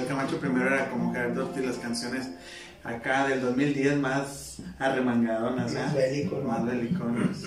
a 0.03 0.07
Camacho. 0.09 0.39
Primero 0.39 0.67
era 0.67 0.89
como 0.91 1.13
Gerardo 1.13 1.47
Ortiz, 1.49 1.65
las 1.65 1.77
canciones 1.77 2.29
acá 2.85 3.29
del 3.29 3.41
2010 3.41 3.97
más 3.99 4.57
arremangadonas, 4.79 5.73
Más 5.73 5.95
bélico, 5.95 6.39
¿no? 6.43 6.49
Más 6.49 6.65
beliconas. 6.67 7.39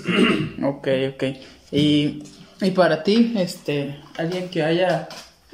Ok, 0.64 0.88
ok. 1.14 1.24
Y, 1.72 2.24
y 2.62 2.72
para 2.72 3.04
ti, 3.04 3.34
este, 3.38 4.00
alguien 4.18 4.50
que 4.50 4.64
haya 4.64 5.08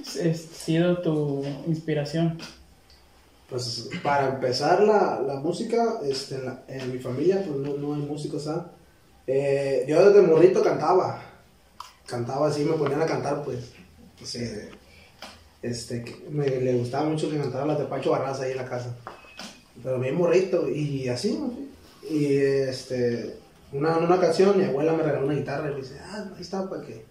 sido 0.04 0.98
tu 1.02 1.44
inspiración. 1.68 2.38
Pues 3.50 3.90
para 4.02 4.30
empezar 4.30 4.82
la, 4.84 5.20
la 5.26 5.36
música, 5.36 6.00
este, 6.06 6.36
en, 6.36 6.46
la- 6.46 6.64
en 6.70 6.92
mi 6.92 7.00
familia 7.00 7.44
pues 7.46 7.58
no, 7.58 7.76
no 7.78 7.96
hay 7.96 8.02
músicos, 8.02 8.48
¿ah? 8.48 8.72
Eh, 9.28 9.86
yo 9.88 10.10
desde 10.10 10.26
morrito 10.26 10.64
cantaba, 10.64 11.22
cantaba 12.08 12.48
así, 12.48 12.64
me 12.64 12.74
ponían 12.78 13.02
a 13.02 13.06
cantar 13.06 13.44
pues, 13.44 13.72
pues, 14.18 14.36
eh, 14.36 14.70
este, 15.62 16.24
me 16.30 16.48
le 16.48 16.74
gustaba 16.76 17.10
mucho 17.10 17.30
que 17.30 17.38
cantara 17.38 17.66
las 17.66 17.78
de 17.80 17.86
Pancho 17.86 18.12
Barraza 18.12 18.44
ahí 18.44 18.52
en 18.52 18.58
la 18.58 18.66
casa, 18.66 18.96
pero 19.84 20.00
bien 20.00 20.16
morrito 20.16 20.70
y 20.70 21.08
así, 21.10 21.38
¿no? 21.38 21.54
y 22.10 22.36
este, 22.38 23.36
una, 23.74 23.98
una 23.98 24.16
ocasión 24.16 24.58
mi 24.58 24.64
abuela 24.64 24.94
me 24.94 25.04
regaló 25.04 25.26
una 25.26 25.36
guitarra 25.36 25.70
y 25.70 25.74
me 25.76 25.82
dice, 25.82 25.98
ah, 26.02 26.26
ahí 26.36 26.42
está, 26.42 26.70
para 26.70 26.82
que, 26.84 27.04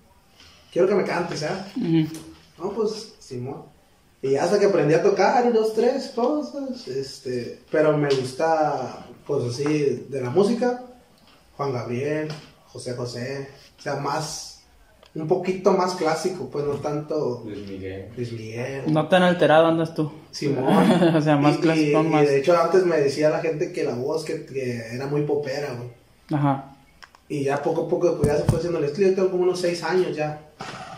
quiero 0.73 0.89
que 0.89 0.95
me 0.95 1.05
cantes, 1.05 1.43
¿ah? 1.45 1.67
No, 2.61 2.71
pues, 2.71 3.15
Simón. 3.19 3.63
Y 4.23 4.37
hasta 4.37 4.59
que 4.59 4.67
aprendí 4.67 4.93
a 4.95 5.03
tocar 5.03 5.47
y 5.47 5.51
dos, 5.53 5.73
tres 5.75 6.13
cosas, 6.15 6.87
este, 6.89 7.61
pero 7.71 7.97
me 7.97 8.09
gusta, 8.11 9.07
pues 9.27 9.45
así, 9.45 10.07
de 10.09 10.21
la 10.21 10.29
música, 10.29 10.83
Juan 11.57 11.73
Gabriel, 11.73 12.29
José 12.67 12.93
José, 12.95 13.49
o 13.79 13.83
sea, 13.83 13.97
más, 13.97 14.63
un 15.15 15.27
poquito 15.27 15.73
más 15.73 15.95
clásico, 15.95 16.51
pues 16.51 16.67
no 16.67 16.75
tanto 16.75 17.43
Luis 17.47 17.67
Miguel. 17.67 18.11
Luis 18.15 18.31
Miguel, 18.33 18.93
No 18.93 19.09
tan 19.09 19.23
alterado 19.23 19.67
andas 19.69 19.95
tú. 19.95 20.13
Simón. 20.33 20.67
o 21.17 21.21
sea, 21.23 21.37
más 21.39 21.57
Y- 21.57 21.61
clásico, 21.61 22.01
y, 22.03 22.07
más. 22.09 22.23
Y 22.25 22.27
de 22.27 22.39
hecho 22.41 22.61
antes 22.61 22.85
me 22.85 22.99
decía 22.99 23.31
la 23.31 23.41
gente 23.41 23.73
que 23.73 23.85
la 23.85 23.95
voz 23.95 24.23
que, 24.25 24.45
que 24.45 24.77
era 24.95 25.07
muy 25.07 25.23
popera, 25.23 25.73
güey. 25.79 25.91
Ajá. 26.39 26.77
Y 27.27 27.45
ya 27.45 27.63
poco 27.63 27.87
a 27.87 27.89
poco, 27.89 28.17
pues 28.17 28.29
ya 28.29 28.37
se 28.37 28.45
fue 28.45 28.59
haciendo 28.59 28.79
el 28.79 28.85
estilo. 28.85 29.09
Yo 29.09 29.15
tengo 29.15 29.31
como 29.31 29.45
unos 29.45 29.61
seis 29.61 29.83
años 29.83 30.15
ya. 30.15 30.51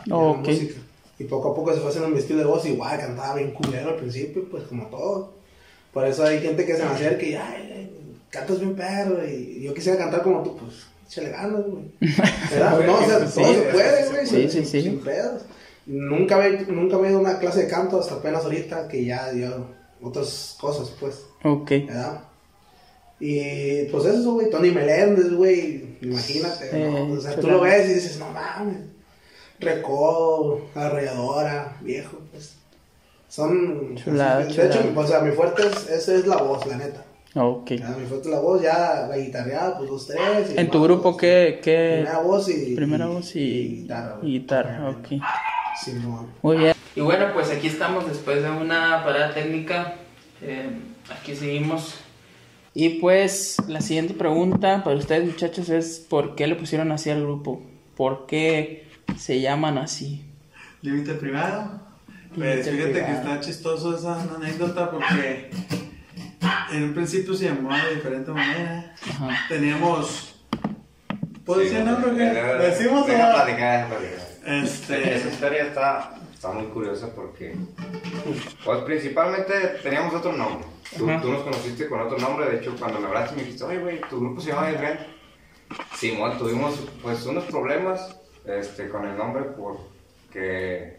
en 0.06 0.12
Ok. 0.12 0.48
música. 0.48 0.80
Y 1.22 1.24
poco 1.24 1.52
a 1.52 1.54
poco 1.54 1.72
se 1.72 1.80
fue 1.80 1.88
haciendo 1.90 2.08
mi 2.10 2.18
estilo 2.18 2.40
de 2.40 2.44
voz. 2.46 2.66
Igual 2.66 2.98
cantaba 2.98 3.34
bien 3.36 3.52
culero 3.52 3.90
al 3.90 3.96
principio, 3.96 4.46
pues 4.50 4.64
como 4.64 4.86
todo. 4.88 5.34
Por 5.92 6.06
eso 6.06 6.24
hay 6.24 6.40
gente 6.40 6.64
que 6.66 6.74
se 6.76 6.82
me 6.84 6.90
acerca 6.90 7.24
y, 7.24 7.34
ay, 7.34 7.72
ay, 7.76 7.90
cantas 8.30 8.58
bien 8.60 8.74
perro. 8.74 9.18
Y 9.26 9.62
yo 9.62 9.74
quisiera 9.74 9.98
cantar 9.98 10.22
como 10.22 10.42
tú, 10.42 10.56
pues, 10.56 10.86
échale 11.06 11.30
ganas, 11.30 11.62
güey. 11.66 11.84
¿Verdad? 12.50 12.80
No, 12.86 12.98
o 12.98 13.04
sea, 13.04 13.26
Sí, 13.28 13.40
todo 13.42 13.54
se 13.54 13.60
puede, 13.62 14.08
güey. 14.08 14.26
sí, 14.26 14.36
sin- 14.48 14.50
sí, 14.50 14.64
sí. 14.64 14.82
Sin 14.82 15.00
pedos. 15.00 15.42
Nunca 15.84 16.36
había, 16.36 16.62
nunca 16.62 16.96
había 16.96 17.10
ido 17.10 17.18
a 17.18 17.22
una 17.22 17.38
clase 17.38 17.62
de 17.62 17.68
canto 17.68 18.00
hasta 18.00 18.14
apenas 18.14 18.44
ahorita 18.44 18.88
que 18.88 19.04
ya 19.04 19.30
dio 19.32 19.66
otras 20.00 20.56
cosas, 20.60 20.92
pues. 20.98 21.22
Ok. 21.44 21.70
¿verdad? 21.86 22.20
Y 23.20 23.84
pues 23.84 24.04
eso, 24.06 24.32
güey, 24.34 24.50
Tony 24.50 24.70
Meléndez, 24.72 25.32
güey, 25.32 25.96
imagínate, 26.02 26.70
Eh, 26.72 26.90
¿no? 26.90 27.12
O 27.12 27.20
sea, 27.20 27.36
tú 27.36 27.46
lo 27.48 27.60
ves 27.60 27.88
y 27.88 27.94
dices, 27.94 28.18
no 28.18 28.28
mames, 28.30 28.78
Recodo, 29.62 30.66
Arrolladora, 30.74 31.76
viejo, 31.80 32.18
pues. 32.30 32.56
Son. 33.28 33.96
Chulada, 33.96 34.40
de 34.44 34.66
hecho, 34.66 34.92
o 34.94 35.06
sea, 35.06 35.20
mi 35.20 35.32
fuerte 35.32 35.62
es, 35.66 35.88
esa 35.88 36.14
es 36.14 36.26
la 36.26 36.36
voz, 36.36 36.66
la 36.66 36.76
neta. 36.76 37.04
Ok. 37.34 37.72
Ya, 37.72 37.88
mi 37.90 38.04
fuerte 38.06 38.28
es 38.28 38.34
la 38.34 38.40
voz, 38.40 38.60
ya 38.60 39.06
la 39.08 39.16
guitarreada, 39.16 39.78
pues 39.78 39.88
dos, 39.88 40.06
tres. 40.06 40.52
y 40.54 40.60
¿En 40.60 40.70
tu 40.70 40.82
grupo 40.82 41.12
dos, 41.12 41.16
qué, 41.16 41.60
qué? 41.62 42.00
Primera 42.02 42.18
voz 42.18 42.48
y. 42.48 42.74
Primera 42.74 43.06
voz 43.06 43.34
y, 43.36 43.68
guitarra. 43.82 44.18
y 44.22 44.26
guitarra, 44.26 44.90
ok. 44.90 45.22
Simón. 45.82 46.26
Muy 46.42 46.58
bien. 46.58 46.74
Y 46.94 47.00
bueno, 47.00 47.32
pues 47.32 47.50
aquí 47.50 47.68
estamos 47.68 48.06
después 48.06 48.42
de 48.42 48.50
una 48.50 49.02
parada 49.02 49.32
técnica. 49.32 49.94
Eh, 50.42 50.68
aquí 51.10 51.34
seguimos. 51.34 51.94
Y 52.74 53.00
pues 53.00 53.56
la 53.68 53.80
siguiente 53.80 54.14
pregunta 54.14 54.82
para 54.84 54.96
ustedes 54.96 55.24
muchachos 55.26 55.68
es 55.68 56.04
¿por 56.08 56.34
qué 56.34 56.46
le 56.46 56.54
pusieron 56.54 56.90
así 56.92 57.10
al 57.10 57.22
grupo? 57.22 57.62
¿Por 57.96 58.26
qué 58.26 58.86
se 59.16 59.40
llaman 59.40 59.78
así? 59.78 60.24
Límite 60.82 61.14
privado. 61.14 61.80
Pues 62.34 62.66
Límite 62.66 62.84
fíjate 62.92 63.06
que 63.06 63.12
está 63.12 63.40
chistoso 63.40 63.96
esa 63.96 64.20
anécdota 64.34 64.90
porque 64.90 65.50
en 66.72 66.82
un 66.84 66.94
principio 66.94 67.34
se 67.34 67.46
llamó 67.46 67.74
de 67.76 67.94
diferente 67.96 68.30
manera. 68.32 68.94
Ajá. 69.08 69.46
Teníamos. 69.48 70.34
¿Puedo 71.44 71.60
Sí, 71.60 71.68
decir 71.68 71.84
nombre? 71.84 72.24
¿Decimos 72.24 73.06
deja 73.06 73.34
platicar. 73.34 73.88
Este. 74.46 75.14
Esa 75.16 75.28
historia 75.28 75.62
está, 75.66 76.14
está 76.34 76.50
muy 76.50 76.66
curiosa 76.66 77.14
porque, 77.14 77.54
pues 78.64 78.78
principalmente 78.82 79.52
teníamos 79.82 80.14
otro 80.14 80.32
nombre. 80.32 80.66
Tú, 80.96 81.06
tú 81.22 81.30
nos 81.32 81.42
conociste 81.42 81.88
con 81.88 82.00
otro 82.00 82.18
nombre, 82.18 82.50
de 82.50 82.56
hecho 82.58 82.74
cuando 82.78 83.00
me 83.00 83.06
hablaste 83.06 83.36
me 83.36 83.42
dijiste, 83.44 83.64
oye 83.64 83.78
güey, 83.78 84.00
tu 84.10 84.20
grupo 84.20 84.40
se 84.40 84.50
llama 84.50 84.68
Tren. 84.76 84.98
Simón, 85.96 86.36
tuvimos 86.38 86.74
pues 87.02 87.24
unos 87.24 87.44
problemas 87.44 88.16
este, 88.46 88.88
con 88.88 89.06
el 89.06 89.16
nombre 89.16 89.44
porque, 89.44 90.96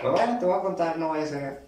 pues 0.00 0.12
bueno, 0.12 0.38
te 0.38 0.46
voy 0.46 0.58
a 0.58 0.62
contar, 0.62 0.98
no 0.98 1.10
vaya 1.10 1.24
a 1.24 1.26
ser. 1.26 1.60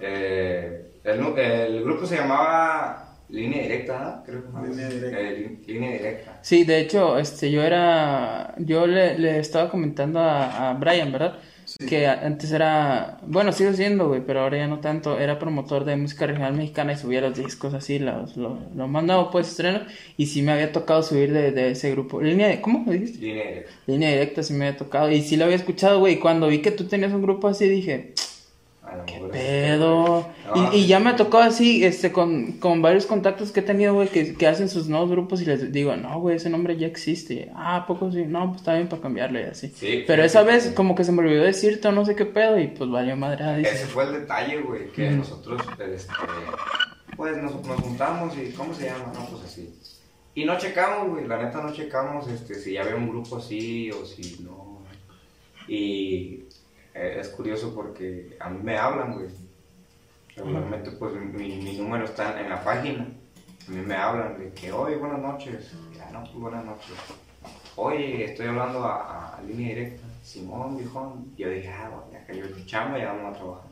Eh, 0.00 0.90
el, 1.04 1.20
nu- 1.20 1.36
el 1.36 1.82
grupo 1.84 2.06
se 2.06 2.16
llamaba 2.16 3.16
Línea 3.28 3.62
Directa, 3.62 3.98
¿no? 3.98 4.24
Creo 4.24 4.42
que 4.44 4.68
Línea 4.68 4.88
Directa. 4.88 5.20
Eh, 5.20 5.58
línea 5.66 5.92
Directa. 5.92 6.38
Sí, 6.42 6.64
de 6.64 6.80
hecho, 6.80 7.18
este, 7.18 7.50
yo 7.50 7.62
era, 7.62 8.54
yo 8.58 8.86
le, 8.86 9.18
le 9.18 9.38
estaba 9.38 9.70
comentando 9.70 10.20
a, 10.20 10.70
a 10.70 10.74
Brian, 10.74 11.12
¿verdad? 11.12 11.38
Que 11.76 12.06
antes 12.06 12.52
era, 12.52 13.18
bueno, 13.26 13.52
sigo 13.52 13.72
siendo, 13.72 14.08
güey, 14.08 14.22
pero 14.24 14.40
ahora 14.40 14.58
ya 14.58 14.66
no 14.66 14.80
tanto, 14.80 15.18
era 15.18 15.38
promotor 15.38 15.84
de 15.84 15.96
música 15.96 16.26
regional 16.26 16.54
mexicana 16.54 16.92
y 16.92 16.96
subía 16.96 17.20
los 17.20 17.36
discos 17.36 17.74
así, 17.74 17.98
los, 17.98 18.36
lo, 18.36 18.58
lo 18.74 18.88
más 18.88 19.04
nuevo, 19.04 19.30
pues, 19.30 19.48
estreno, 19.48 19.80
y 20.16 20.26
sí 20.26 20.42
me 20.42 20.52
había 20.52 20.72
tocado 20.72 21.02
subir 21.02 21.32
de, 21.32 21.52
de 21.52 21.72
ese 21.72 21.90
grupo. 21.90 22.20
Línea 22.22 22.48
de, 22.48 22.60
¿cómo 22.60 22.84
me 22.84 22.94
dijiste? 22.94 23.18
Línea 23.24 23.44
Directa. 23.46 23.70
Línea 23.86 24.10
directa 24.10 24.42
sí 24.42 24.54
me 24.54 24.66
había 24.66 24.78
tocado, 24.78 25.10
y 25.10 25.20
sí 25.22 25.36
lo 25.36 25.44
había 25.44 25.56
escuchado, 25.56 25.98
güey, 25.98 26.14
y 26.14 26.18
cuando 26.18 26.48
vi 26.48 26.62
que 26.62 26.70
tú 26.70 26.84
tenías 26.84 27.12
un 27.12 27.22
grupo 27.22 27.48
así, 27.48 27.68
dije, 27.68 28.14
lo 28.14 28.27
¿Qué 29.06 29.14
mejor- 29.14 29.30
pedo? 29.30 30.26
No, 30.54 30.72
Y, 30.72 30.76
y 30.78 30.86
ya 30.86 30.98
me 31.00 31.12
tocó 31.14 31.38
así, 31.38 31.84
este, 31.84 32.10
con, 32.12 32.52
con 32.52 32.80
varios 32.82 33.06
contactos 33.06 33.52
que 33.52 33.60
he 33.60 33.62
tenido, 33.62 33.94
güey, 33.94 34.08
que, 34.08 34.34
que 34.34 34.46
hacen 34.46 34.68
sus 34.68 34.88
nuevos 34.88 35.10
grupos 35.10 35.40
y 35.42 35.44
les 35.44 35.70
digo, 35.72 35.96
no, 35.96 36.20
güey, 36.20 36.36
ese 36.36 36.48
nombre 36.50 36.76
ya 36.76 36.86
existe. 36.86 37.50
Ah, 37.54 37.76
¿a 37.76 37.86
poco 37.86 38.10
sí? 38.12 38.24
No, 38.26 38.46
pues 38.48 38.60
está 38.60 38.74
bien 38.74 38.88
para 38.88 39.02
cambiarlo 39.02 39.38
y 39.40 39.44
así. 39.44 39.68
Sí, 39.74 40.04
Pero 40.06 40.22
esa 40.24 40.42
vez 40.42 40.64
sí. 40.64 40.74
como 40.74 40.94
que 40.94 41.04
se 41.04 41.12
me 41.12 41.20
olvidó 41.20 41.42
decirte 41.44 41.88
o 41.88 41.92
no 41.92 42.04
sé 42.06 42.14
qué 42.16 42.24
pedo 42.26 42.58
y 42.58 42.68
pues 42.68 42.88
valió 42.90 43.16
madre. 43.16 43.44
ah. 43.44 43.58
Ese 43.60 43.86
fue 43.86 44.04
el 44.04 44.12
detalle, 44.12 44.60
güey, 44.62 44.88
que 44.92 45.10
nosotros, 45.10 45.60
este, 45.78 46.12
pues 47.16 47.36
nos, 47.42 47.64
nos 47.66 47.80
juntamos 47.80 48.34
y, 48.38 48.52
¿cómo 48.52 48.72
se 48.74 48.86
llama? 48.86 49.12
No, 49.14 49.26
pues 49.26 49.44
así. 49.44 49.68
Y 50.34 50.44
no 50.44 50.56
checamos, 50.56 51.10
güey, 51.10 51.26
la 51.26 51.42
neta 51.42 51.60
no 51.60 51.72
checamos 51.72 52.28
este, 52.28 52.54
si 52.54 52.74
ya 52.74 52.82
había 52.82 52.94
un 52.94 53.08
grupo 53.08 53.38
así 53.38 53.90
o 53.90 54.04
si 54.06 54.36
no. 54.44 54.78
Y 55.66 56.44
es 56.98 57.28
curioso 57.28 57.74
porque 57.74 58.36
a 58.40 58.50
mí 58.50 58.60
me 58.62 58.76
hablan, 58.76 59.14
güey. 59.14 59.28
Regularmente, 60.36 60.92
pues 60.92 61.14
mi, 61.14 61.56
mi 61.56 61.78
número 61.78 62.04
está 62.04 62.40
en 62.40 62.48
la 62.48 62.62
página. 62.62 63.06
A 63.66 63.70
mí 63.70 63.82
me 63.84 63.94
hablan 63.94 64.38
de 64.38 64.52
que, 64.52 64.72
oye, 64.72 64.96
buenas 64.96 65.20
noches. 65.20 65.72
Ya, 65.96 66.10
no, 66.10 66.22
pues 66.22 66.34
buenas 66.34 66.64
noches. 66.64 66.94
Oye, 67.76 68.24
estoy 68.24 68.46
hablando 68.46 68.84
a, 68.84 69.38
línea 69.46 69.68
directa. 69.68 70.02
Simón, 70.22 70.76
viejón. 70.76 71.32
Yo 71.36 71.48
dije, 71.48 71.68
ah, 71.68 71.88
bueno, 71.88 72.06
ya 72.12 72.26
cayó 72.26 72.48
tu 72.50 72.64
chamba, 72.64 72.98
ya 72.98 73.12
vamos 73.12 73.34
a 73.34 73.38
trabajar. 73.38 73.70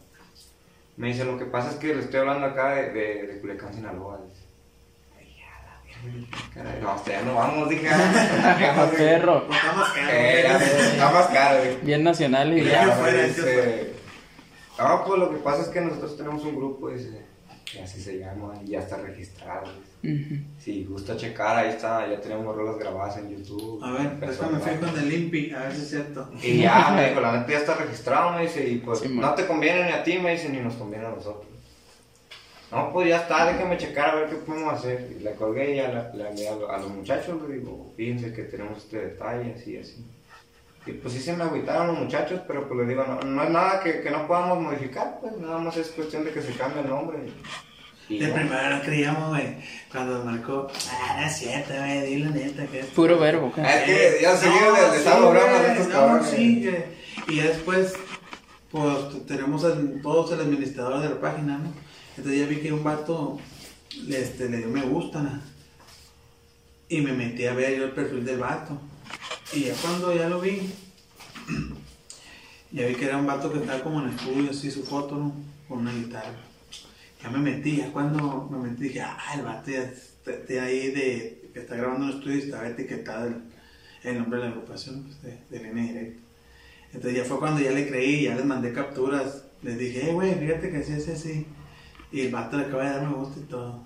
Me 0.97 1.09
dice, 1.09 1.25
lo 1.25 1.39
que 1.39 1.45
pasa 1.45 1.71
es 1.71 1.77
que 1.77 1.95
le 1.95 2.01
estoy 2.01 2.21
hablando 2.21 2.47
acá 2.47 2.75
de, 2.75 2.93
de, 2.93 3.27
de 3.27 3.73
Sinaloa. 3.73 4.21
Ay, 5.19 5.37
ya, 5.39 5.63
la 5.67 5.83
verga, 5.83 5.96
caray, 6.55 6.81
No, 6.83 6.91
hasta 6.91 7.11
ya 7.13 7.23
no 7.23 7.35
vamos, 7.35 7.69
dije. 7.69 7.89
ah, 7.91 8.91
Perro. 8.97 9.45
No 9.49 9.55
está 9.55 9.73
más 9.75 9.89
caro. 9.93 10.09
Eh, 10.13 10.41
ya, 10.45 10.57
está 10.59 11.11
más 11.13 11.27
caro, 11.27 11.59
güey. 11.59 11.77
Bien 11.83 12.05
nacional 12.05 12.57
y 12.59 12.65
Ya, 12.65 12.89
fuera, 12.93 13.23
dice. 13.25 13.93
Ah, 14.79 15.03
pues 15.07 15.19
lo 15.19 15.31
que 15.31 15.37
pasa 15.39 15.63
es 15.63 15.69
que 15.69 15.81
nosotros 15.81 16.17
tenemos 16.17 16.45
un 16.45 16.57
grupo, 16.57 16.91
dice, 16.91 17.25
que 17.71 17.83
así 17.83 18.01
se 18.01 18.19
llama, 18.19 18.55
y 18.65 18.71
ya 18.73 18.81
está 18.81 18.97
registrado. 18.99 19.67
Si 20.59 20.85
gusta 20.85 21.17
checar, 21.17 21.57
ahí 21.57 21.71
está, 21.71 22.07
ya 22.09 22.21
tenemos 22.21 22.55
rolas 22.55 22.79
grabadas 22.79 23.17
en 23.19 23.31
YouTube. 23.31 23.83
A 23.83 23.91
ver, 23.93 24.21
déjame 24.21 24.61
fijo 24.61 24.87
en 24.87 24.99
el 25.03 25.13
Impi, 25.13 25.51
a 25.53 25.61
ver 25.65 25.75
si 25.75 25.83
es 25.83 25.91
cierto. 25.91 26.31
Y 26.43 26.59
ya, 26.59 26.93
me 26.95 27.09
dijo, 27.09 27.21
la 27.21 27.33
neta 27.33 27.51
ya 27.51 27.59
está 27.59 27.75
registrado, 27.75 28.31
me 28.33 28.43
dice, 28.43 28.69
y 28.69 28.77
pues 28.77 29.01
Sí, 29.01 29.09
no 29.09 29.35
te 29.35 29.47
conviene 29.47 29.85
ni 29.87 29.93
a 29.93 30.05
ti, 30.05 30.19
me 30.19 30.33
dice, 30.33 30.49
ni 30.49 30.59
nos 30.61 30.75
conviene 30.75 31.07
a 31.07 31.11
nosotros. 31.11 31.47
No, 32.77 32.93
pues 32.93 33.09
ya 33.09 33.17
está, 33.19 33.47
déjame 33.53 33.77
checar 33.79 34.11
a 34.11 34.15
ver 34.17 34.29
qué 34.31 34.37
podemos 34.37 34.73
hacer. 34.75 35.09
Y 35.19 35.23
le 35.23 35.33
colgué 35.33 35.73
y 35.73 35.77
ya 35.77 35.89
le, 35.89 36.19
le 36.19 36.29
hablé 36.29 36.49
a, 36.49 36.55
lo- 36.57 36.71
a 36.71 36.79
los 36.79 36.91
muchachos, 36.91 37.37
le 37.49 37.57
digo, 37.59 37.93
fíjense 37.97 38.33
que 38.33 38.43
tenemos 38.45 38.79
este 38.79 38.99
detalle, 38.99 39.55
así, 39.57 39.77
así. 39.79 40.05
Y 40.87 40.93
pues 40.93 41.15
sí 41.15 41.21
se 41.21 41.33
me 41.37 41.43
agüitaron 41.45 41.89
los 41.89 41.99
muchachos, 41.99 42.41
pero 42.47 42.69
pues 42.69 42.79
les 42.81 42.89
digo, 42.89 43.05
no, 43.05 43.21
no 43.21 43.43
es 43.43 43.51
nada 43.51 43.81
que, 43.81 44.01
que 44.03 44.11
no 44.11 44.27
podamos 44.29 44.61
modificar, 44.61 45.19
pues 45.21 45.37
nada 45.37 45.59
más 45.59 45.77
es 45.77 45.89
cuestión 45.89 46.25
de 46.25 46.31
que 46.33 46.41
se 46.43 46.53
cambie 46.53 46.83
el 46.83 46.89
nombre. 46.89 47.19
Y, 48.09 48.15
y 48.15 48.19
De 48.21 48.29
primero 48.29 48.71
no 48.71 48.81
creíamos, 48.83 49.31
güey. 49.31 49.57
Cuando 49.91 50.25
marcó, 50.25 50.69
ah, 50.93 51.17
no 51.21 51.27
es 51.27 51.33
cierto, 51.37 51.75
güey, 51.77 52.03
dile 52.03 52.31
neta 52.31 52.65
que 52.67 52.79
es. 52.81 52.87
Puro 52.87 53.19
verbo. 53.19 53.51
¿qué? 53.53 53.63
Es 53.63 53.83
que 53.83 54.19
ya 54.23 54.37
seguido 54.37 54.77
No, 54.77 54.95
les 54.95 55.07
hago 55.09 55.31
bromas 55.31 55.61
de 55.63 55.73
estos 55.73 55.89
no, 55.89 55.93
cabrones. 55.93 56.27
sí. 56.31 56.71
Y 57.27 57.41
después, 57.41 57.95
pues 58.71 59.27
tenemos 59.27 59.65
el- 59.65 60.01
todos 60.03 60.31
el 60.33 60.41
administrador 60.41 61.01
de 61.01 61.09
la 61.09 61.21
página, 61.21 61.59
¿no? 61.59 61.73
Entonces 62.17 62.41
ya 62.41 62.47
vi 62.47 62.57
que 62.57 62.73
un 62.73 62.83
vato 62.83 63.39
le, 64.07 64.23
este, 64.23 64.49
le 64.49 64.59
dio 64.59 64.69
me 64.69 64.83
gusta. 64.83 65.41
Y 66.89 67.01
me 67.01 67.13
metí 67.13 67.47
a 67.47 67.55
ver 67.55 67.77
yo 67.79 67.85
el 67.85 67.93
perfil 67.93 68.25
del 68.25 68.39
vato. 68.39 68.81
Y 69.53 69.65
ya 69.65 69.75
cuando 69.75 70.15
ya 70.15 70.29
lo 70.29 70.41
vi, 70.41 70.73
ya 72.73 72.87
vi 72.87 72.95
que 72.95 73.05
era 73.05 73.19
un 73.19 73.27
vato 73.27 73.53
que 73.53 73.59
estaba 73.59 73.83
como 73.83 74.03
en 74.03 74.11
estudio, 74.11 74.51
así 74.51 74.71
su 74.71 74.85
foto, 74.85 75.17
¿no? 75.17 75.35
Con 75.69 75.79
una 75.79 75.93
guitarra. 75.93 76.35
Ya 77.23 77.31
me 77.31 77.39
metí, 77.39 77.77
ya 77.77 77.93
cuando 77.93 78.49
me 78.51 78.69
metí 78.69 78.85
dije, 78.85 79.01
ah, 79.01 79.19
el 79.35 79.43
vato 79.43 79.71
ya 79.71 79.83
está, 79.83 80.63
ahí 80.63 80.91
de 80.91 81.51
que 81.53 81.61
está 81.61 81.77
grabando 81.77 82.07
en 82.07 82.19
estudio 82.19 82.37
y 82.37 82.41
estaba 82.41 82.69
etiquetado 82.69 83.29
el, 83.29 83.37
el 84.05 84.19
nombre 84.19 84.39
de 84.39 84.45
la 84.45 84.51
agrupación 84.53 85.05
pues, 85.05 85.23
de, 85.23 85.59
de. 85.59 86.17
Entonces 86.93 87.19
ya 87.19 87.25
fue 87.25 87.39
cuando 87.39 87.61
ya 87.61 87.73
le 87.73 87.89
creí, 87.89 88.25
ya 88.25 88.37
les 88.37 88.45
mandé 88.45 88.73
capturas. 88.73 89.45
Les 89.63 89.79
dije, 89.79 90.11
eh, 90.11 90.13
güey, 90.13 90.35
fíjate 90.35 90.71
que 90.71 90.77
así 90.79 90.93
es 90.93 91.09
así. 91.09 91.47
Y 92.13 92.21
el 92.23 92.33
vato 92.33 92.57
le 92.57 92.65
acaba 92.67 92.85
de 92.85 92.91
dar 92.91 93.03
me 93.07 93.15
gusta 93.15 93.41
y 93.41 93.43
todo. 93.45 93.81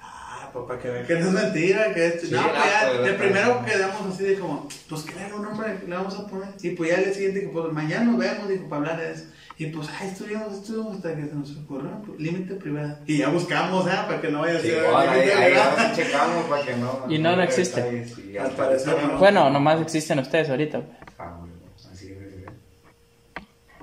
Ah, 0.00 0.48
pues 0.52 0.64
para 0.66 0.80
que 0.80 0.88
vean 0.90 1.06
que 1.06 1.14
no 1.14 1.26
es 1.26 1.32
mentira, 1.32 1.94
que 1.94 2.06
es... 2.06 2.20
Sí, 2.22 2.28
no, 2.32 2.40
no, 2.42 2.48
pues 2.48 2.64
ya, 2.64 2.88
pues, 2.88 3.02
de 3.02 3.12
pues, 3.12 3.14
primero 3.14 3.58
pues. 3.60 3.72
quedamos 3.72 4.14
así 4.14 4.24
de 4.24 4.38
como, 4.38 4.68
pues 4.88 5.02
que 5.02 5.34
un 5.34 5.42
nombre 5.42 5.78
que 5.78 5.86
le 5.86 5.96
vamos 5.96 6.18
a 6.18 6.26
poner. 6.26 6.48
Y 6.62 6.70
pues 6.70 6.90
ya 6.90 6.96
el 6.96 7.14
siguiente, 7.14 7.40
que 7.42 7.48
pues 7.48 7.72
mañana 7.72 8.04
nos 8.04 8.18
vemos, 8.18 8.48
dijo, 8.48 8.68
para 8.68 8.76
hablar 8.82 9.00
de 9.00 9.12
eso. 9.12 9.24
Y 9.58 9.66
pues, 9.66 9.88
ay, 10.00 10.08
estuvimos, 10.08 10.54
estuvimos 10.54 10.96
hasta 10.96 11.14
que 11.14 11.26
se 11.26 11.34
nos 11.34 11.54
ocurrió, 11.54 11.90
pues, 12.06 12.18
límite 12.18 12.54
privado. 12.54 12.96
Y 13.06 13.18
ya 13.18 13.28
buscamos, 13.28 13.86
¿ah? 13.88 14.06
Para 14.08 14.18
que 14.22 14.30
no 14.30 14.40
vaya 14.40 14.58
a 14.58 14.62
Sí, 14.62 14.68
ser 14.68 14.82
bueno, 14.90 15.10
ahí, 15.10 15.20
ahí 15.28 15.92
checamos 15.94 16.44
para 16.46 16.64
que 16.64 16.76
no. 16.76 17.04
Y 17.10 17.18
no, 17.18 17.36
no 17.36 17.42
existe. 17.42 17.82
detalles, 17.82 18.18
y 18.18 18.38
Al 18.38 18.52
parecer 18.52 18.96
no. 19.06 19.18
Bueno, 19.18 19.50
nomás 19.50 19.82
existen 19.82 20.18
ustedes 20.18 20.48
ahorita. 20.48 20.80
pues. 20.80 20.96
Ah, 21.18 21.36
bueno, 21.38 21.52
así 21.92 22.06
debe 22.08 22.24
de 22.24 22.44
ser. 22.44 22.52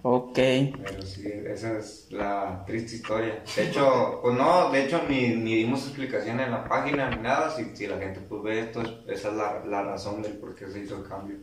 Ok. 0.10 0.36
Pero 0.36 1.02
sí, 1.02 1.28
esa 1.48 1.78
es 1.80 2.08
la 2.12 2.64
triste 2.66 2.96
historia. 2.96 3.44
De 3.58 3.64
hecho, 3.68 4.20
pues 4.22 4.38
no, 4.38 4.72
de 4.72 4.86
hecho 4.86 5.02
ni, 5.10 5.36
ni 5.36 5.56
dimos 5.56 5.84
explicación 5.86 6.40
en 6.40 6.52
la 6.52 6.64
página 6.66 7.10
ni 7.10 7.18
nada. 7.22 7.54
Si, 7.54 7.76
si 7.76 7.88
la 7.88 7.98
gente 7.98 8.22
pues 8.22 8.42
ve 8.42 8.60
esto, 8.62 8.82
es- 8.84 8.90
esa 9.20 9.30
es 9.30 9.34
la, 9.36 9.66
la 9.66 9.84
razón 9.84 10.22
del 10.22 10.34
por 10.38 10.56
qué 10.56 10.70
se 10.70 10.80
hizo 10.80 10.98
el 11.00 11.10
cambio. 11.10 11.36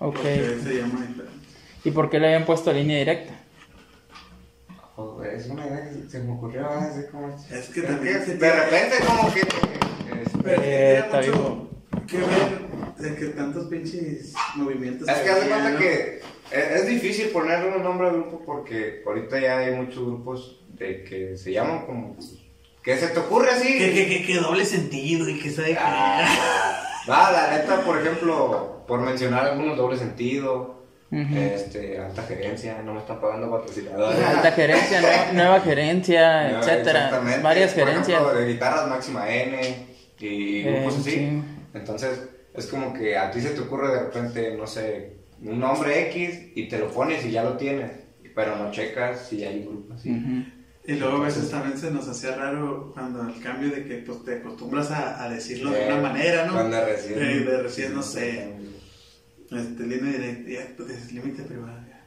Ok. 0.00 0.14
Porque 0.14 0.58
se 0.62 0.74
llama 0.78 1.00
diferente. 1.06 1.46
¿Y 1.84 1.90
por 1.90 2.08
qué 2.08 2.18
le 2.18 2.26
habían 2.28 2.46
puesto 2.46 2.72
línea 2.72 2.96
directa? 2.98 3.34
Es 5.34 5.46
una 5.48 5.66
idea 5.66 5.84
que 5.84 5.94
se- 6.00 6.08
se 6.10 6.20
me 6.20 6.32
ocurrió 6.32 6.66
así 6.70 7.02
como... 7.10 7.28
Es 7.50 7.68
que 7.68 7.82
también 7.82 8.24
se 8.24 8.38
de 8.38 8.52
repente 8.52 8.96
como 9.06 9.34
que... 9.34 9.40
este, 9.40 10.38
Pero 10.42 10.62
Eh, 10.62 10.98
está 11.00 11.16
mucho 11.18 11.68
que 12.06 12.16
ver 12.16 12.66
de 12.96 13.14
que 13.16 13.26
tantos 13.34 13.66
pinches 13.66 14.32
movimientos. 14.54 15.06
Es 15.06 15.18
que 15.18 15.28
había, 15.30 15.48
cuenta 15.60 15.78
que 15.78 16.20
es, 16.50 16.80
es 16.82 16.86
difícil 16.86 17.28
ponerle 17.28 17.76
un 17.76 17.82
nombre 17.82 18.08
al 18.08 18.14
grupo 18.14 18.42
porque 18.44 19.02
ahorita 19.06 19.38
ya 19.40 19.58
hay 19.58 19.74
muchos 19.74 20.04
grupos 20.06 20.60
de 20.68 21.04
que 21.04 21.36
se 21.36 21.52
llaman 21.52 21.86
como... 21.86 22.16
Que 22.82 22.96
se 22.96 23.08
te 23.08 23.18
ocurre 23.18 23.50
así. 23.50 23.78
Que, 23.78 23.92
que, 23.92 24.06
que, 24.08 24.26
que 24.26 24.34
doble 24.36 24.64
sentido 24.64 25.28
y 25.28 25.40
que 25.40 25.50
sabe 25.50 25.70
que. 25.70 25.78
Ah, 25.80 26.84
va, 27.10 27.32
la 27.32 27.50
neta, 27.58 27.80
por 27.80 27.98
ejemplo, 28.00 28.84
por 28.86 29.00
mencionar 29.00 29.44
algunos 29.44 29.76
doble 29.76 29.98
sentido, 29.98 30.84
este, 31.10 31.98
alta 31.98 32.22
gerencia, 32.22 32.80
no 32.84 32.94
me 32.94 33.00
están 33.00 33.20
pagando 33.20 33.50
patrocinadores. 33.50 34.20
Alta 34.24 34.52
gerencia, 34.52 35.00
nue- 35.02 35.32
nueva 35.32 35.60
gerencia, 35.62 36.48
No, 36.52 36.58
etcétera. 36.60 37.04
exactamente. 37.06 37.42
Varias 37.42 37.72
Por 37.72 37.84
gerencias. 37.88 38.20
ejemplo, 38.20 38.40
de 38.40 38.52
guitarras 38.52 38.88
máxima 38.88 39.30
N 39.30 39.86
y 40.20 40.60
Eh, 40.60 40.72
grupos 40.72 40.98
así. 41.00 41.10
sí. 41.10 41.42
Entonces, 41.74 42.20
es 42.54 42.66
como 42.68 42.92
que 42.94 43.18
a 43.18 43.32
ti 43.32 43.40
se 43.40 43.50
te 43.50 43.60
ocurre 43.62 43.88
de 43.94 44.00
repente, 44.00 44.54
no 44.56 44.66
sé, 44.68 45.15
un 45.42 45.60
nombre 45.60 46.08
X 46.10 46.52
y 46.54 46.68
te 46.68 46.78
lo 46.78 46.90
pones 46.90 47.24
y 47.24 47.30
ya 47.30 47.42
lo 47.44 47.56
tienes, 47.56 47.92
pero 48.34 48.56
no 48.56 48.70
checas 48.70 49.26
si 49.28 49.44
hay 49.44 49.60
un 49.60 49.66
grupo 49.66 49.94
así. 49.94 50.10
Ujú. 50.10 50.44
Y 50.88 50.92
luego 50.94 51.16
a 51.16 51.24
veces 51.26 51.50
también 51.50 51.76
se 51.76 51.90
nos 51.90 52.06
hacía 52.08 52.36
raro 52.36 52.92
cuando 52.94 53.22
el 53.22 53.40
cambio 53.42 53.70
de 53.70 53.84
que 53.86 53.96
pues, 53.96 54.24
te 54.24 54.36
acostumbras 54.38 54.90
a, 54.92 55.24
a 55.24 55.28
decirlo 55.28 55.70
de 55.72 55.82
Eh, 55.84 55.92
una 55.92 56.00
manera, 56.00 56.46
¿no? 56.46 56.52
Cuando 56.52 56.84
recién. 56.84 57.18
Eh, 57.20 57.40
de 57.40 57.62
recién, 57.62 57.94
no 57.94 58.02
sé. 58.02 58.52
Este, 59.50 59.82
línea 59.84 60.12
directa, 60.12 60.50
ya, 60.50 60.76
pues, 60.76 60.90
es 60.90 61.12
límite 61.12 61.42
privado. 61.42 61.78
ya. 61.88 62.04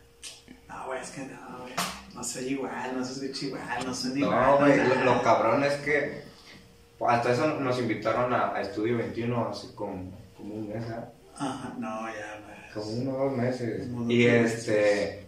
No, 0.73 0.85
güey, 0.87 1.01
es 1.01 1.09
que 1.09 1.21
no, 1.21 1.59
güey. 1.61 1.73
No 2.15 2.23
soy 2.23 2.45
igual, 2.47 2.97
no 2.97 3.03
soy 3.05 3.31
igual, 3.41 3.61
no 3.85 3.93
soy 3.93 4.19
igual. 4.21 4.45
No, 4.45 4.57
güey, 4.59 4.77
lo, 4.77 4.95
lo 5.03 5.21
cabrón 5.23 5.63
es 5.63 5.73
que 5.75 6.21
hasta 7.05 7.31
eso 7.33 7.59
nos 7.59 7.79
invitaron 7.79 8.33
a, 8.33 8.53
a 8.55 8.61
Estudio 8.61 8.97
21 8.97 9.49
hace 9.49 9.73
como, 9.75 10.11
como 10.37 10.55
un 10.55 10.69
mes, 10.69 10.83
¿ah? 10.89 11.09
Ajá, 11.35 11.73
no, 11.79 12.07
ya, 12.07 12.41
güey. 12.45 12.58
Como 12.73 12.85
uno 12.91 13.11
o 13.15 13.25
dos 13.25 13.37
meses. 13.37 13.87
Como 13.87 14.03
dos 14.03 14.11
Y 14.11 14.25
meses. 14.25 14.59
este. 14.67 15.23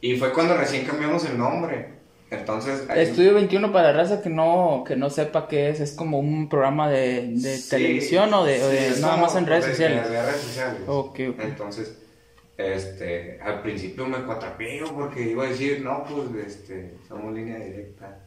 Y 0.00 0.16
fue 0.16 0.32
cuando 0.32 0.56
recién 0.56 0.84
cambiamos 0.84 1.24
el 1.26 1.38
nombre. 1.38 2.00
Entonces. 2.30 2.84
Estudio 2.96 3.34
21 3.34 3.72
para 3.72 3.92
raza 3.92 4.22
que 4.22 4.30
no, 4.30 4.84
que 4.86 4.96
no 4.96 5.10
sepa 5.10 5.46
qué 5.48 5.68
es, 5.68 5.80
es 5.80 5.92
como 5.92 6.18
un 6.18 6.48
programa 6.48 6.90
de, 6.90 7.28
de 7.28 7.56
Sí, 7.58 7.70
televisión 7.70 8.32
o 8.32 8.44
de, 8.44 8.62
o 8.64 8.70
sí, 8.70 8.74
de 8.76 8.88
es 8.88 9.00
nada 9.00 9.16
más 9.18 9.36
en 9.36 9.46
redes 9.46 9.64
de- 9.66 9.70
sociales. 9.72 10.10
De, 10.10 10.22
redes 10.22 10.40
sociales. 10.40 10.80
Ok, 10.86 11.20
ok. 11.30 11.40
Entonces, 11.40 11.98
este, 12.56 13.38
al 13.42 13.60
principio 13.62 14.06
me 14.06 14.22
cuatrapeo 14.24 14.92
porque 14.94 15.22
iba 15.30 15.44
a 15.44 15.48
decir, 15.48 15.82
no, 15.82 16.04
pues, 16.04 16.46
este, 16.46 16.94
somos 17.06 17.34
línea 17.34 17.58
directa. 17.58 18.18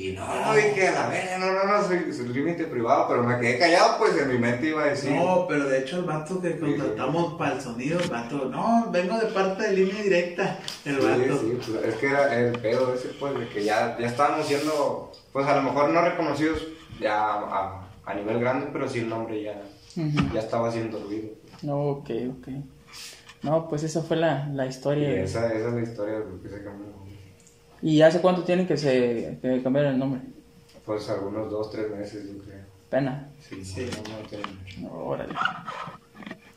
Y 0.00 0.12
no, 0.12 0.24
no, 0.24 0.54
dije, 0.54 0.86
a 0.86 0.92
la 0.92 1.08
verga, 1.08 1.38
no, 1.38 1.50
no, 1.52 1.64
no, 1.64 1.84
soy, 1.84 2.12
soy 2.12 2.28
límite 2.28 2.66
privado, 2.66 3.06
pero 3.08 3.24
me 3.24 3.36
quedé 3.40 3.58
callado, 3.58 3.98
pues, 3.98 4.16
en 4.16 4.28
mi 4.28 4.38
mente 4.38 4.68
iba 4.68 4.84
a 4.84 4.90
decir. 4.90 5.10
No, 5.10 5.44
pero 5.48 5.68
de 5.68 5.80
hecho 5.80 5.96
el 5.98 6.04
vato 6.04 6.40
que 6.40 6.56
contratamos 6.56 7.34
para 7.34 7.56
el 7.56 7.60
sonido, 7.60 7.98
el 7.98 8.08
vato, 8.08 8.44
no, 8.44 8.88
vengo 8.92 9.18
de 9.18 9.26
parte 9.26 9.64
de 9.64 9.72
línea 9.72 10.00
directa, 10.00 10.60
el 10.84 11.00
Sí, 11.00 11.04
vato. 11.04 11.40
sí, 11.40 11.58
pues, 11.72 11.84
es 11.84 11.94
que 11.96 12.06
era 12.06 12.38
el 12.38 12.52
pedo 12.60 12.94
ese, 12.94 13.08
pues, 13.18 13.36
de 13.40 13.48
que 13.48 13.64
ya, 13.64 13.98
ya 13.98 14.06
estábamos 14.06 14.46
siendo, 14.46 15.10
pues, 15.32 15.44
a 15.48 15.56
lo 15.56 15.62
mejor 15.64 15.90
no 15.90 16.00
reconocidos 16.00 16.64
ya 17.00 17.16
a, 17.20 17.88
a 18.06 18.14
nivel 18.14 18.38
grande, 18.38 18.68
pero 18.72 18.88
sí 18.88 19.00
el 19.00 19.08
nombre 19.08 19.42
ya, 19.42 19.60
ya 20.32 20.38
estaba 20.38 20.68
haciendo 20.68 21.00
ruido. 21.02 21.30
No, 21.62 21.76
ok, 21.88 22.10
ok. 22.38 22.48
No, 23.42 23.66
pues 23.68 23.82
esa 23.82 24.02
fue 24.02 24.16
la, 24.16 24.46
la 24.52 24.66
Y 24.66 24.68
historia. 24.68 25.08
esa, 25.24 25.52
esa 25.52 25.68
es 25.70 25.74
la 25.74 25.82
historia 25.82 26.20
de 26.20 26.48
se 26.48 26.62
cambió. 26.62 26.86
¿Y 27.82 28.00
hace 28.02 28.20
cuánto 28.20 28.42
tienen 28.44 28.66
que 28.66 28.76
se 28.76 29.38
que 29.40 29.62
cambiaron 29.62 29.92
el 29.94 29.98
nombre? 29.98 30.20
Pues 30.84 31.08
algunos 31.10 31.50
dos, 31.50 31.70
tres 31.70 31.90
meses, 31.90 32.26
yo 32.28 32.42
creo. 32.44 32.60
Pena. 32.90 33.28
Sí, 33.40 33.64
Sí. 33.64 33.88
no, 33.90 34.18
no 34.18 34.28
tiene 34.28 34.44
mucho. 34.46 34.80
No, 34.80 35.04
órale. 35.04 35.34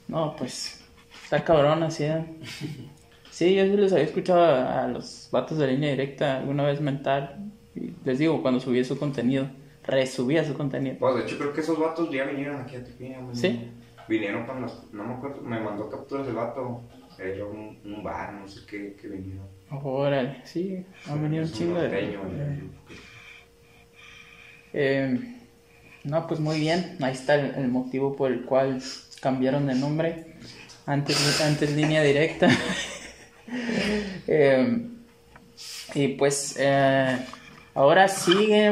No, 0.08 0.36
pues 0.38 0.84
está 1.24 1.44
cabrón 1.44 1.84
así. 1.84 2.04
¿eh? 2.06 2.26
Sí, 3.32 3.56
yo 3.56 3.64
sí 3.64 3.78
les 3.78 3.94
había 3.94 4.04
escuchado 4.04 4.44
a, 4.44 4.84
a 4.84 4.88
los 4.90 5.30
vatos 5.32 5.58
de 5.58 5.66
línea 5.68 5.92
directa 5.92 6.38
alguna 6.40 6.64
vez 6.64 6.82
mentar. 6.82 7.38
Y 7.74 7.94
les 8.04 8.20
digo, 8.20 8.42
cuando 8.42 8.60
subí 8.60 8.84
su 8.84 9.00
contenido. 9.00 9.50
resubía 9.84 10.44
su 10.44 10.54
contenido. 10.54 10.98
Pues 11.00 11.16
de 11.16 11.22
hecho 11.24 11.38
creo 11.38 11.54
que 11.54 11.62
esos 11.62 11.80
vatos 11.80 12.12
ya 12.12 12.26
vinieron 12.26 12.60
aquí 12.62 12.76
a 12.76 12.84
Tepic. 12.84 13.22
güey. 13.22 13.36
¿Sí? 13.36 13.70
Vinieron 14.10 14.46
con 14.46 14.62
las, 14.62 14.84
no 14.92 15.06
me 15.06 15.14
acuerdo, 15.14 15.42
me 15.44 15.60
mandó 15.62 15.90
capturas 15.90 16.28
el 16.28 16.34
vato. 16.36 16.82
Era 17.22 17.46
un, 17.46 17.80
un 17.86 18.04
bar, 18.04 18.34
no 18.34 18.48
sé 18.48 18.62
qué, 18.68 18.96
que 19.00 19.08
vinieron. 19.08 19.48
Órale, 19.70 20.42
sí, 20.44 20.84
han 21.08 21.22
venido 21.22 21.44
un 21.44 21.52
chingo 21.52 21.80
de... 21.80 22.70
Eh, 24.74 25.20
no, 26.04 26.28
pues 26.28 26.40
muy 26.40 26.60
bien. 26.60 26.98
Ahí 27.02 27.14
está 27.14 27.36
el, 27.36 27.54
el 27.56 27.68
motivo 27.68 28.16
por 28.16 28.32
el 28.32 28.44
cual 28.44 28.82
cambiaron 29.22 29.68
de 29.68 29.76
nombre. 29.76 30.36
Antes, 30.86 31.42
antes 31.42 31.76
línea 31.76 32.02
directa. 32.04 32.50
Eh, 34.28 34.88
y 35.94 36.08
pues 36.10 36.56
eh, 36.58 37.18
ahora 37.74 38.08
sigue. 38.08 38.72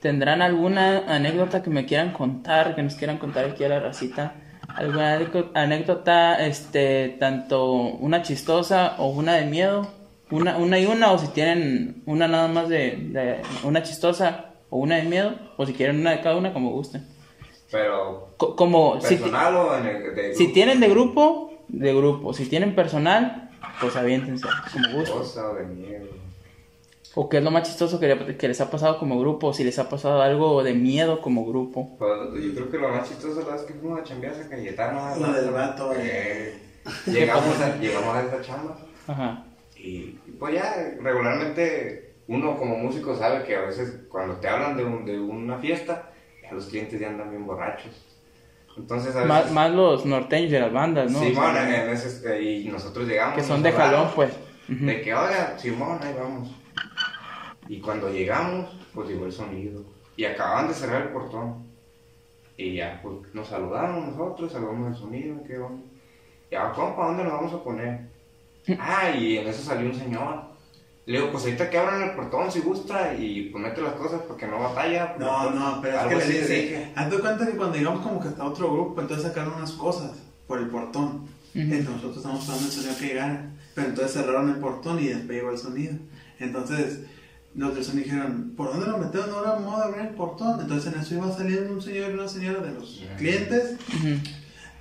¿Tendrán 0.00 0.42
alguna 0.42 1.04
anécdota 1.06 1.62
que 1.62 1.70
me 1.70 1.86
quieran 1.86 2.12
contar, 2.12 2.74
que 2.74 2.82
nos 2.82 2.96
quieran 2.96 3.16
contar 3.16 3.46
aquí 3.46 3.64
a 3.64 3.70
la 3.70 3.80
racita? 3.80 4.34
¿Alguna 4.76 5.14
anécdo- 5.18 5.50
anécdota, 5.54 6.44
este, 6.46 7.16
tanto 7.20 7.72
una 7.74 8.22
chistosa 8.22 8.94
o 8.98 9.08
una 9.08 9.34
de 9.34 9.46
miedo? 9.46 9.88
Una, 10.30 10.56
una 10.56 10.78
y 10.78 10.86
una, 10.86 11.12
o 11.12 11.18
si 11.18 11.28
tienen 11.28 12.02
una 12.06 12.26
nada 12.26 12.48
más 12.48 12.68
de, 12.68 12.96
de 13.10 13.42
una 13.64 13.82
chistosa 13.82 14.46
o 14.70 14.78
una 14.78 14.96
de 14.96 15.02
miedo, 15.02 15.34
o 15.58 15.66
si 15.66 15.74
quieren 15.74 16.00
una 16.00 16.12
de 16.12 16.20
cada 16.22 16.36
una, 16.36 16.52
como 16.54 16.70
gusten. 16.70 17.06
Pero, 17.70 18.28
Co- 18.38 18.56
como 18.56 18.98
si, 19.02 19.16
personal 19.16 19.56
o 19.56 19.76
en 19.76 19.86
el 19.86 20.14
de 20.14 20.34
si 20.34 20.48
tienen 20.52 20.80
de 20.80 20.88
grupo, 20.88 21.52
de 21.68 21.94
grupo. 21.94 22.32
Si 22.32 22.46
tienen 22.46 22.74
personal, 22.74 23.50
pues 23.80 23.94
aviéntense, 23.96 24.46
como 24.72 24.98
gusten. 24.98 25.18
Cosa 25.18 25.50
o 25.50 25.54
de 25.54 25.64
miedo. 25.64 26.06
O 27.14 27.28
qué 27.28 27.38
es 27.38 27.44
lo 27.44 27.50
más 27.50 27.64
chistoso 27.68 28.00
que, 28.00 28.14
le- 28.14 28.36
que 28.38 28.48
les 28.48 28.60
ha 28.60 28.70
pasado 28.70 28.98
como 28.98 29.20
grupo, 29.20 29.48
o 29.48 29.52
si 29.54 29.64
les 29.64 29.78
ha 29.78 29.88
pasado 29.88 30.22
algo 30.22 30.62
de 30.62 30.72
miedo 30.72 31.20
como 31.20 31.44
grupo. 31.44 31.96
Pues, 31.98 32.10
yo 32.44 32.54
creo 32.54 32.70
que 32.70 32.78
lo 32.78 32.88
más 32.88 33.06
chistoso 33.08 33.42
la 33.46 33.54
vez 33.54 33.62
que 33.62 33.74
fuimos 33.74 34.00
a 34.00 34.04
chambear 34.04 34.34
a 34.34 34.48
Cayetano. 34.48 35.16
Lo 35.20 35.32
del 35.32 35.50
vato, 35.50 35.92
Eh, 35.96 36.54
llegamos, 37.06 37.60
a, 37.60 37.76
llegamos 37.76 38.16
a 38.16 38.22
esa 38.22 38.40
chamba. 38.40 38.76
Ajá. 39.06 39.44
Y, 39.76 40.18
y 40.26 40.36
pues 40.38 40.54
ya, 40.54 40.74
regularmente 41.00 42.14
uno 42.28 42.56
como 42.56 42.76
músico 42.78 43.14
sabe 43.16 43.44
que 43.44 43.56
a 43.56 43.62
veces 43.62 43.94
cuando 44.08 44.36
te 44.36 44.48
hablan 44.48 44.76
de, 44.76 44.84
un- 44.84 45.04
de 45.04 45.18
una 45.20 45.58
fiesta, 45.58 46.10
ya 46.42 46.52
los 46.52 46.66
clientes 46.66 46.98
ya 46.98 47.08
andan 47.08 47.30
bien 47.30 47.46
borrachos. 47.46 48.06
Entonces 48.76 49.14
a 49.14 49.24
veces... 49.24 49.28
Más, 49.28 49.52
más 49.52 49.70
los 49.70 50.06
norteños 50.06 50.50
de 50.50 50.60
las 50.60 50.72
bandas, 50.72 51.10
¿no? 51.12 51.18
Simón, 51.20 51.50
O 51.50 51.52
sea, 51.52 51.84
en 51.84 51.90
ese- 51.90 52.36
eh, 52.38 52.42
y 52.64 52.68
nosotros 52.68 53.06
llegamos. 53.06 53.36
que 53.36 53.42
son 53.44 53.62
de 53.62 53.70
jalón, 53.72 54.08
pues. 54.14 54.32
De 54.68 55.02
que, 55.02 55.12
oiga, 55.14 55.58
Simón, 55.58 55.98
ahí 56.02 56.14
vamos. 56.18 56.48
Y 57.68 57.80
cuando 57.80 58.10
llegamos, 58.10 58.70
pues 58.94 59.08
llegó 59.08 59.26
el 59.26 59.32
sonido. 59.32 59.84
Y 60.16 60.24
acababan 60.24 60.68
de 60.68 60.74
cerrar 60.74 61.02
el 61.02 61.08
portón. 61.08 61.66
Y 62.56 62.74
ya, 62.74 63.00
pues 63.02 63.16
nos 63.32 63.48
saludaron 63.48 64.10
nosotros, 64.10 64.52
saludamos 64.52 64.94
el 64.94 64.96
sonido, 64.96 65.42
qué 65.46 65.58
onda. 65.58 65.82
Y 66.50 66.54
ahora, 66.54 66.74
compa, 66.74 67.06
¿dónde 67.06 67.24
nos 67.24 67.32
vamos 67.32 67.52
a 67.54 67.64
poner? 67.64 68.12
Ah, 68.78 69.10
y 69.10 69.38
en 69.38 69.48
eso 69.48 69.62
salió 69.62 69.88
un 69.88 69.94
señor. 69.94 70.52
Le 71.04 71.18
digo, 71.18 71.32
pues 71.32 71.44
ahorita 71.44 71.68
que 71.68 71.78
abran 71.78 72.02
el 72.02 72.14
portón 72.14 72.52
si 72.52 72.60
gusta 72.60 73.14
y 73.14 73.48
pues 73.50 73.64
mete 73.64 73.82
las 73.82 73.94
cosas 73.94 74.20
porque 74.28 74.46
no 74.46 74.60
batalla. 74.60 75.16
No, 75.18 75.50
no, 75.50 75.80
pero 75.82 75.98
es 75.98 76.06
que 76.06 76.14
le 76.14 76.38
dije. 76.40 76.92
hazte 76.94 77.18
cuenta 77.18 77.46
que 77.46 77.56
cuando 77.56 77.76
llegamos 77.76 78.02
como 78.02 78.20
que 78.20 78.28
está 78.28 78.44
otro 78.44 78.72
grupo, 78.72 79.00
entonces 79.00 79.26
sacaron 79.26 79.54
unas 79.54 79.72
cosas 79.72 80.12
por 80.46 80.58
el 80.58 80.68
portón. 80.68 81.26
Entonces 81.54 81.88
nosotros 81.88 82.18
estamos 82.18 82.40
esperando 82.40 82.66
el 82.66 82.72
sonido 82.72 82.98
que 82.98 83.06
llegara, 83.06 83.50
pero 83.74 83.88
entonces 83.88 84.12
cerraron 84.12 84.50
el 84.50 84.56
portón 84.56 85.00
y 85.00 85.08
después 85.08 85.30
llegó 85.30 85.50
el 85.50 85.58
sonido. 85.58 85.94
Entonces 86.38 87.00
los 87.54 87.74
del 87.74 87.84
sonido 87.84 88.04
dijeron, 88.04 88.54
¿por 88.56 88.70
dónde 88.72 88.86
lo 88.86 88.98
metemos? 88.98 89.28
No 89.28 89.42
era 89.42 89.58
modo 89.58 89.78
de 89.78 89.84
abrir 89.84 90.02
el 90.06 90.14
portón. 90.14 90.60
Entonces 90.60 90.92
en 90.92 91.00
eso 91.00 91.14
iba 91.14 91.30
saliendo 91.36 91.72
un 91.72 91.82
señor 91.82 92.10
y 92.10 92.14
una 92.14 92.28
señora 92.28 92.60
de 92.60 92.72
los 92.72 93.02
clientes 93.18 93.76
Ujú. 93.98 94.08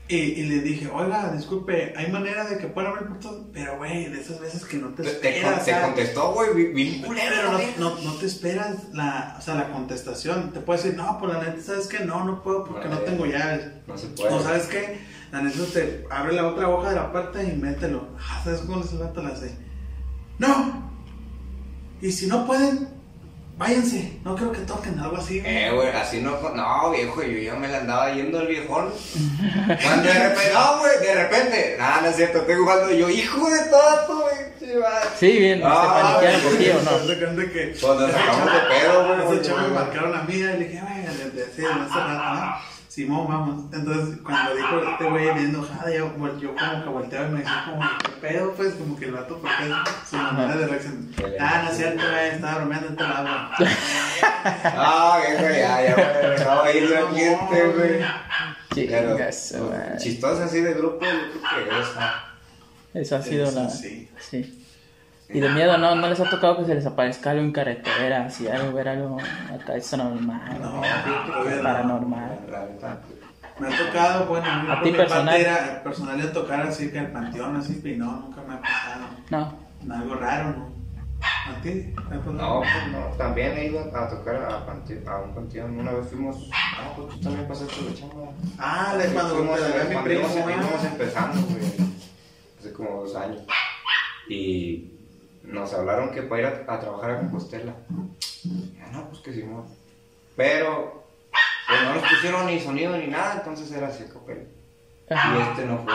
y, 0.07 0.15
y 0.15 0.43
le 0.45 0.59
dije, 0.61 0.89
oiga, 0.93 1.31
disculpe, 1.33 1.93
hay 1.97 2.09
manera 2.11 2.45
de 2.45 2.57
que 2.57 2.67
pueda 2.67 2.89
abrir 2.89 3.03
el 3.03 3.09
portón, 3.09 3.49
pero 3.53 3.77
güey, 3.77 4.09
de 4.09 4.21
esas 4.21 4.39
veces 4.39 4.63
que 4.65 4.77
no 4.77 4.89
te 4.89 5.03
Te, 5.03 5.09
te, 5.09 5.29
esperas. 5.39 5.55
con- 5.55 5.65
te 5.65 5.81
contestó, 5.81 6.33
güey, 6.33 6.73
bien- 6.73 7.01
pero 7.07 7.51
no, 7.77 7.89
no, 7.95 8.01
no 8.01 8.13
te 8.15 8.25
esperas 8.25 8.93
la, 8.93 9.35
o 9.37 9.41
sea, 9.41 9.55
la 9.55 9.69
contestación. 9.71 10.51
Te 10.53 10.59
puede 10.61 10.81
decir, 10.81 10.95
no, 10.97 11.17
pues 11.19 11.33
la 11.33 11.43
neta, 11.43 11.61
¿sabes 11.61 11.87
qué? 11.87 12.05
No, 12.05 12.23
no 12.25 12.41
puedo 12.41 12.63
porque 12.63 12.87
no 12.87 12.95
Vale. 12.95 13.05
tengo 13.05 13.25
llaves. 13.25 13.65
No 13.87 13.97
se 13.97 14.07
puede. 14.07 14.33
O 14.33 14.41
¿sabes 14.41 14.67
qué? 14.67 14.99
La 15.31 15.41
neta, 15.41 15.59
te 15.73 16.05
abre 16.09 16.33
la 16.33 16.47
otra 16.47 16.67
hoja 16.69 16.89
de 16.89 16.95
la 16.95 17.11
puerta 17.11 17.41
y 17.43 17.53
mételo. 17.55 18.09
Ah, 18.19 18.41
¿Sabes 18.43 18.61
cómo 18.61 18.79
les 18.79 18.97
vato 18.97 19.21
la? 19.21 19.33
¡No! 20.39 20.80
Y 22.01 22.11
si 22.11 22.27
no 22.27 22.45
pueden, 22.47 22.87
váyanse. 23.57 24.17
No 24.23 24.35
creo 24.35 24.51
que 24.51 24.59
toquen 24.61 24.97
algo 24.99 25.17
así. 25.17 25.39
güey. 25.39 25.55
Eh, 25.55 25.71
güey, 25.71 25.89
así 25.89 26.19
no. 26.21 26.31
No, 26.55 26.91
viejo, 26.91 27.21
yo 27.23 27.37
ya 27.37 27.55
me 27.55 27.67
la 27.67 27.79
andaba 27.79 28.11
yendo 28.13 28.39
al 28.39 28.47
viejón. 28.47 28.89
Cuando 29.83 30.03
de 30.07 30.13
repente, 30.29 30.51
no, 30.53 30.79
güey, 30.79 30.99
de 30.99 31.15
repente. 31.15 31.75
Nada, 31.77 32.01
no 32.01 32.07
es 32.07 32.15
cierto, 32.15 32.39
estoy 32.39 32.55
jugando 32.55 32.91
yo, 32.91 33.09
hijo 33.09 33.49
de 33.49 33.59
todo, 33.65 34.21
güey. 34.23 34.51
Sí, 35.19 35.37
bien, 35.39 35.61
Ah, 35.65 36.17
se 36.21 36.37
paniquearon 36.37 36.87
Haz 36.87 37.01
¿no? 37.01 37.07
de 37.07 37.17
cuenta 37.19 37.51
que. 37.51 37.65
Nos 37.67 37.79
sacamos 38.11 38.53
de 38.53 38.59
pedo, 38.69 39.07
güey. 39.25 39.33
Esos 39.37 39.47
chavos 39.47 39.61
me 39.63 39.75
marcaron 39.75 40.15
a 40.15 40.23
mí 40.23 40.33
y 40.35 40.43
le 40.43 40.57
dije, 40.57 40.81
güey, 40.81 41.01
desde 41.17 41.43
hace 41.43 41.65
hace 41.65 41.99
rato, 41.99 42.35
¿no? 42.35 42.70
Simón, 42.91 43.25
vamos. 43.25 43.73
Entonces, 43.73 44.17
cuando 44.21 44.53
dijo 44.53 44.81
este 44.91 45.05
güey 45.05 45.23
bien 45.33 45.51
enojado, 45.51 45.89
yo, 45.93 46.13
como 46.13 46.37
que 46.37 46.89
volteaba 46.89 47.27
y 47.27 47.31
me 47.31 47.39
decía, 47.39 47.63
como, 47.69 47.89
¿qué 48.03 48.11
pedo? 48.19 48.51
Pues, 48.51 48.73
como 48.73 48.99
que 48.99 49.05
el 49.05 49.11
vato, 49.13 49.39
porque 49.39 49.63
es 49.63 50.09
su 50.09 50.17
manera 50.17 50.57
de 50.57 50.67
reacción. 50.67 51.09
Ah, 51.39 51.61
no 51.63 51.71
es 51.71 51.77
cierto, 51.77 52.03
güey, 52.05 52.29
estaba 52.31 52.55
bromeando 52.55 52.87
el 52.89 53.11
agua. 53.11 53.55
Ah, 54.43 55.21
viejo, 55.25 55.41
ya, 55.41 55.81
ya 55.83 55.95
me 55.95 56.29
dejaba 56.31 56.71
ir 56.73 56.89
la 56.89 57.07
gente, 57.13 57.67
güey. 57.69 58.05
Chingas, 58.73 59.55
güey. 59.57 59.97
chistosa 59.97 60.43
así 60.43 60.59
de 60.59 60.73
grupo, 60.73 61.05
yo 61.05 61.41
creo 61.49 61.69
que 61.69 61.79
esa. 61.79 62.23
Eso 62.93 63.15
ha 63.15 63.21
sido 63.21 63.45
Eso 63.45 63.63
la. 63.63 63.69
sí. 63.69 64.09
Sí. 64.19 64.60
Y 65.33 65.39
de 65.39 65.49
miedo, 65.49 65.77
¿no? 65.77 65.95
¿No 65.95 66.07
les 66.09 66.19
ha 66.19 66.29
tocado 66.29 66.57
que 66.57 66.65
se 66.65 66.75
les 66.75 66.85
aparezca 66.85 67.31
algo 67.31 67.43
en 67.43 67.51
carretera? 67.51 68.25
Así, 68.25 68.47
algo, 68.47 68.73
ver 68.73 68.89
algo 68.89 69.17
acá, 69.53 69.75
eso 69.75 69.97
normal. 69.97 70.41
No, 70.61 70.79
o 70.81 71.63
paranormal. 71.63 72.39
Me 73.59 73.67
ha 73.67 73.77
tocado, 73.77 74.25
bueno, 74.25 74.45
a 74.47 74.79
¿A 74.79 74.81
ti 74.81 74.91
personal? 74.91 75.39
era 75.39 75.83
personal 75.83 76.19
de 76.21 76.27
tocar 76.29 76.61
así 76.61 76.89
que 76.91 76.97
el 76.97 77.11
panteón, 77.11 77.55
así, 77.57 77.79
pero 77.83 77.97
no, 78.05 78.11
nunca 78.21 78.41
me 78.47 78.55
ha 78.55 78.61
pasado. 78.61 79.05
No. 79.29 79.93
Algo 79.95 80.15
raro, 80.15 80.49
¿no? 80.49 80.71
¿A 81.21 81.61
ti? 81.61 81.93
No, 82.33 82.61
pues 82.61 82.87
no, 82.91 83.05
también 83.17 83.55
he 83.57 83.65
ido 83.67 83.79
a 83.95 84.07
tocar 84.09 84.35
a, 84.37 84.65
pante- 84.65 85.07
a 85.07 85.19
un 85.19 85.35
panteón. 85.35 85.77
Una 85.79 85.91
vez 85.91 86.07
fuimos. 86.07 86.49
Ah, 86.53 86.91
pues 86.95 87.09
tú 87.09 87.19
también 87.21 87.47
pasaste 87.47 87.83
de 87.83 87.93
chamba. 87.93 88.31
Ah, 88.57 88.95
le 88.97 89.05
cuando 89.13 89.35
fuimos, 89.35 89.59
ve 89.59 89.95
mi 89.95 90.01
primo, 90.03 90.27
íbamos 90.49 90.83
empezando, 90.83 91.41
güey, 91.47 91.63
hace 92.59 92.73
como 92.73 93.03
dos 93.03 93.15
años. 93.15 93.41
Y 94.27 94.91
nos 95.51 95.73
hablaron 95.73 96.11
que 96.11 96.23
para 96.23 96.41
ir 96.41 96.65
a, 96.67 96.73
a 96.73 96.79
trabajar 96.79 97.11
a 97.11 97.19
Compostela. 97.19 97.73
Ya 98.77 98.87
no, 98.91 99.09
pues 99.09 99.21
que 99.21 99.33
sí, 99.33 99.43
no. 99.43 99.65
Pero, 100.35 101.03
pues 101.67 101.81
no 101.83 101.95
nos 101.95 102.09
pusieron 102.09 102.45
ni 102.47 102.59
sonido 102.59 102.97
ni 102.97 103.07
nada, 103.07 103.35
entonces 103.37 103.71
era 103.71 103.87
así, 103.87 104.05
copel. 104.05 104.47
Y 105.09 105.13
este 105.13 105.65
no 105.65 105.83
fue. 105.83 105.93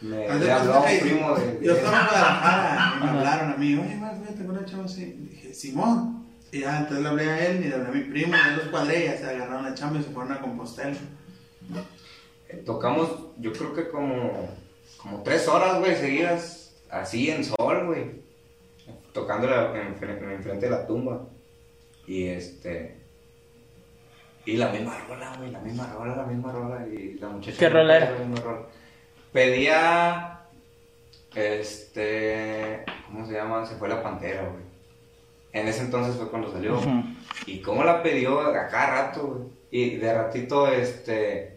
Me 0.00 0.34
le 0.38 0.52
habló 0.52 0.80
un 0.80 0.98
primo 1.00 1.34
de. 1.36 1.60
Yo 1.62 1.72
estaba 1.74 2.00
en 2.00 2.06
Guadalajara 2.06 2.94
y 2.96 3.04
me 3.04 3.10
hablaron 3.10 3.52
a 3.52 3.56
mí, 3.56 3.74
oye, 3.74 3.94
fíjate 3.94 4.44
con 4.44 4.50
una 4.56 4.64
chava 4.64 4.84
así. 4.84 5.02
Y 5.02 5.34
dije, 5.34 5.54
Simón. 5.54 6.26
Y 6.52 6.60
ya, 6.60 6.78
entonces 6.78 7.02
le 7.02 7.08
hablé 7.08 7.30
a 7.30 7.46
él 7.46 7.64
y 7.64 7.68
le 7.68 7.74
hablé 7.74 7.88
a 7.88 7.92
mi 7.92 8.00
primo, 8.00 8.34
y 8.34 8.56
los 8.56 8.68
cuadré, 8.68 9.04
y 9.04 9.04
ya 9.06 9.16
se 9.16 9.28
agarraron 9.28 9.64
la 9.64 9.74
chamba 9.74 9.98
y 9.98 10.04
se 10.04 10.10
fueron 10.10 10.32
a 10.32 10.40
Compostela. 10.40 10.96
Eh, 12.48 12.62
Tocamos, 12.64 13.10
yo 13.38 13.52
creo 13.52 13.74
que 13.74 13.88
como, 13.88 14.50
como 14.98 15.22
tres 15.22 15.48
horas, 15.48 15.80
güey, 15.80 15.96
seguidas, 15.96 16.74
así 16.90 17.30
en 17.30 17.44
sol, 17.44 17.86
güey. 17.86 18.23
Tocando 19.14 19.48
en, 19.74 19.86
enfrente 19.86 20.66
de 20.66 20.70
la 20.70 20.86
tumba. 20.86 21.26
Y 22.06 22.26
este. 22.26 22.96
Y 24.44 24.58
la 24.58 24.68
misma 24.68 24.98
rola, 25.08 25.34
güey, 25.38 25.50
la 25.50 25.60
misma 25.60 25.90
rola, 25.94 26.16
la 26.16 26.26
misma 26.26 26.52
rola. 26.52 26.86
Y 26.86 27.14
la 27.14 27.28
muchacha. 27.28 27.56
¿Qué 27.56 27.68
rola 27.70 27.96
era? 27.96 28.14
Rola. 28.42 28.66
Pedía. 29.32 30.40
Este. 31.34 32.84
¿Cómo 33.06 33.24
se 33.24 33.32
llama? 33.32 33.64
Se 33.64 33.76
fue 33.76 33.88
la 33.88 34.02
pantera, 34.02 34.42
güey. 34.42 34.64
En 35.52 35.68
ese 35.68 35.82
entonces 35.82 36.16
fue 36.16 36.28
cuando 36.28 36.52
salió. 36.52 36.78
Y 37.46 37.60
cómo 37.60 37.84
la 37.84 38.02
pidió 38.02 38.40
a 38.40 38.52
cada 38.52 38.86
rato, 38.86 39.26
güey. 39.28 39.48
Y 39.70 39.96
de 39.96 40.12
ratito, 40.12 40.68
este. 40.68 41.53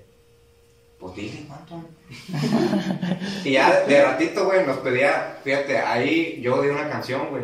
Pues 0.99 1.15
dile, 1.15 1.45
¿cuánto? 1.47 1.83
y 3.43 3.51
ya 3.51 3.81
de 3.81 4.03
ratito, 4.03 4.45
güey, 4.45 4.65
nos 4.65 4.77
pedía. 4.77 5.37
Fíjate, 5.43 5.77
ahí 5.77 6.41
yo 6.41 6.61
di 6.61 6.69
una 6.69 6.89
canción, 6.89 7.29
güey. 7.29 7.43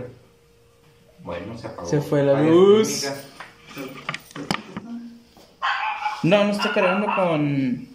Bueno, 1.19 1.57
se 1.57 1.67
apagó. 1.67 1.87
Se 1.87 2.01
fue 2.01 2.23
la 2.23 2.41
luz. 2.41 3.07
No, 6.23 6.45
no 6.45 6.51
está 6.51 6.73
cargando 6.73 7.07
con. 7.15 7.87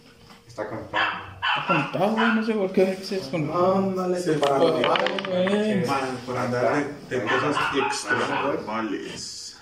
Está 0.46 0.68
conectado. 0.68 1.28
Está 1.40 1.66
conectado, 1.66 2.12
güey, 2.12 2.34
no 2.34 2.44
sé 2.44 2.52
por 2.52 2.72
qué 2.72 2.94
se 3.02 3.16
desconectó. 3.16 3.76
Ándale, 3.76 4.20
Se 4.20 4.36
güey. 4.36 5.86
Mal, 5.86 6.18
por 6.24 6.36
andar 6.36 6.84
de, 7.09 7.22
cosas 7.22 7.56
extranormales. 7.74 9.59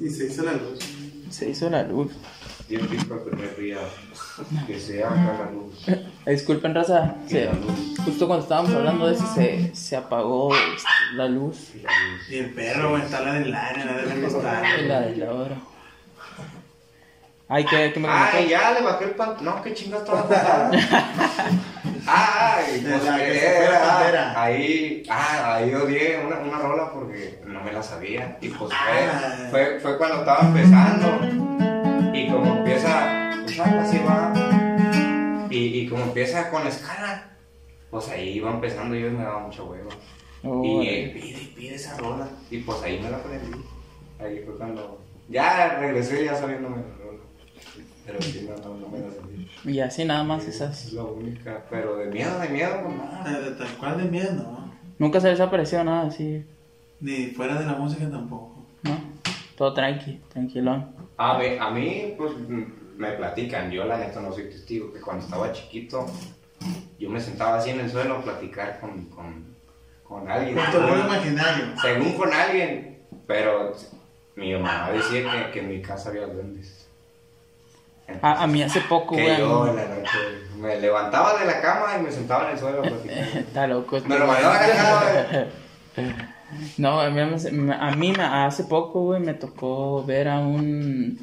Y 0.00 0.08
se 0.08 0.26
hizo 0.26 0.42
la 0.44 0.52
luz. 0.52 0.78
Se 1.30 1.50
hizo 1.50 1.68
la 1.68 1.82
luz. 1.82 2.12
El 2.70 2.86
primer 2.86 3.56
día. 3.58 3.78
Que 4.66 4.78
se 4.78 5.02
haga 5.02 5.16
la 5.44 5.50
luz. 5.50 5.88
Eh, 5.88 6.06
Disculpen, 6.26 6.74
raza. 6.74 7.16
Y 7.26 7.30
se- 7.30 7.44
la 7.46 7.52
luz. 7.52 7.98
justo 8.04 8.26
cuando 8.26 8.42
estábamos 8.44 8.72
hablando 8.72 9.06
de 9.08 9.14
eso, 9.14 9.26
se, 9.34 9.74
se 9.74 9.96
apagó 9.96 10.54
este, 10.54 10.88
la 11.14 11.26
luz. 11.28 11.70
Y 11.74 11.80
la 11.82 11.90
luz. 11.90 12.30
Y 12.30 12.36
el 12.38 12.50
perro, 12.54 12.90
güey, 12.90 13.02
está 13.02 13.20
la 13.22 13.34
del 13.34 13.52
aire, 13.54 13.84
la 13.84 13.92
del 13.94 14.18
Y 14.18 14.22
costal. 14.22 14.88
la 14.88 15.00
de 15.00 15.16
la 15.16 15.32
hora. 15.32 15.56
Ay, 17.52 17.64
que, 17.64 17.92
que 17.92 17.98
me 17.98 18.06
Ah, 18.08 18.28
comentó. 18.30 18.50
ya 18.50 18.70
le 18.72 18.82
bajé 18.82 19.04
el 19.06 19.10
pantalón. 19.10 19.56
No, 19.56 19.62
qué 19.62 19.74
chingas 19.74 20.00
estaba 20.02 20.22
contando. 20.22 20.78
Ay, 22.06 22.80
De 22.80 22.90
pues 22.92 23.04
la 23.04 23.16
la 23.18 24.08
era, 24.08 24.42
ahí, 24.42 25.02
ah, 25.10 25.54
ahí 25.56 25.74
odié 25.74 26.22
una, 26.24 26.36
una 26.38 26.58
rola 26.58 26.90
porque 26.92 27.40
no 27.46 27.60
me 27.64 27.72
la 27.72 27.82
sabía. 27.82 28.38
Y 28.40 28.48
pues 28.50 28.70
Ah. 28.72 29.48
fue, 29.50 29.50
fue, 29.50 29.80
fue 29.80 29.98
cuando 29.98 30.18
estaba 30.20 30.42
empezando. 30.46 31.69
Y 32.24 32.28
como 32.28 32.56
empieza, 32.58 33.30
pues 33.44 33.60
algo 33.60 33.80
así 33.80 33.98
va. 34.06 35.46
Y, 35.50 35.56
y 35.80 35.88
como 35.88 36.04
empieza 36.04 36.50
con 36.50 36.66
escala, 36.66 37.30
pues 37.90 38.08
ahí 38.08 38.30
iba 38.30 38.50
empezando 38.50 38.94
y 38.96 39.02
yo 39.02 39.10
me 39.10 39.22
daba 39.22 39.40
mucha 39.40 39.62
hueva. 39.62 39.88
Oh, 40.42 40.62
y 40.64 40.88
él 40.88 41.10
pide 41.12 41.42
y 41.42 41.52
pide 41.56 41.74
esa 41.74 41.96
rola. 41.98 42.28
Y 42.50 42.58
pues 42.58 42.82
ahí 42.82 43.00
me 43.02 43.10
la 43.10 43.16
aprendí. 43.18 43.58
Ahí 44.18 44.42
fue 44.44 44.56
cuando. 44.56 45.00
Ya 45.28 45.78
regresé 45.78 46.24
ya 46.24 46.34
sabiéndome 46.34 46.76
la 46.78 47.04
rola. 47.04 47.18
Pero 48.06 48.22
sí, 48.22 48.48
no, 48.48 48.56
no, 48.68 48.76
no 48.80 48.88
me 48.88 48.98
la 49.00 49.10
sabía. 49.10 49.46
Y 49.64 49.80
así 49.80 50.04
nada 50.04 50.24
más 50.24 50.44
Es 50.44 50.56
esas. 50.56 50.92
la 50.92 51.04
única. 51.04 51.64
Pero 51.70 51.96
de 51.96 52.06
miedo, 52.06 52.38
de 52.38 52.48
miedo. 52.48 52.72
Ah, 53.12 53.28
de 53.28 53.50
Tal 53.52 53.68
cual 53.78 53.98
de 53.98 54.04
miedo, 54.10 54.32
no. 54.34 54.72
Nunca 54.98 55.20
se 55.20 55.30
les 55.30 55.40
apareció 55.40 55.82
nada 55.84 56.06
así, 56.08 56.44
Ni 57.00 57.26
fuera 57.28 57.58
de 57.58 57.66
la 57.66 57.72
música 57.74 58.08
tampoco. 58.10 58.54
¿no? 58.82 58.98
Todo 59.56 59.72
tranqui, 59.74 60.20
tranquilón. 60.32 60.90
A 61.22 61.36
mí, 61.38 61.56
a 61.60 61.70
mí, 61.70 62.14
pues 62.16 62.32
m- 62.48 62.66
me 62.96 63.12
platican. 63.12 63.70
Yo, 63.70 63.84
la 63.84 63.98
neta, 63.98 64.20
no 64.20 64.32
soy 64.32 64.44
testigo. 64.44 64.90
Que 64.92 65.00
cuando 65.00 65.22
estaba 65.24 65.52
chiquito, 65.52 66.06
yo 66.98 67.10
me 67.10 67.20
sentaba 67.20 67.58
así 67.58 67.70
en 67.70 67.80
el 67.80 67.90
suelo 67.90 68.16
a 68.16 68.22
platicar 68.22 68.80
con, 68.80 69.04
con, 69.06 69.54
con 70.02 70.30
alguien. 70.30 70.54
Con 70.56 70.70
tu 70.70 70.78
imaginario. 70.78 71.66
Según 71.80 72.12
con 72.14 72.32
alguien. 72.32 73.02
Pero 73.26 73.74
mi 74.34 74.54
mamá 74.54 74.90
decía 74.92 75.30
que, 75.46 75.50
que 75.52 75.58
en 75.60 75.68
mi 75.68 75.82
casa 75.82 76.08
había 76.08 76.26
duendes. 76.26 76.88
A, 78.22 78.42
a 78.42 78.46
mí 78.46 78.62
hace 78.62 78.80
poco, 78.80 79.14
Que 79.14 79.22
güey. 79.22 79.38
yo 79.38 79.68
en 79.68 79.76
la 79.76 79.84
noche 79.86 80.18
me 80.58 80.80
levantaba 80.80 81.38
de 81.38 81.44
la 81.46 81.60
cama 81.60 81.96
y 81.98 82.02
me 82.02 82.10
sentaba 82.10 82.46
en 82.46 82.50
el 82.52 82.58
suelo 82.58 82.78
a 82.80 82.82
platicar. 82.82 83.18
Está 83.36 83.66
loco. 83.66 83.96
este 83.98 84.08
Me 84.08 84.18
lo 84.18 84.26
güey. 84.26 84.42
mandaban 84.42 84.56
acá, 85.28 85.46
No, 86.78 87.00
a 87.00 87.10
mí, 87.10 87.20
me- 87.52 87.74
a 87.74 87.90
mí 87.92 88.12
hace 88.18 88.64
poco, 88.64 89.02
güey, 89.04 89.20
me 89.20 89.34
tocó 89.34 90.04
ver 90.04 90.28
a 90.28 90.38
un 90.40 91.20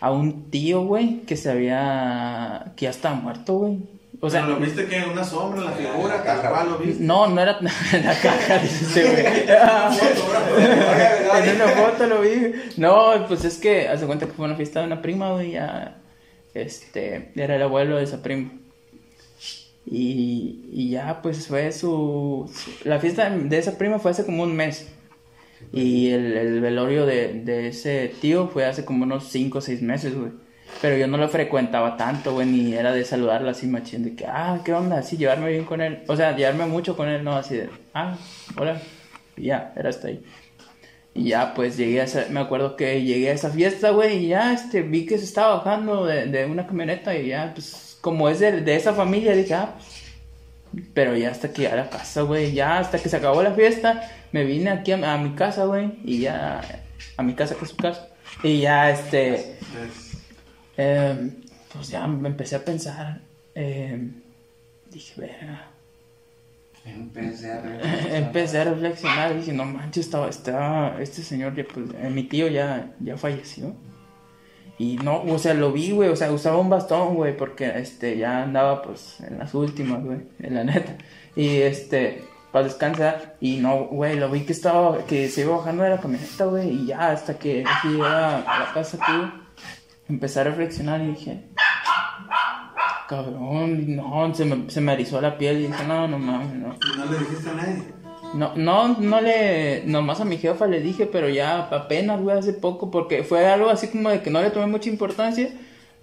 a 0.00 0.10
un 0.12 0.50
tío, 0.50 0.82
güey, 0.82 1.22
que 1.26 1.36
se 1.36 1.50
había 1.50 2.72
que 2.76 2.84
ya 2.84 2.90
estaba 2.90 3.14
muerto, 3.16 3.54
güey. 3.54 3.78
O 4.20 4.28
sea, 4.28 4.44
¿lo 4.46 4.56
viste 4.56 4.86
que 4.86 5.04
una 5.04 5.22
sombra, 5.22 5.60
la 5.62 5.70
figura, 5.70 6.64
lo 6.64 6.78
viste? 6.78 7.04
no, 7.04 7.28
no 7.28 7.40
era 7.40 7.56
la 7.60 8.14
caja, 8.20 8.58
dice 8.58 8.84
ese 8.84 9.12
güey. 9.12 9.44
en 11.48 11.54
una 11.56 11.68
foto 11.68 12.06
lo 12.06 12.20
vi. 12.20 12.52
No, 12.76 13.12
pues 13.28 13.44
es 13.44 13.58
que 13.58 13.88
hace 13.88 14.06
cuenta 14.06 14.26
que 14.26 14.32
fue 14.32 14.46
una 14.46 14.56
fiesta 14.56 14.80
de 14.80 14.86
una 14.86 15.00
prima, 15.02 15.30
güey, 15.32 15.52
ya 15.52 15.98
este 16.54 17.30
era 17.36 17.56
el 17.56 17.62
abuelo 17.62 17.96
de 17.96 18.04
esa 18.04 18.22
prima. 18.22 18.50
Y, 19.90 20.90
ya 20.90 21.22
pues 21.22 21.46
fue 21.46 21.72
su, 21.72 22.50
la 22.84 22.98
fiesta 22.98 23.30
de 23.30 23.58
esa 23.58 23.78
prima 23.78 23.98
fue 23.98 24.10
hace 24.10 24.24
como 24.24 24.42
un 24.42 24.54
mes. 24.54 24.88
Y 25.72 26.10
el, 26.10 26.36
el 26.36 26.60
velorio 26.60 27.06
de, 27.06 27.42
de 27.42 27.68
ese 27.68 28.12
tío 28.20 28.48
fue 28.48 28.64
hace 28.64 28.84
como 28.84 29.04
unos 29.04 29.28
5 29.28 29.58
o 29.58 29.60
6 29.60 29.82
meses, 29.82 30.14
güey. 30.14 30.32
Pero 30.80 30.96
yo 30.96 31.06
no 31.08 31.16
lo 31.16 31.28
frecuentaba 31.28 31.96
tanto, 31.96 32.34
güey, 32.34 32.46
ni 32.46 32.74
era 32.74 32.92
de 32.92 33.04
saludarlo 33.04 33.50
así 33.50 33.66
machín, 33.66 34.04
de 34.04 34.14
que, 34.14 34.26
ah, 34.26 34.60
¿qué 34.64 34.72
onda? 34.72 34.98
Así, 34.98 35.16
llevarme 35.16 35.50
bien 35.50 35.64
con 35.64 35.80
él. 35.80 36.04
O 36.06 36.16
sea, 36.16 36.36
llevarme 36.36 36.66
mucho 36.66 36.96
con 36.96 37.08
él, 37.08 37.24
no, 37.24 37.36
así 37.36 37.56
de, 37.56 37.70
ah, 37.94 38.16
hola. 38.56 38.80
Y 39.36 39.46
ya, 39.46 39.72
era 39.76 39.88
hasta 39.88 40.08
ahí. 40.08 40.22
Y 41.14 41.30
ya, 41.30 41.54
pues 41.54 41.76
llegué 41.76 42.00
a 42.00 42.04
esa, 42.04 42.26
me 42.30 42.40
acuerdo 42.40 42.76
que 42.76 43.02
llegué 43.02 43.30
a 43.30 43.32
esa 43.32 43.50
fiesta, 43.50 43.90
güey, 43.90 44.26
y 44.26 44.28
ya, 44.28 44.52
este, 44.52 44.82
vi 44.82 45.04
que 45.04 45.18
se 45.18 45.24
estaba 45.24 45.56
bajando 45.56 46.06
de, 46.06 46.26
de 46.26 46.46
una 46.46 46.66
camioneta 46.66 47.16
y 47.16 47.28
ya, 47.28 47.52
pues, 47.54 47.87
como 48.08 48.28
es 48.30 48.40
de, 48.40 48.60
de 48.62 48.74
esa 48.76 48.94
familia, 48.94 49.34
dije, 49.34 49.52
ah, 49.54 49.74
pues, 49.76 50.84
pero 50.94 51.14
ya 51.16 51.30
hasta 51.30 51.52
que 51.52 51.66
a 51.68 51.76
la 51.76 51.90
casa, 51.90 52.22
güey, 52.22 52.52
ya 52.52 52.78
hasta 52.78 52.98
que 52.98 53.08
se 53.10 53.16
acabó 53.16 53.42
la 53.42 53.52
fiesta, 53.52 54.10
me 54.32 54.44
vine 54.44 54.70
aquí 54.70 54.92
a, 54.92 55.14
a 55.14 55.18
mi 55.18 55.34
casa, 55.34 55.64
güey, 55.66 55.92
y 56.04 56.20
ya, 56.20 56.60
a 57.16 57.22
mi 57.22 57.34
casa 57.34 57.54
que 57.54 57.64
es 57.64 57.70
su 57.70 57.76
casa, 57.76 58.08
y 58.42 58.60
ya, 58.60 58.90
este, 58.90 59.34
Es- 59.34 60.16
eh, 60.78 61.30
pues 61.72 61.88
ya 61.88 62.06
me 62.06 62.28
empecé 62.28 62.56
a 62.56 62.64
pensar, 62.64 63.20
eh, 63.54 64.10
dije, 64.90 65.20
verga, 65.20 65.66
Empecé 66.86 67.52
a 67.52 67.60
ver. 67.60 67.80
empecé 68.14 68.60
a 68.60 68.64
reflexionar, 68.64 69.36
dije, 69.36 69.52
no 69.52 69.64
manches, 69.66 70.06
estaba, 70.06 70.28
estaba, 70.30 70.96
este 71.02 71.22
señor, 71.22 71.54
ya, 71.54 71.64
pues, 71.64 71.86
eh, 72.00 72.08
mi 72.08 72.22
tío 72.22 72.48
ya, 72.48 72.92
ya 73.00 73.16
falleció. 73.18 73.74
Y 74.78 74.96
no, 74.96 75.22
o 75.22 75.38
sea, 75.38 75.54
lo 75.54 75.72
vi, 75.72 75.90
güey, 75.90 76.08
o 76.08 76.16
sea, 76.16 76.30
usaba 76.30 76.58
un 76.58 76.70
bastón, 76.70 77.16
güey, 77.16 77.36
porque, 77.36 77.66
este, 77.78 78.16
ya 78.16 78.44
andaba, 78.44 78.80
pues, 78.82 79.20
en 79.20 79.38
las 79.38 79.52
últimas, 79.54 80.04
güey, 80.04 80.20
en 80.38 80.54
la 80.54 80.64
neta. 80.64 80.96
Y, 81.34 81.56
este, 81.62 82.24
para 82.52 82.64
descansar, 82.64 83.36
y 83.40 83.56
no, 83.56 83.86
güey, 83.86 84.16
lo 84.16 84.30
vi 84.30 84.42
que 84.42 84.52
estaba, 84.52 85.04
que 85.04 85.28
se 85.28 85.40
iba 85.40 85.56
bajando 85.56 85.82
de 85.82 85.90
la 85.90 86.00
camioneta, 86.00 86.44
güey, 86.44 86.68
y 86.70 86.86
ya, 86.86 87.10
hasta 87.10 87.38
que 87.38 87.64
llegué 87.84 88.06
a, 88.06 88.44
la 88.46 88.70
casa, 88.72 88.98
tío, 89.04 89.32
empecé 90.08 90.40
a 90.40 90.44
reflexionar 90.44 91.00
y 91.00 91.08
dije, 91.08 91.44
cabrón, 93.08 93.96
no, 93.96 94.32
se 94.32 94.44
me, 94.44 94.70
se 94.70 94.80
me 94.80 94.92
erizó 94.92 95.20
la 95.20 95.36
piel 95.36 95.58
y 95.58 95.66
dije, 95.66 95.84
no, 95.86 96.06
no 96.06 96.18
mames, 96.20 96.54
no. 96.54 96.68
No 96.68 97.04
le 97.10 97.18
dijiste 97.18 97.50
a 97.50 97.54
nadie. 97.54 97.97
No, 98.34 98.52
no, 98.56 98.96
no 98.98 99.20
le, 99.20 99.82
nomás 99.86 100.20
a 100.20 100.24
mi 100.24 100.38
jefa 100.38 100.66
le 100.66 100.80
dije, 100.80 101.06
pero 101.06 101.28
ya 101.28 101.68
apenas, 101.70 102.20
güey, 102.20 102.38
hace 102.38 102.52
poco, 102.52 102.90
porque 102.90 103.22
fue 103.22 103.46
algo 103.46 103.70
así 103.70 103.88
como 103.88 104.10
de 104.10 104.22
que 104.22 104.30
no 104.30 104.42
le 104.42 104.50
tomé 104.50 104.66
mucha 104.66 104.90
importancia, 104.90 105.50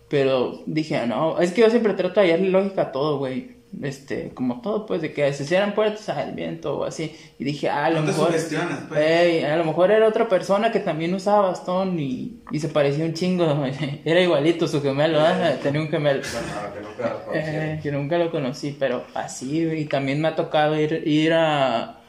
pero 0.09 0.61
dije, 0.65 1.05
no, 1.07 1.39
es 1.39 1.51
que 1.51 1.61
yo 1.61 1.69
siempre 1.69 1.93
trato 1.93 2.19
de 2.19 2.27
hallarle 2.27 2.49
lógica 2.49 2.83
a 2.83 2.91
todo, 2.91 3.17
güey, 3.17 3.55
este, 3.81 4.29
como 4.33 4.61
todo, 4.61 4.85
pues, 4.85 5.01
de 5.01 5.13
que 5.13 5.31
se 5.33 5.45
cierran 5.45 5.73
puertas 5.73 6.07
al 6.09 6.33
viento 6.33 6.79
o 6.79 6.83
así, 6.85 7.15
y 7.37 7.43
dije, 7.43 7.69
ah, 7.69 7.85
a 7.85 7.89
lo 7.89 8.01
No 8.01 8.07
mejor, 8.07 8.29
pues. 8.29 9.43
A 9.43 9.57
lo 9.57 9.65
mejor 9.65 9.91
era 9.91 10.07
otra 10.07 10.29
persona 10.29 10.71
que 10.71 10.79
también 10.79 11.13
usaba 11.13 11.49
bastón 11.49 11.99
y, 11.99 12.39
y 12.51 12.59
se 12.59 12.69
parecía 12.69 13.05
un 13.05 13.13
chingo, 13.13 13.65
era 14.05 14.21
igualito 14.21 14.67
su 14.67 14.81
gemelo, 14.81 15.19
¿eh? 15.19 15.57
tenía 15.61 15.81
un 15.81 15.89
gemelo. 15.89 16.21
Que 16.21 16.81
nunca 16.81 17.07
lo 17.07 17.25
conocí. 17.25 17.35
Eh, 17.35 17.79
que 17.83 17.91
nunca 17.91 18.17
lo 18.17 18.31
conocí, 18.31 18.75
pero 18.79 19.03
así, 19.13 19.65
güey, 19.65 19.81
y 19.81 19.85
también 19.85 20.21
me 20.21 20.29
ha 20.29 20.35
tocado 20.35 20.79
ir, 20.79 21.03
ir 21.05 21.33
a, 21.33 21.99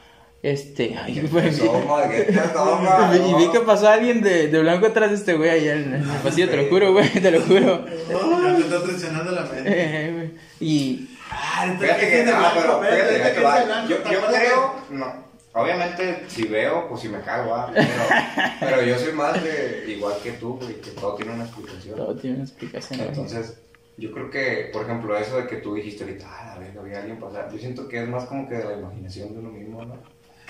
este, 0.43 0.95
ay, 0.95 1.27
güey, 1.31 1.51
Toma, 1.57 2.09
que 2.09 2.21
te 2.23 2.39
toma, 2.53 3.11
y 3.15 3.33
vi 3.35 3.51
que 3.51 3.59
pasó 3.61 3.89
alguien 3.89 4.21
de, 4.21 4.47
de 4.47 4.59
blanco 4.59 4.85
atrás 4.87 5.09
de 5.09 5.15
este 5.17 5.33
güey 5.33 5.49
allá 5.49 5.73
en 5.73 5.93
el 5.95 6.03
pasillo, 6.23 6.49
te 6.49 6.57
lo 6.57 6.69
juro, 6.69 6.93
güey, 6.93 7.09
te 7.09 7.31
lo 7.31 7.41
juro. 7.41 7.85
Ya 7.87 8.55
te 8.55 8.61
está 8.61 8.83
traicionando 8.83 9.31
la 9.31 9.41
mente. 9.43 9.63
Eh, 9.65 10.11
güey, 10.13 10.31
y, 10.59 11.09
Ah, 11.29 11.75
Fíjate 11.77 11.99
¿qué 12.09 12.23
que, 12.23 12.31
ah, 12.31 12.51
pero 12.55 12.79
fíjate, 12.81 13.15
¿qué 13.17 13.23
ahí 13.23 13.35
te 13.35 13.41
va. 13.41 13.53
tiene 13.55 13.65
blanco? 13.65 13.89
yo, 13.89 13.97
¿Te 13.97 14.13
yo 14.13 14.21
creo, 14.27 14.73
no, 14.91 15.13
obviamente 15.53 16.23
si 16.27 16.43
veo, 16.47 16.87
pues 16.87 17.01
si 17.01 17.09
me 17.09 17.19
cago, 17.19 17.53
ah, 17.53 17.69
pero, 17.73 17.87
pero 18.61 18.81
yo 18.83 18.97
soy 18.97 19.11
más 19.11 19.43
de, 19.43 19.83
igual 19.89 20.13
que 20.23 20.31
tú, 20.33 20.57
güey, 20.57 20.79
que 20.79 20.91
todo 20.91 21.15
tiene 21.15 21.33
una 21.33 21.43
explicación. 21.43 21.95
todo 21.97 22.15
tiene 22.15 22.37
una 22.37 22.45
explicación. 22.45 22.99
güey. 22.99 23.09
Entonces, 23.09 23.59
yo 23.97 24.11
creo 24.13 24.29
que, 24.29 24.69
por 24.71 24.83
ejemplo, 24.83 25.17
eso 25.17 25.35
de 25.37 25.47
que 25.47 25.57
tú 25.57 25.75
dijiste 25.75 26.05
ahorita, 26.05 26.27
ah, 26.29 26.53
la 26.53 26.59
verga, 26.59 26.81
había 26.81 26.99
alguien 26.99 27.19
pasar, 27.19 27.51
yo 27.51 27.57
siento 27.59 27.89
que 27.89 28.03
es 28.03 28.07
más 28.07 28.23
como 28.25 28.47
que 28.47 28.55
de 28.55 28.63
la 28.63 28.73
imaginación 28.73 29.33
de 29.33 29.39
uno 29.39 29.49
mismo, 29.49 29.83
¿no? 29.83 29.97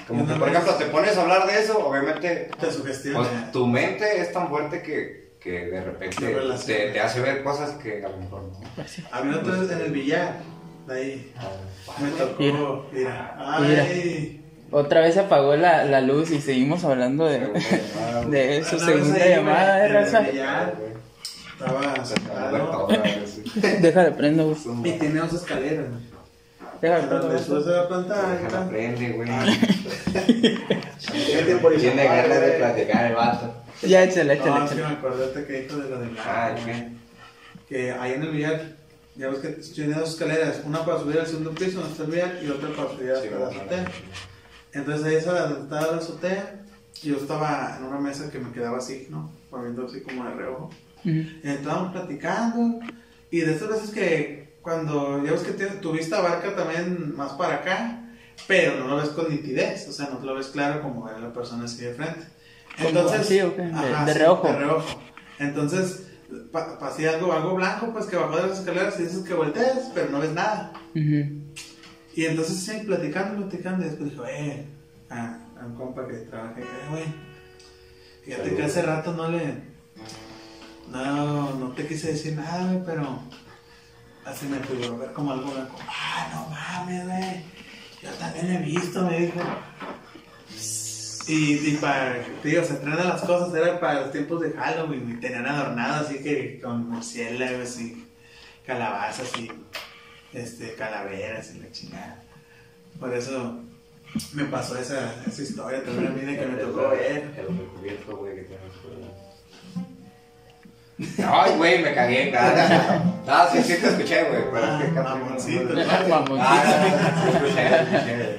Como 0.07 0.25
que, 0.25 0.33
por 0.33 0.39
lo- 0.41 0.47
ejemplo, 0.47 0.73
te 0.75 0.85
pones 0.85 1.17
a 1.17 1.21
hablar 1.21 1.45
de 1.47 1.59
eso, 1.59 1.85
obviamente, 1.85 2.49
Te 2.59 2.71
sugestiona. 2.71 3.19
pues 3.19 3.51
tu 3.51 3.67
mente 3.67 4.21
es 4.21 4.31
tan 4.31 4.47
fuerte 4.49 4.81
que, 4.81 5.33
que 5.39 5.51
de 5.65 5.71
Te 5.71 5.83
repente 5.83 6.15
te, 6.65 6.89
te 6.91 6.99
hace 6.99 7.19
ver 7.21 7.43
cosas 7.43 7.71
que 7.71 8.03
a 8.05 8.09
lo 8.09 8.17
mejor 8.17 8.43
no. 8.43 8.83
Sí. 8.87 9.03
A 9.11 9.21
mí 9.21 9.33
otra 9.35 9.55
vez 9.57 9.71
en 9.71 9.81
el 9.81 9.91
billar, 9.91 10.35
de 10.87 10.93
ahí, 10.95 11.33
me 12.01 12.09
tocó, 12.11 12.35
Mira. 12.91 13.35
mira, 13.39 13.59
Mira. 13.61 13.83
ay, 13.83 14.43
Otra 14.71 15.01
vez 15.01 15.13
se 15.15 15.19
apagó 15.21 15.55
la, 15.55 15.83
la 15.85 16.01
luz 16.01 16.31
y 16.31 16.39
seguimos 16.41 16.83
hablando 16.85 17.25
de, 17.25 17.39
de 18.29 18.57
eso, 18.59 18.77
Una 18.77 18.85
vez 18.87 18.95
segunda 18.95 19.23
ahí, 19.23 19.29
llamada 19.31 19.75
de 19.77 19.87
raza. 19.89 20.25
estaba 21.53 22.05
sentado 22.05 22.87
Déjale 23.81 24.11
prendo, 24.11 24.55
y 24.83 24.91
tenía 24.93 25.21
dos 25.23 25.33
escaleras, 25.33 25.85
Prendo. 26.79 27.39
subes 27.39 27.67
a 27.67 27.71
la 27.71 27.87
planta 27.87 28.15
Déjala 28.15 28.45
alta, 28.45 28.61
aprende, 28.65 29.09
güey. 29.11 29.29
¿Qué 30.13 31.43
tiempo 31.45 31.71
hizo? 31.71 31.81
Tiene 31.81 32.03
ganas 32.03 32.41
de 32.41 32.51
platicar 32.51 33.05
el 33.05 33.15
vato. 33.15 33.53
Ya, 33.81 34.03
échale, 34.03 34.33
échale, 34.33 34.51
No, 34.51 34.65
es 34.65 34.71
que 34.71 34.77
me 34.77 34.85
acordé 34.85 35.45
que 35.45 35.61
dijo 35.61 35.77
de 35.77 35.89
lo 35.89 35.99
de 35.99 36.09
Ah. 36.19 36.55
Que 37.67 37.91
ahí 37.91 38.13
en 38.13 38.23
el 38.23 38.31
billar, 38.31 38.61
ya 39.15 39.29
ves 39.29 39.39
que 39.39 39.49
tiene 39.49 39.93
dos 39.93 40.11
escaleras, 40.11 40.61
una 40.65 40.85
para 40.85 40.99
subir 40.99 41.19
al 41.19 41.27
segundo 41.27 41.51
piso, 41.51 41.79
donde 41.79 41.91
está 41.91 42.03
el 42.03 42.11
billar, 42.11 42.39
y 42.43 42.49
otra 42.49 42.69
para 42.69 42.89
subir 42.89 43.11
hasta 43.11 43.39
la 43.39 43.47
azotea. 43.47 43.91
Entonces 44.73 45.05
ahí 45.05 45.15
estaba 45.15 45.67
la 45.69 45.97
azotea, 45.97 46.61
yo 47.03 47.17
estaba 47.17 47.75
en 47.77 47.85
una 47.85 47.99
mesa 47.99 48.31
que 48.31 48.39
me 48.39 48.51
quedaba 48.51 48.77
así, 48.77 49.07
¿no? 49.09 49.31
Viendo 49.51 49.85
así 49.85 50.01
como 50.01 50.23
de 50.23 50.35
reojo. 50.35 50.69
Y 51.03 51.39
estábamos 51.43 51.91
platicando. 51.93 52.79
Y 53.31 53.41
de 53.41 53.53
esas 53.53 53.69
veces 53.69 53.89
que 53.91 54.46
cuando 54.67 55.23
ya 55.23 55.31
ves 55.31 55.43
que 55.43 55.53
tu 55.53 55.93
vista 55.93 56.17
abarca 56.17 56.53
también 56.53 57.15
más 57.15 57.31
para 57.33 57.55
acá, 57.55 58.01
pero 58.49 58.77
no 58.77 58.87
lo 58.87 58.97
ves 58.97 59.07
con 59.11 59.29
nitidez, 59.29 59.87
o 59.87 59.93
sea, 59.93 60.09
no 60.11 60.19
lo 60.19 60.35
ves 60.35 60.47
claro 60.47 60.81
como 60.81 61.05
ve 61.05 61.13
la 61.21 61.31
persona 61.31 61.63
así 61.63 61.85
de 61.85 61.93
frente. 61.93 62.27
¿Como 62.77 62.99
así 63.21 63.39
o 63.39 63.55
qué? 63.55 63.61
De- 63.61 64.05
de 64.05 64.13
reojo. 64.13 64.45
De 64.45 64.57
reojo. 64.57 65.01
Entonces, 65.39 66.07
pa- 66.51 66.77
pasé 66.77 67.07
algo, 67.07 67.31
algo 67.31 67.55
blanco, 67.55 67.93
pues 67.93 68.07
que 68.07 68.17
bajó 68.17 68.35
de 68.35 68.47
las 68.49 68.59
escaleras 68.59 68.99
y 68.99 69.03
dices 69.03 69.19
que 69.23 69.33
voltees, 69.33 69.89
pero 69.93 70.09
no 70.09 70.19
ves 70.19 70.33
nada. 70.33 70.73
Y 72.13 72.25
entonces 72.25 72.57
sí, 72.59 72.81
platicando, 72.85 73.47
platicando, 73.47 73.85
y 73.85 73.89
después 73.89 74.09
dijo, 74.11 74.25
eh, 74.25 74.65
a, 75.09 75.39
a 75.61 75.65
un 75.65 75.75
compa 75.75 76.05
que 76.09 76.13
trabaja 76.29 76.51
acá, 76.51 76.65
güey, 76.91 77.05
fíjate 78.25 78.53
que 78.53 78.63
hace 78.63 78.81
rato 78.81 79.13
no 79.13 79.31
le, 79.31 79.61
no, 80.91 81.53
no 81.55 81.71
te 81.71 81.87
quise 81.87 82.11
decir 82.11 82.35
nada, 82.35 82.65
güey, 82.73 82.83
pero 82.85 83.21
así 84.27 84.45
me 84.47 84.59
figuró 84.59 84.97
ver 84.97 85.13
como 85.13 85.31
algo 85.31 85.51
blanco, 85.51 85.77
ah, 85.87 86.29
no 86.33 86.49
mames, 86.49 87.05
güey, 87.05 87.43
yo 88.03 88.09
también 88.19 88.51
he 88.51 88.57
visto, 88.59 89.01
me 89.03 89.19
dijo. 89.19 89.39
Y, 91.29 91.75
para, 91.77 92.23
digo, 92.41 92.63
se 92.63 92.75
entrenan 92.75 93.09
las 93.09 93.21
cosas, 93.21 93.53
era 93.53 93.79
para 93.81 94.01
los 94.01 94.11
tiempos 94.11 94.41
de 94.41 94.51
Halloween, 94.51 95.11
y 95.11 95.19
tenían 95.19 95.45
adornado 95.45 96.05
así 96.05 96.23
que 96.23 96.61
con 96.61 96.89
murciélagos 96.89 97.79
y 97.81 98.07
calabazas 98.65 99.29
y 99.37 99.51
este, 100.33 100.73
calaveras 100.75 101.53
y 101.53 101.59
la 101.59 101.71
chingada. 101.71 102.23
Por 102.97 103.13
eso 103.13 103.59
me 104.33 104.45
pasó 104.45 104.77
esa, 104.77 105.21
esa 105.25 105.41
historia 105.41 105.83
también 105.83 106.07
a 106.07 106.11
mí 106.11 106.21
de 106.21 106.39
que 106.39 106.45
me 106.45 106.57
tocó 106.57 106.89
ver. 106.89 107.33
El 107.37 107.47
hombre 107.47 107.65
cubierto, 107.75 108.17
güey, 108.17 108.35
que 108.35 108.43
tiene 108.43 108.63
Ay, 111.25 111.51
güey, 111.57 111.81
me 111.83 111.93
cagué. 111.93 112.31
nada. 112.31 113.03
No, 113.25 113.51
sí, 113.51 113.61
sí 113.61 113.79
te 113.79 113.87
escuché, 113.87 114.23
güey, 114.23 114.41
pero 114.51 114.77
es 114.77 114.83
que 114.85 114.91
Mamoncito. 114.99 115.63
Mamoncito. 116.09 116.37
Ah, 116.39 116.63
no, 116.69 116.89
no, 116.89 117.21
sí 117.21 117.37
escuché, 117.37 117.75
escuché. 117.75 118.37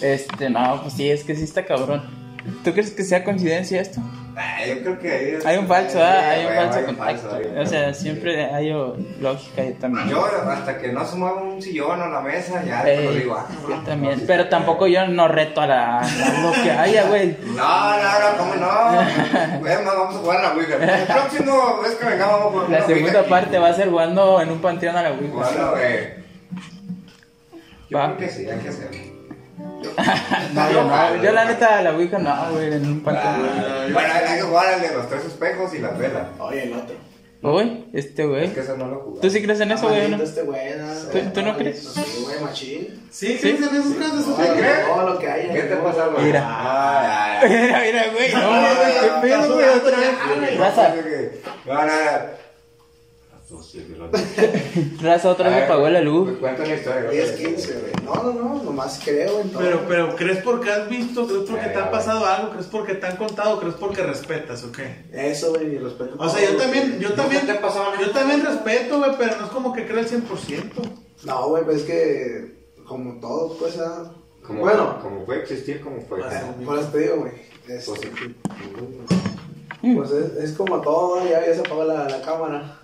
Este, 0.00 0.50
no, 0.50 0.82
pues 0.82 0.94
sí, 0.94 1.10
es 1.10 1.24
que 1.24 1.34
sí 1.34 1.44
está 1.44 1.64
cabrón. 1.64 2.02
¿Tú 2.64 2.72
crees 2.72 2.90
que 2.92 3.02
sea 3.02 3.24
coincidencia 3.24 3.80
esto? 3.80 4.00
Ah, 4.38 4.58
yo 4.66 4.80
creo 4.82 4.98
que 4.98 5.10
ahí 5.12 5.30
es- 5.30 5.46
Hay 5.46 5.56
un 5.56 5.66
falso, 5.66 5.98
¿ah? 6.02 6.28
Hay 6.28 6.44
un 6.44 6.52
falso 6.54 6.74
hay 6.78 6.80
un 6.84 6.94
contacto. 6.94 7.30
falso, 7.30 7.60
O 7.60 7.64
sea, 7.66 7.94
siempre 7.94 8.44
hay 8.52 8.70
lógica 9.18 9.62
ahí 9.62 9.72
también. 9.80 10.08
Yo, 10.10 10.26
hasta 10.26 10.76
que 10.76 10.92
no 10.92 11.06
se 11.06 11.16
mueva 11.16 11.42
un 11.42 11.62
sillón 11.62 12.02
o 12.02 12.06
la 12.08 12.20
mesa, 12.20 12.62
ya 12.62 12.82
Eh, 12.86 13.02
lo 13.02 13.12
digo, 13.12 13.34
ah, 13.34 13.46
yo 13.66 13.76
también. 13.86 14.22
Pero 14.26 14.46
tampoco 14.50 14.86
yo 14.88 15.06
no 15.06 15.26
reto 15.26 15.62
a, 15.62 15.66
la, 15.66 15.98
a 16.00 16.40
lo 16.42 16.52
que 16.62 16.70
haya, 16.70 17.04
güey. 17.08 17.34
No, 17.46 17.96
no, 17.96 18.02
no, 18.20 18.36
¿cómo 18.38 18.54
no? 18.56 18.66
Más, 19.62 19.84
vamos 19.86 20.16
a 20.16 20.18
jugar 20.18 20.38
a 20.38 20.42
la 20.42 20.52
Ouija. 20.54 20.74
El 20.74 21.06
próximo 21.06 21.80
vez 21.82 21.94
que 21.94 22.04
vengamos 22.04 22.40
vamos 22.44 22.62
a 22.62 22.66
jugar 22.66 22.80
La 22.80 22.86
segunda 22.86 23.22
parte 23.24 23.58
va 23.58 23.68
a 23.68 23.72
ser 23.74 23.88
jugando 23.88 24.40
en 24.42 24.50
un 24.50 24.58
panteón 24.60 24.96
a 24.96 25.02
la 25.02 25.10
Ouija. 25.12 25.32
Bueno, 25.32 25.70
güey. 25.70 26.26
Yo 27.88 27.98
Va. 27.98 28.06
creo 28.16 28.18
que 28.18 28.28
sí, 28.28 28.50
hay 28.50 28.58
que 28.58 28.68
hacerlo. 28.68 28.98
Yo- 29.58 29.90
No, 30.54 30.70
yo 30.70 30.84
no. 30.84 31.22
Yo 31.22 31.32
la 31.32 31.44
neta 31.46 31.82
la 31.82 31.92
Ouija 31.92 32.18
no, 32.18 32.52
güey, 32.52 32.74
en 32.74 32.86
un 32.86 32.98
Ah, 32.98 33.04
panteón. 33.04 33.92
Bueno, 33.92 34.08
hay 34.14 34.36
que 34.36 34.42
jugar 34.42 34.74
al 34.74 34.80
de 34.80 34.90
los 34.94 35.08
tres 35.08 35.24
espejos 35.24 35.74
y 35.74 35.78
las 35.78 35.98
velas. 35.98 36.26
Oye, 36.38 36.64
el 36.64 36.72
otro. 36.74 36.96
Uy, 37.42 37.84
este 37.92 38.24
güey. 38.26 38.46
Es 38.46 38.52
que 38.54 38.60
eso 38.60 38.76
no 38.76 38.86
lo 38.88 38.96
jugamos. 38.96 39.20
¿Tú 39.20 39.30
sí 39.30 39.42
crees 39.42 39.60
en 39.60 39.70
eso, 39.70 39.88
güey? 39.88 40.08
no? 40.10 40.22
Este 40.22 40.42
güey, 40.42 40.78
¿no? 40.78 40.92
¿Tú- 41.12 41.30
tú 41.32 41.42
no 41.42 41.56
crees? 41.56 41.82
Sí, 41.82 42.24
güey, 42.24 42.40
machín. 42.40 43.08
Sí, 43.10 43.38
¿crees 43.40 43.60
en 43.62 43.82
¿Sí 43.82 43.94
crees? 43.98 44.86
todo 44.86 45.02
lo 45.10 45.18
que 45.18 45.28
hay. 45.30 45.50
¿Qué 45.50 45.60
te 45.62 45.76
pasa, 45.76 46.06
güey? 46.06 46.24
Mira. 46.24 46.42
Ah. 46.44 47.40
Mira, 47.48 47.80
mira, 47.80 48.04
güey. 48.12 48.32
No, 48.32 48.48
güey, 48.50 48.92
qué 49.00 49.10
pedo, 49.28 49.54
güey, 49.54 49.68
otra 49.68 49.96
vez. 49.98 50.58
Raza, 50.58 50.94
No, 51.66 51.74
no, 51.74 51.84
no. 51.84 52.45
raza, 55.00 55.30
otra 55.30 55.50
vez 55.50 55.64
apagó 55.64 55.88
la 55.88 56.00
luz. 56.00 56.28
Pues 56.30 56.38
cuenta 56.38 56.62
una 56.64 56.74
historia. 56.74 57.10
10, 57.10 57.30
15, 57.32 57.72
güey. 57.80 57.92
No, 58.04 58.14
no, 58.24 58.32
no, 58.32 58.62
nomás 58.64 59.00
creo 59.04 59.40
en 59.40 59.50
todo. 59.50 59.62
Pero, 59.62 59.84
pero, 59.86 60.16
¿crees 60.16 60.38
porque 60.38 60.70
has 60.70 60.88
visto? 60.88 61.26
¿Crees 61.28 61.48
porque 61.48 61.66
te 61.68 61.78
ha 61.78 61.90
pasado 61.90 62.26
algo? 62.26 62.50
¿Crees 62.50 62.66
porque 62.66 62.94
te 62.94 63.06
han 63.06 63.16
contado? 63.16 63.60
¿Crees 63.60 63.74
porque 63.76 64.02
respetas 64.02 64.64
o 64.64 64.72
qué? 64.72 65.04
Eso, 65.12 65.50
güey, 65.50 65.66
mi 65.66 65.78
respeto. 65.78 66.16
O 66.18 66.28
sea, 66.28 66.50
yo 66.50 66.56
también, 66.56 66.98
yo 66.98 67.14
también, 67.14 67.46
te 67.46 67.52
yo 68.00 68.10
también 68.10 68.44
respeto, 68.44 68.98
güey, 68.98 69.12
pero 69.16 69.36
no 69.38 69.46
es 69.46 69.52
como 69.52 69.72
que 69.72 69.86
creo 69.86 70.00
el 70.00 70.08
100%. 70.08 70.72
No, 71.24 71.48
güey, 71.48 71.64
pues 71.64 71.78
es 71.78 71.82
que, 71.84 72.66
como 72.84 73.20
todo, 73.20 73.56
pues, 73.58 73.78
ah, 73.78 74.12
Como, 74.42 74.60
bueno, 74.60 74.98
como 75.00 75.24
puede 75.24 75.42
existir, 75.42 75.80
como 75.80 76.00
fue. 76.00 76.20
Ah, 76.24 76.52
por 76.64 76.78
eso 76.78 76.88
te 76.88 76.98
digo, 76.98 77.16
güey. 77.18 77.32
es- 77.68 77.84
Pues 77.86 78.00
sí. 78.00 78.36
Pues 79.94 80.10
es, 80.10 80.36
es 80.36 80.52
como 80.56 80.80
todo, 80.80 81.22
ya, 81.28 81.46
ya 81.46 81.54
se 81.54 81.60
apagó 81.60 81.84
la, 81.84 82.08
la 82.08 82.20
cámara 82.22 82.80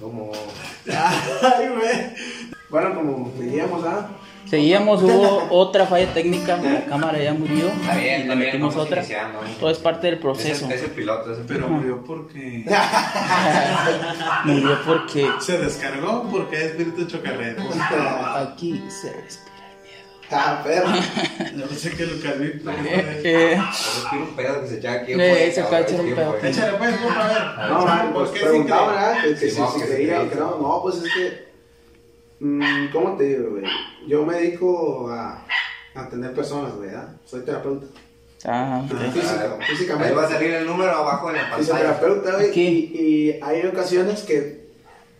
Como. 0.00 0.32
Ay, 0.86 1.68
güey. 1.68 2.10
Bueno, 2.70 2.94
como 2.94 3.32
seguíamos, 3.38 3.84
¿ah? 3.84 4.08
Seguíamos, 4.46 5.02
hubo 5.02 5.46
otra 5.50 5.86
falla 5.86 6.12
técnica, 6.12 6.56
la 6.58 6.84
cámara 6.84 7.18
ya 7.18 7.32
murió 7.32 7.68
Está 7.68 7.94
bien, 7.96 8.18
y 8.20 8.22
está 8.22 8.34
le 8.34 8.40
bien, 8.40 8.52
metimos 8.52 8.76
otra. 8.76 8.98
iniciando. 8.98 9.38
Todo 9.60 9.70
es 9.70 9.78
parte 9.78 10.06
del 10.08 10.16
Es 10.16 10.20
proceso. 10.20 10.66
el, 10.66 10.72
es 10.72 10.82
el 10.82 10.90
piloto, 10.90 11.32
es 11.32 11.38
el 11.38 11.44
Pero 11.44 11.66
piloto. 11.66 11.72
murió 11.74 12.04
porque 12.04 12.64
Murió 14.44 14.78
porque 14.84 15.30
se 15.40 15.58
descargó, 15.58 16.24
porque 16.30 16.56
es 16.56 16.62
espíritu 16.64 17.04
chocarrero. 17.06 17.62
aquí 18.36 18.82
se 18.88 19.12
respira 19.12 19.51
Ah, 20.34 20.62
perro. 20.64 20.88
Yo 21.56 21.66
no 21.66 21.72
sé 21.76 21.90
qué 21.90 22.06
lo 22.06 22.20
que 22.20 22.32
vi. 22.38 22.62
Eh, 23.24 23.58
un 24.12 24.34
pedo 24.36 24.62
que 24.62 24.68
se 24.68 24.76
echa 24.78 24.92
aquí. 24.92 25.12
Eh, 25.12 25.50
se 25.52 25.60
acaba 25.60 25.78
de 25.78 25.82
echar 25.84 26.00
un 26.00 26.06
¿quién 26.06 26.16
pedo. 26.16 26.36
fue? 26.38 26.48
Échale 26.50 26.78
pues, 26.78 26.94
a. 26.94 27.68
No, 27.68 27.84
man, 27.86 28.12
¿Por 28.12 28.28
pues 28.30 28.42
cree? 28.42 28.62
¿verdad? 28.62 29.22
Que, 29.22 29.34
que 29.34 29.50
si, 29.50 29.60
no, 29.60 29.70
si 29.70 29.80
que 29.80 29.96
que 29.96 30.34
no. 30.38 30.58
No, 30.58 30.80
pues 30.82 30.96
es 30.96 31.12
que. 31.14 31.48
mm, 32.40 32.86
¿Cómo 32.92 33.16
te 33.16 33.24
digo, 33.24 33.50
güey? 33.50 33.64
Yo 34.08 34.24
me 34.24 34.36
dedico 34.36 35.10
a, 35.10 35.44
a 35.94 36.00
atender 36.00 36.32
personas, 36.34 36.78
¿verdad? 36.78 37.08
Soy 37.26 37.40
terapeuta. 37.42 37.86
ah, 38.46 38.82
ok. 38.84 38.98
Física- 39.12 39.56
Ah, 39.60 39.64
físicamente. 39.68 40.08
Ahí 40.08 40.14
va 40.14 40.24
a 40.26 40.30
salir 40.30 40.50
el 40.52 40.66
número 40.66 40.90
abajo 40.90 41.28
en 41.30 41.36
la 41.36 41.42
pantalla. 41.42 41.58
Fisioterapeuta, 41.62 42.32
güey. 42.36 42.58
Y, 42.58 42.68
y 42.98 43.40
hay 43.42 43.66
ocasiones 43.66 44.22
que, 44.22 44.68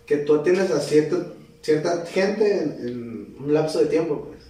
que 0.06 0.16
tú 0.18 0.36
atiendes 0.36 0.70
a 0.70 0.80
cierto, 0.80 1.34
cierta 1.60 2.04
gente 2.06 2.62
en, 2.62 2.88
en 2.88 3.36
un 3.44 3.54
lapso 3.54 3.78
de 3.80 3.86
tiempo, 3.86 4.26
pues. 4.28 4.41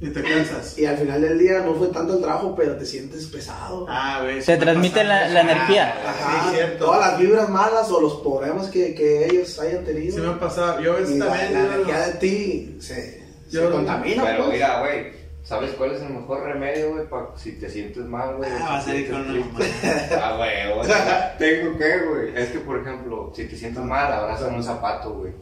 Y 0.00 0.08
te 0.10 0.22
cansas. 0.22 0.76
Y 0.78 0.84
al 0.86 0.96
final 0.98 1.20
del 1.22 1.38
día 1.38 1.60
no 1.60 1.74
fue 1.74 1.86
tanto 1.88 2.14
el 2.16 2.20
trabajo, 2.22 2.54
pero 2.56 2.76
te 2.76 2.84
sientes 2.84 3.26
pesado. 3.26 3.86
Ah, 3.88 4.22
Se 4.40 4.52
me 4.52 4.58
transmite 4.58 5.02
la- 5.04 5.28
la 5.28 5.40
energía. 5.42 5.94
Ajá, 6.06 6.50
Sí, 6.50 6.56
cierto. 6.56 6.84
todas 6.86 7.00
las 7.12 7.18
vibras 7.20 7.48
malas 7.48 7.90
o 7.90 8.00
los 8.00 8.14
problemas 8.16 8.68
que, 8.68 8.94
que 8.94 9.26
ellos 9.26 9.58
hayan 9.60 9.84
tenido. 9.84 10.14
Sí 10.16 10.20
me 10.20 10.28
ha 10.32 10.38
pasado. 10.38 10.80
Yo 10.80 10.92
a 10.92 10.96
veces 10.96 11.14
y 11.14 11.18
la, 11.18 11.26
también. 11.26 11.52
la 11.54 11.60
yo- 11.60 11.72
energía 11.74 11.98
de 12.08 12.12
ti 12.14 12.76
se, 12.80 13.22
Yo- 13.50 13.66
se 13.66 13.70
contamina, 13.72 14.24
Pero 14.24 14.38
pues. 14.44 14.52
mira, 14.54 14.80
güey, 14.80 15.12
¿sabes 15.44 15.70
cuál 15.72 15.92
es 15.92 16.02
el 16.02 16.10
mejor 16.10 16.42
remedio, 16.42 16.92
güey? 16.94 17.06
Para 17.08 17.26
si 17.36 17.52
te 17.52 17.70
sientes 17.70 18.04
mal, 18.04 18.34
güey. 18.36 18.50
Ah, 18.52 18.64
va 18.64 18.78
a 18.80 18.84
te 18.84 19.06
con 19.08 19.30
una. 19.30 19.46
Ah, 20.20 20.36
güey, 20.36 20.78
o 20.80 20.84
sea, 20.84 21.36
tengo 21.38 21.78
que, 21.78 21.98
güey. 22.00 22.36
Es 22.36 22.48
que, 22.50 22.58
por 22.58 22.80
ejemplo, 22.80 23.32
si 23.34 23.44
te 23.46 23.56
sientes 23.56 23.82
mal, 23.82 24.12
abraza 24.12 24.48
un 24.48 24.62
zapato, 24.62 25.14
güey. 25.14 25.32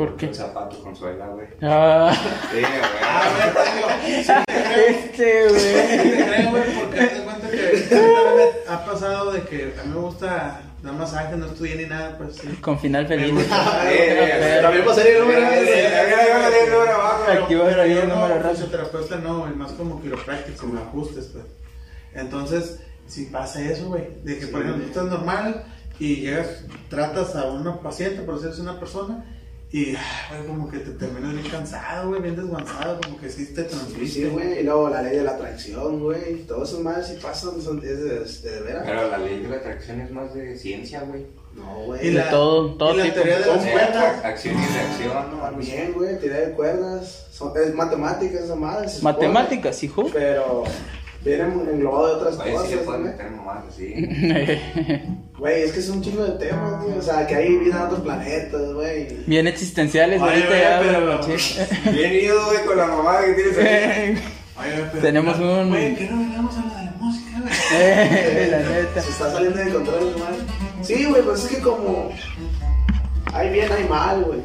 ¿Por 0.00 0.16
qué? 0.16 0.26
Un 0.28 0.34
zapato 0.34 0.82
consuela, 0.82 1.26
güey. 1.26 1.46
Ah, 1.60 2.10
Sí, 2.50 2.62
Ah, 3.04 3.28
güey. 3.34 3.54
te 3.54 3.74
digo, 3.76 4.88
este, 4.88 5.48
güey. 5.48 5.62
Te 6.16 6.50
güey, 6.50 6.62
porque 6.80 7.00
de 7.00 7.20
cuenta 7.22 7.50
que 7.50 8.64
ha 8.66 8.84
pasado 8.86 9.32
de 9.32 9.42
que 9.42 9.74
a 9.78 9.84
mí 9.84 9.92
me 9.92 10.00
gusta 10.00 10.62
dar 10.82 10.94
masaje, 10.94 11.36
no 11.36 11.44
estudié 11.44 11.76
ni 11.76 11.84
nada, 11.84 12.16
pues 12.16 12.36
sí. 12.36 12.48
Con 12.62 12.78
final 12.78 13.06
feliz. 13.06 13.34
Eh, 13.90 14.60
También 14.62 14.88
va 14.88 14.92
a 14.92 14.94
salir 14.94 15.12
el 15.16 15.20
número. 15.20 15.46
Aquí 17.44 17.54
va 17.56 17.68
a 17.68 17.74
salir 17.74 17.98
el 17.98 18.08
número 18.08 18.50
fisioterapeuta 18.50 19.16
no, 19.16 19.40
güey, 19.40 19.52
más 19.54 19.72
como 19.72 20.00
quiropráctico, 20.00 20.66
me 20.66 20.80
ajustes, 20.80 21.26
pues. 21.26 21.44
Entonces, 22.14 22.80
si 23.06 23.26
pasa 23.26 23.60
eso, 23.62 23.88
güey, 23.88 24.08
de 24.24 24.38
que, 24.38 24.46
por 24.46 24.62
ejemplo, 24.62 24.82
tú 24.84 24.88
estás 24.88 25.04
normal 25.04 25.62
y 25.98 26.16
llegas, 26.22 26.64
tratas 26.88 27.36
a 27.36 27.44
una 27.50 27.78
paciente, 27.80 28.22
por 28.22 28.40
decirse 28.40 28.62
una 28.62 28.80
persona, 28.80 29.26
y, 29.72 29.92
güey, 29.92 30.46
como 30.48 30.68
que 30.68 30.78
te 30.80 30.90
terminas 30.92 31.32
bien 31.32 31.48
cansado, 31.48 32.08
güey, 32.08 32.20
bien 32.22 32.34
desguanzado, 32.36 33.00
como 33.02 33.18
que 33.20 33.30
sí 33.30 33.46
te 33.54 33.62
Sí, 33.62 33.68
transmite. 33.68 34.06
sí, 34.08 34.24
güey. 34.24 34.60
Y 34.60 34.62
luego 34.64 34.88
la 34.90 35.02
ley 35.02 35.16
de 35.16 35.22
la 35.22 35.30
atracción, 35.32 36.00
güey. 36.00 36.42
Todos 36.46 36.68
esos 36.70 36.80
males 36.82 37.06
sí 37.06 37.18
pasan, 37.22 37.60
son, 37.62 37.78
es 37.78 38.02
de, 38.02 38.22
es 38.22 38.42
de 38.42 38.60
veras. 38.62 38.82
Pero 38.84 39.08
la 39.08 39.18
ley 39.18 39.38
de 39.40 39.48
la 39.48 39.56
atracción 39.56 40.00
es 40.00 40.10
más 40.10 40.34
de 40.34 40.56
ciencia, 40.56 41.02
güey. 41.02 41.24
No, 41.54 41.82
Y 41.82 41.86
güey. 41.86 42.10
la- 42.12 42.30
todo- 42.30 42.74
todo 42.74 42.94
y 42.94 42.98
la 42.98 43.02
tipo. 43.04 43.14
teoría 43.16 43.38
de 43.40 43.46
las 43.46 43.66
cuerdas. 43.66 44.24
Acción 44.24 44.54
y 44.54 44.66
reacción, 44.66 45.30
¿no? 45.30 45.38
También, 45.42 45.92
güey, 45.92 46.18
tirar 46.20 46.46
de 46.46 46.52
cuerdas. 46.52 47.26
Son, 47.30 47.52
es 47.56 47.74
matemáticas, 47.74 48.42
esa 48.42 48.54
madre. 48.56 48.88
se 48.88 48.96
supone. 48.96 49.12
Matemáticas, 49.14 49.82
hijo. 49.84 50.06
Pero 50.12 50.64
viene 51.24 51.44
englobado 51.44 52.08
de 52.08 52.14
otras 52.14 52.38
Oye, 52.38 52.44
sí 52.44 52.50
le 52.50 52.56
cosas, 52.56 52.78
pueden 52.84 53.02
meter 53.04 53.30
mamadas 53.30 53.64
así. 53.68 53.94
Güey, 55.40 55.62
es 55.62 55.72
que 55.72 55.80
es 55.80 55.88
un 55.88 56.02
chingo 56.02 56.22
de 56.24 56.32
temas, 56.32 56.82
güey. 56.84 56.98
O 56.98 57.02
sea, 57.02 57.26
que 57.26 57.34
hay 57.34 57.56
vida 57.56 57.76
en 57.76 57.82
otros 57.82 58.00
planetas, 58.00 58.72
güey. 58.74 59.08
Bien 59.26 59.46
existenciales 59.46 60.20
Oye, 60.20 60.30
ahorita 60.30 60.48
güey, 60.48 60.60
ya, 60.60 60.80
pero- 60.80 61.18
güey, 61.24 61.36
che. 61.38 61.90
Bien 61.92 62.12
ido, 62.12 62.44
güey, 62.44 62.64
con 62.66 62.76
la 62.76 62.86
mamada 62.86 63.24
que 63.24 63.32
tienes 63.32 63.56
ahí. 63.58 64.10
Oye, 64.60 64.84
pero- 64.92 65.02
Tenemos 65.02 65.38
un- 65.38 65.70
Güey, 65.70 65.96
¿qué 65.96 66.04
no 66.10 66.18
venimos 66.18 66.54
a 66.58 66.60
lo 66.60 66.74
de 66.74 66.84
la 66.84 66.90
música, 67.00 67.40
güey? 67.40 67.52
Eh, 67.72 68.48
la 68.50 68.58
neta. 68.58 69.00
Se 69.00 69.10
está 69.10 69.30
saliendo 69.32 69.58
de 69.58 69.70
control, 69.72 70.14
mal. 70.18 70.34
Sí, 70.82 71.04
güey, 71.06 71.22
pues 71.22 71.44
es 71.44 71.50
que 71.56 71.62
como. 71.62 72.10
Hay 73.32 73.48
bien, 73.50 73.72
hay 73.72 73.84
mal, 73.84 74.22
güey. 74.24 74.40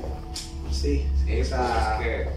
Sí. 0.72 1.06
Sí, 1.26 1.42
o 1.42 1.44
sea, 1.46 1.98
pues 1.98 2.08
es 2.10 2.26
que 2.26 2.30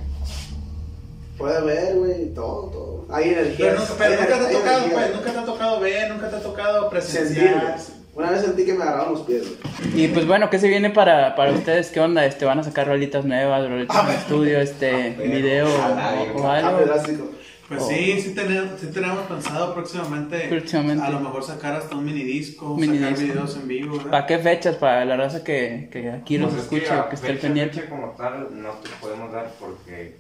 puede 1.39 1.57
haber, 1.59 1.95
güey, 1.95 2.35
todo, 2.35 2.71
todo. 2.71 3.07
Hay 3.15 3.29
energía. 3.29 3.57
Pero, 3.69 3.79
nunca, 3.81 3.95
pero 3.99 4.11
nunca 4.21 4.27
te 4.27 4.35
ha 4.35 4.51
tocado, 4.51 4.87
pues, 4.91 5.15
nunca 5.15 5.33
te 5.33 5.39
ha 5.39 5.45
tocado 5.45 5.81
ver, 5.81 6.11
nunca 6.11 6.31
te 6.31 6.37
ha 6.37 6.41
tocado 6.41 6.91
presenciar. 6.91 7.79
Una 8.19 8.31
vez 8.33 8.41
sentí 8.43 8.65
que 8.65 8.75
me 8.75 8.83
agarraron 8.83 9.13
los 9.13 9.23
pies, 9.23 9.45
güey. 9.47 10.05
Y 10.05 10.09
pues 10.09 10.27
bueno, 10.27 10.51
¿qué 10.51 10.59
se 10.59 10.69
viene 10.69 10.91
para, 10.91 11.37
para 11.37 11.53
ustedes? 11.53 11.91
¿Qué 11.91 12.01
onda? 12.01 12.25
Este, 12.27 12.45
¿Van 12.45 12.59
a 12.59 12.65
sacar 12.65 12.89
rolitas 12.89 13.25
nuevas, 13.25 13.69
rolitas 13.69 14.09
en 14.09 14.15
estudio, 14.15 14.59
este, 14.61 15.15
pero, 15.17 15.31
video 15.31 15.69
ojalá, 15.69 16.15
o, 16.15 16.23
o 16.23 16.27
Cambio 16.43 16.51
algo? 16.51 17.31
Pues 17.69 17.83
Oh. 17.83 17.87
sí, 17.87 18.19
sí 18.23 18.35
tenemos, 18.35 18.81
sí 18.81 18.87
tenemos 18.87 19.21
pensado 19.27 19.75
próximamente, 19.75 20.49
Próximamente. 20.49 21.05
a 21.05 21.11
lo 21.11 21.21
mejor 21.21 21.45
sacar 21.45 21.75
hasta 21.77 21.95
un 21.97 22.05
mini 22.07 22.23
disco, 22.25 22.75
Mini 22.75 22.97
sacar 22.99 23.11
disco. 23.19 23.33
videos 23.35 23.57
en 23.57 23.69
vivo, 23.69 23.97
¿verdad? 23.99 24.11
¿Para 24.11 24.27
qué 24.27 24.39
fechas? 24.39 24.77
Para 24.77 25.05
la 25.05 25.17
raza 25.19 25.45
que, 25.45 25.91
que 25.93 26.11
aquí 26.11 26.39
los 26.39 26.51
Pues 26.55 26.63
es 26.63 26.69
que 26.71 26.77
o 26.99 27.09
que 27.11 27.15
esté 27.15 27.27
al 27.29 27.35
fecha- 27.35 27.43
pendiente. 27.43 27.75
fecha 27.81 27.91
como 27.91 28.13
tal 28.13 28.49
no 28.63 28.71
te 28.83 28.89
podemos 29.03 29.31
dar 29.31 29.53
porque 29.61 30.17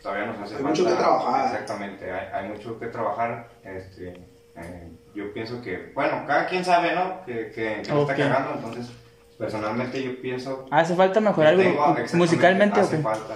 todavía 0.00 0.26
nos 0.26 0.36
hace 0.42 0.54
Hay 0.54 0.62
falta. 0.62 0.68
mucho 0.80 0.84
que 0.86 0.94
trabajar. 1.02 1.46
Exactamente, 1.52 2.12
hay, 2.12 2.26
hay 2.44 2.48
mucho 2.50 2.78
que 2.78 2.86
trabajar. 2.86 3.48
Este, 3.64 4.08
eh, 4.56 4.88
yo 5.14 5.32
pienso 5.32 5.60
que, 5.62 5.92
bueno, 5.94 6.24
cada 6.26 6.46
quien 6.46 6.64
sabe, 6.64 6.94
¿no? 6.94 7.24
Que, 7.24 7.50
que, 7.50 7.80
está 7.80 8.16
cagando, 8.16 8.54
entonces 8.54 8.90
personalmente 9.38 10.02
yo 10.02 10.20
pienso. 10.20 10.66
¿Hace 10.70 10.94
falta 10.94 11.20
mejorar 11.20 11.56
que 11.56 11.68
algo 11.68 11.96
musicalmente 12.14 12.80
o 12.80 12.82
hace 12.82 12.96
qué? 12.96 13.02
falta. 13.02 13.34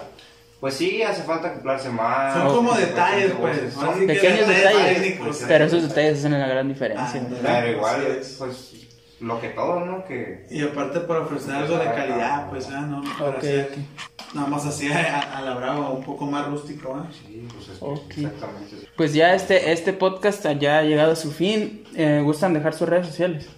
Pues 0.61 0.74
sí, 0.74 1.03
hace 1.03 1.22
falta 1.22 1.49
acoplarse 1.49 1.91
más. 1.91 2.35
Son 2.35 2.55
como 2.55 2.74
detalles, 2.74 3.33
pues. 3.39 3.72
son 3.74 4.07
Pequeños 4.07 4.49
detalles, 4.49 5.03
técnicos, 5.03 5.45
pero 5.47 5.64
esos 5.66 5.89
detalles 5.89 6.18
hacen 6.18 6.33
la 6.33 6.47
gran 6.47 6.68
diferencia. 6.68 7.22
Ah, 7.22 7.41
Pero 7.43 7.72
igual, 7.72 8.20
pues, 8.39 8.72
lo 9.20 9.41
que 9.41 9.49
todo, 9.51 9.81
¿no? 9.81 10.05
Que 10.05 10.47
Y 10.51 10.62
aparte 10.62 11.01
para 11.01 11.20
ofrecer 11.20 11.55
algo 11.55 11.77
de 11.79 11.85
calidad, 11.85 12.49
pues, 12.49 12.66
¿eh? 12.68 12.72
no, 12.72 13.03
para 13.18 13.31
Ok, 13.31 13.37
hacer 13.39 13.70
ok. 13.72 14.15
Nada 14.35 14.47
más 14.49 14.66
así 14.66 14.89
a, 14.93 15.20
a 15.39 15.43
la 15.43 15.55
brava, 15.55 15.91
un 15.91 16.03
poco 16.05 16.27
más 16.27 16.47
rústico, 16.49 16.97
¿eh? 16.99 17.12
sí, 17.12 17.47
pues 17.55 17.68
es 17.68 17.79
que 17.79 17.85
Ok. 17.85 18.11
exactamente. 18.33 18.77
sí. 18.81 18.89
Pues 18.97 19.14
ya 19.14 19.35
este, 19.35 19.72
este 19.72 19.93
podcast 19.93 20.47
ya 20.59 20.79
ha 20.79 20.83
llegado 20.83 21.12
a 21.12 21.16
su 21.16 21.31
fin. 21.33 21.85
Eh, 21.95 22.20
¿Gustan 22.24 22.55
dejar 22.55 22.74
sus 22.74 22.89
redes 22.89 23.07
sociales? 23.07 23.49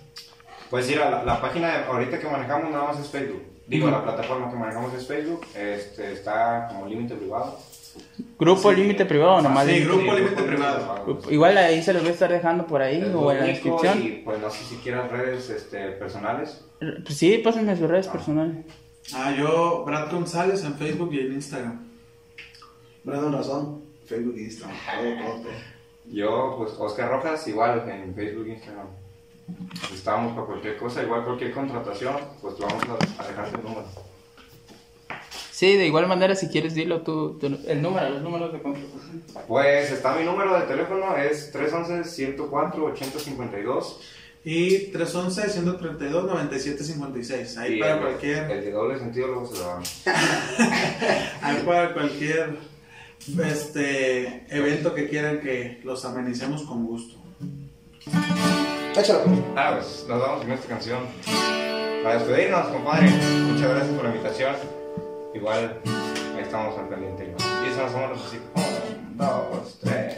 Pues 0.71 0.87
sí, 0.87 0.95
la, 0.95 1.25
la 1.25 1.41
página 1.41 1.69
de- 1.79 1.85
ahorita 1.85 2.19
que 2.19 2.29
manejamos 2.29 2.71
nada 2.71 2.85
más 2.85 2.99
es 3.01 3.09
Facebook. 3.09 3.43
Digo, 3.67 3.91
la 3.91 4.03
plataforma 4.03 4.51
que 4.51 4.57
manejamos 4.57 4.93
es 4.95 5.07
Facebook. 5.07 5.47
Este, 5.55 6.13
está 6.13 6.69
como 6.69 6.87
límite 6.87 7.15
privado. 7.15 7.59
¿Grupo 8.39 8.71
límite 8.73 9.05
privado 9.05 9.37
o 9.37 9.41
nomás? 9.43 9.67
sí, 9.67 9.81
grupo 9.81 10.13
límite 10.15 10.43
privado. 10.43 11.03
Grupo. 11.05 11.31
Igual 11.31 11.57
ahí 11.59 11.83
se 11.83 11.93
los 11.93 12.03
voy 12.03 12.11
a 12.11 12.15
estar 12.15 12.31
dejando 12.31 12.67
por 12.67 12.81
ahí 12.83 13.01
Es 13.03 13.15
o 13.15 13.33
en 13.33 13.39
la 13.41 13.45
descripción. 13.45 14.03
Y 14.03 14.09
pues 14.25 14.39
no 14.41 14.51
sé 14.51 14.65
si 14.65 14.77
quieras 14.77 15.11
redes 15.11 15.51
este, 15.51 15.89
personales. 15.93 16.65
Pues 16.79 17.17
sí, 17.19 17.39
pásenme 17.39 17.77
sus 17.77 17.89
redes 17.89 18.07
personales. 18.09 18.65
Ah, 19.15 19.33
yo, 19.37 19.85
Brad 19.87 20.11
González 20.13 20.63
en 20.65 20.75
Facebook 20.75 21.13
y 21.15 21.21
en 21.21 21.33
Instagram. 21.35 21.87
Brandon 23.05 23.33
Razón, 23.33 23.85
Facebook 24.07 24.35
y 24.37 24.43
Instagram. 24.45 24.77
todo, 24.87 25.17
todo, 25.17 25.41
todo. 25.43 25.53
Yo, 26.11 26.55
pues 26.59 26.73
Oscar 26.79 27.11
Rojas, 27.11 27.47
igual 27.49 27.87
en 27.89 28.15
Facebook 28.15 28.47
e 28.49 28.53
Instagram. 28.55 28.87
Estamos 29.95 30.35
para 30.35 30.47
cualquier 30.47 30.77
cosa, 30.77 31.03
igual 31.03 31.25
cualquier 31.25 31.53
contratación, 31.53 32.17
pues 32.43 32.59
vamos 32.59 32.83
a, 32.85 32.99
a 33.23 33.29
dejarte 33.29 33.57
el 33.57 33.63
número. 33.63 33.85
Sí, 35.51 35.75
de 35.77 35.87
igual 35.87 36.07
manera, 36.07 36.35
si 36.37 36.49
quieres, 36.49 36.75
dilo 36.75 37.01
tú, 37.03 37.39
tú- 37.39 37.59
el 37.67 37.81
número, 37.83 38.11
los 38.11 38.21
números 38.23 38.53
de 38.53 38.61
contratación. 38.61 39.23
Pues 39.49 39.91
está 39.91 40.15
mi 40.15 40.25
número 40.25 40.55
de 40.61 40.67
teléfono, 40.67 41.17
es 41.17 41.51
311-104-8052. 41.55 43.97
Y 44.45 44.91
311-132-9756. 44.93 47.57
Ahí 47.59 47.75
Y 47.75 47.81
para 47.81 47.95
el- 47.95 48.01
cualquier, 48.01 48.51
El 48.51 48.65
de 48.65 48.71
doble 48.73 48.99
sentido 48.99 49.27
luego 49.29 49.47
se 49.47 49.59
lo 49.59 49.65
damos. 49.67 50.03
ahí 51.43 51.63
para 51.67 51.93
cualquier 51.93 52.57
este, 53.45 54.47
evento 54.57 54.95
que 54.95 55.09
quieran 55.09 55.41
que 55.41 55.81
los 55.85 56.05
amenicemos 56.05 56.63
con 56.63 56.87
gusto. 56.87 57.17
Échalo. 58.97 59.21
Ah, 59.57 59.75
pues 59.79 60.07
nos 60.09 60.21
vamos 60.21 60.43
con 60.43 60.53
esta 60.53 60.69
canción. 60.69 61.01
Para 62.03 62.19
despedirnos, 62.19 62.67
compadre. 62.69 63.11
Muchas 63.11 63.69
gracias 63.71 63.95
por 63.95 64.05
la 64.05 64.11
invitación. 64.15 64.55
Igual 65.35 65.81
ahí 66.37 66.43
estamos 66.43 66.79
al 66.79 66.89
pendiente. 66.89 67.25
Y 67.27 67.31
eso 67.71 67.83
nos 67.83 67.93
vamos 67.93 68.21
así. 68.27 68.39
Un, 68.55 69.17
dos, 69.17 69.79
tres. 69.81 70.15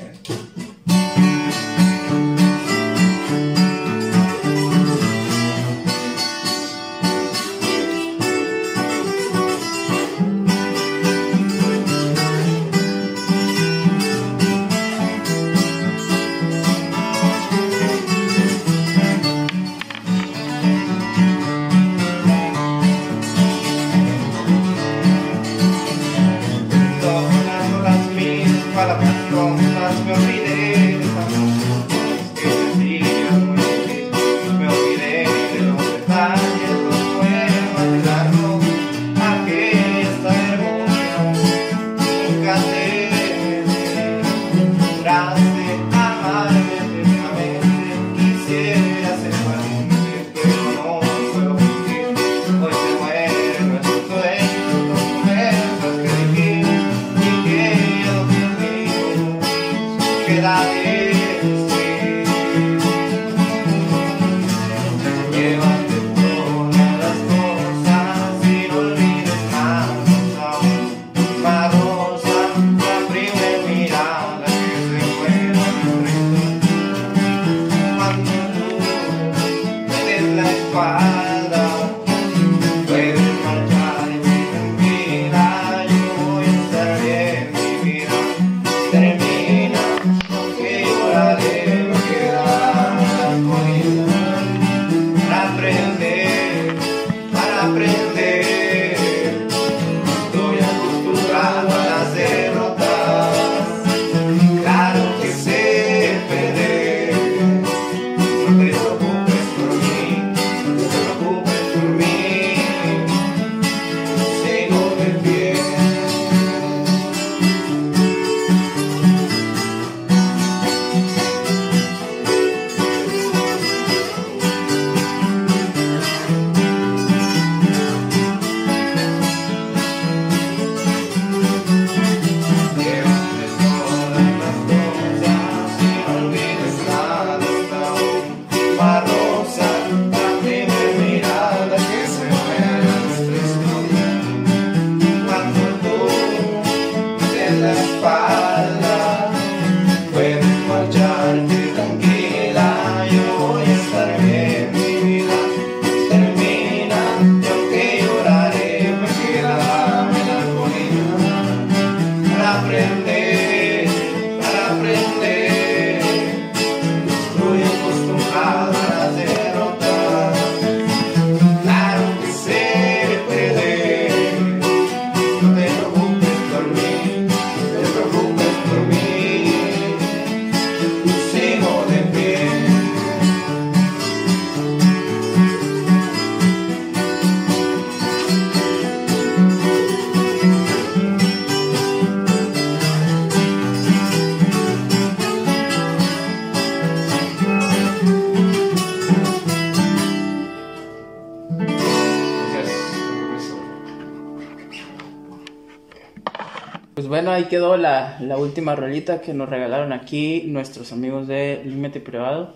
Quedó 207.51 207.77
la, 207.77 208.17
la 208.21 208.39
última 208.39 208.75
rolita 208.77 209.21
que 209.21 209.35
nos 209.35 209.51
regalaron 209.51 209.93
aquí 209.93 210.45
nuestros 210.47 210.93
amigos 210.93 211.27
de 211.27 211.61
Límite 211.67 212.01
Privado. 212.01 212.55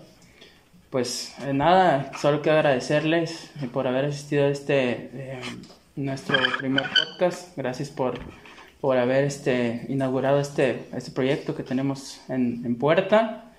Pues 0.89 1.35
eh, 1.45 1.53
nada, 1.53 2.11
solo 2.19 2.41
quiero 2.41 2.57
agradecerles 2.57 3.51
por 3.73 3.85
haber 3.85 4.05
asistido 4.05 4.45
a 4.45 4.47
este 4.47 5.09
eh, 5.13 5.39
nuestro 5.97 6.37
primer 6.57 6.83
podcast. 6.83 7.55
Gracias 7.57 7.89
por, 7.89 8.17
por 8.79 8.97
haber 8.97 9.25
este, 9.25 9.85
inaugurado 9.89 10.39
este, 10.39 10.85
este 10.95 11.11
proyecto 11.11 11.53
que 11.53 11.63
tenemos 11.63 12.21
en, 12.29 12.65
en 12.65 12.77
puerta. 12.77 13.51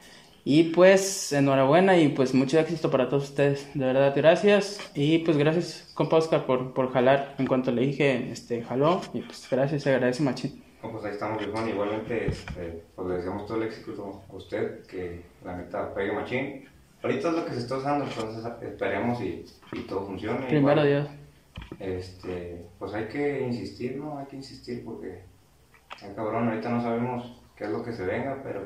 Y 0.43 0.63
pues 0.65 1.33
enhorabuena 1.33 1.99
y 1.99 2.09
pues 2.09 2.33
mucho 2.33 2.59
éxito 2.59 2.91
para 2.91 3.09
todos 3.11 3.25
ustedes. 3.25 3.69
De 3.75 3.85
verdad, 3.85 4.15
gracias. 4.17 4.81
Y 4.95 5.19
pues 5.19 5.37
gracias, 5.37 5.91
compa 5.93 6.17
Oscar, 6.17 6.47
por, 6.47 6.73
por 6.73 6.93
jalar. 6.93 7.35
En 7.39 7.47
cuanto 7.47 7.73
le 7.73 7.83
dije, 7.83 8.31
este, 8.33 8.63
jaló. 8.63 9.03
Y 9.13 9.21
pues 9.21 9.47
gracias, 9.51 9.83
se 9.83 9.91
agradece 9.91 10.23
machín. 10.23 10.66
No, 10.87 10.93
pues 10.93 11.05
ahí 11.05 11.13
estamos, 11.13 11.39
viejón. 11.39 11.69
Igualmente, 11.69 12.27
este, 12.29 12.83
pues 12.95 13.09
le 13.09 13.15
deseamos 13.17 13.47
todo 13.47 13.59
el 13.59 13.65
éxito 13.65 14.23
a 14.31 14.37
usted, 14.37 14.87
que 14.87 15.23
la 15.45 15.57
neta 15.57 15.93
pegue 15.95 16.13
machín. 16.13 16.65
Ahorita 17.03 17.29
es 17.29 17.35
lo 17.35 17.45
que 17.45 17.53
se 17.53 17.59
está 17.59 17.79
usando, 17.79 18.05
entonces 18.05 18.45
esperemos 18.63 19.21
y, 19.21 19.45
y 19.73 19.81
todo 19.81 20.07
funcione. 20.07 20.47
Primero 20.47 20.87
Igual, 20.87 20.87
Dios. 20.87 21.09
Este, 21.81 22.67
pues 22.79 22.95
hay 22.95 23.07
que 23.07 23.41
insistir, 23.43 23.97
¿no? 23.97 24.19
Hay 24.19 24.27
que 24.27 24.37
insistir 24.37 24.85
porque, 24.85 25.23
ay, 26.03 26.13
cabrón, 26.15 26.49
ahorita 26.49 26.69
no 26.69 26.83
sabemos 26.83 27.43
qué 27.57 27.65
es 27.65 27.71
lo 27.71 27.83
que 27.83 27.93
se 27.93 28.05
venga, 28.05 28.41
pero 28.45 28.61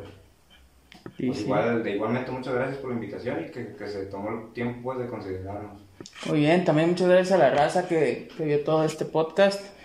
pues 1.16 1.38
sí. 1.38 1.44
igual, 1.44 1.82
de 1.82 1.92
igualmente 1.92 2.30
muchas 2.30 2.54
gracias 2.54 2.78
por 2.78 2.90
la 2.90 2.96
invitación 2.96 3.44
y 3.44 3.50
que, 3.50 3.74
que 3.76 3.86
se 3.86 4.06
tomó 4.06 4.30
el 4.30 4.52
tiempo 4.52 4.82
pues, 4.82 4.98
de 4.98 5.06
considerarnos. 5.06 5.80
Muy 6.26 6.40
bien, 6.40 6.64
también 6.64 6.90
muchas 6.90 7.08
gracias 7.08 7.32
a 7.32 7.38
la 7.38 7.50
raza 7.50 7.88
que, 7.88 8.28
que 8.36 8.44
vio 8.44 8.62
todo 8.62 8.84
este 8.84 9.06
podcast. 9.06 9.79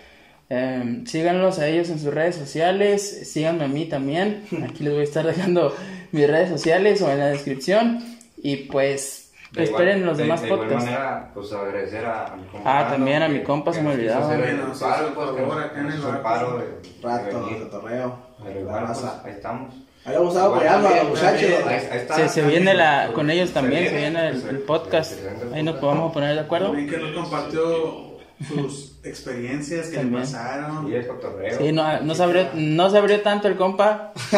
Eh, 0.48 1.02
síganlos 1.06 1.58
a 1.58 1.66
ellos 1.66 1.90
en 1.90 1.98
sus 1.98 2.14
redes 2.14 2.36
sociales, 2.36 3.28
síganme 3.32 3.64
a 3.64 3.68
mí 3.68 3.86
también. 3.86 4.44
Aquí 4.68 4.84
les 4.84 4.92
voy 4.92 5.00
a 5.02 5.04
estar 5.04 5.26
dejando 5.26 5.74
mis 6.12 6.28
redes 6.28 6.50
sociales 6.50 7.02
o 7.02 7.10
en 7.10 7.18
la 7.18 7.26
descripción. 7.28 7.98
Y 8.38 8.56
pues 8.68 9.32
De 9.52 9.64
esperen 9.64 9.98
igual- 9.98 10.08
los 10.10 10.16
de- 10.18 10.22
demás 10.24 10.40
de 10.42 10.46
igual 10.48 10.60
podcasts. 10.60 10.84
manera, 10.90 11.30
pues 11.34 11.52
agradecer 11.52 12.04
a, 12.04 12.26
a 12.26 12.36
mi 12.36 12.44
compa. 12.46 12.78
Ah, 12.80 12.88
también 12.90 13.22
a 13.22 13.28
mi 13.28 13.42
compa, 13.42 13.72
se 13.72 13.82
me 13.82 13.90
olvidaba. 13.92 14.28
paro, 16.22 16.58
de, 16.58 16.64
de 16.66 16.72
Rato, 17.02 17.82
La 18.44 18.60
igual, 18.60 18.84
pues, 18.86 19.04
ahí 19.24 19.32
estamos. 19.32 19.74
Ahí 20.04 20.14
vamos 20.14 20.36
a 20.36 20.44
Igual 20.44 20.54
apoyando 20.68 20.88
a 20.88 20.96
los 20.98 21.08
muchachos. 21.08 21.50
Se, 22.14 22.28
se 22.28 22.42
viene 22.42 22.74
la, 22.74 23.02
pues, 23.06 23.14
con 23.16 23.30
ellos 23.30 23.50
también, 23.52 23.88
se 23.88 23.96
viene 23.96 24.28
el, 24.28 24.34
pues, 24.40 24.52
el 24.52 24.58
podcast. 24.60 25.12
Ahí 25.52 25.62
nos 25.64 25.76
podamos 25.76 26.12
poner 26.12 26.34
de 26.34 26.40
acuerdo. 26.42 26.66
También 26.68 26.88
que 26.88 26.98
nos 26.98 27.12
compartió 27.12 28.18
sus 28.46 28.95
experiencias 29.06 29.86
que 29.88 29.96
También. 29.96 30.14
le 30.22 30.26
pasaron. 30.26 30.90
Y 30.90 30.94
el 30.94 31.06
cotorreo. 31.06 31.58
Sí, 31.58 31.72
no, 31.72 32.00
no, 32.00 32.14
se 32.14 32.22
abrió, 32.22 32.48
no 32.54 32.90
se 32.90 32.98
abrió 32.98 33.20
tanto 33.22 33.48
el 33.48 33.56
compa. 33.56 34.12
Sí. 34.30 34.36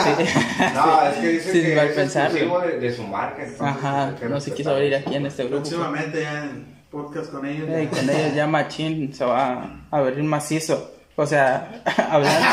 No, 0.74 1.02
es 1.08 1.16
que 1.18 1.28
dice 1.28 1.52
Sin 1.52 1.62
que 1.64 1.76
mal 1.76 1.86
es 1.88 1.92
pensarlo. 1.94 2.36
exclusivo 2.38 2.60
de, 2.60 2.78
de 2.80 2.94
su 2.94 3.02
marca. 3.04 3.42
entonces, 3.44 3.60
Ajá, 3.60 4.12
no 4.28 4.40
se 4.40 4.52
quiso 4.52 4.70
respetar 4.70 4.74
abrir 4.74 4.94
aquí 4.96 5.14
en 5.16 5.26
este 5.26 5.42
grupo. 5.44 5.56
Próximamente 5.62 6.22
ya 6.22 6.44
en 6.44 6.78
podcast 6.90 7.30
con 7.32 7.46
ellos. 7.46 7.68
Y 7.82 7.86
con 7.86 8.10
ellos 8.10 8.34
ya 8.34 8.46
machín 8.46 9.12
se 9.14 9.24
va 9.24 9.52
a 9.90 9.96
abrir 9.96 10.22
macizo. 10.24 10.92
O 11.16 11.26
sea, 11.26 11.82
hablando. 12.10 12.46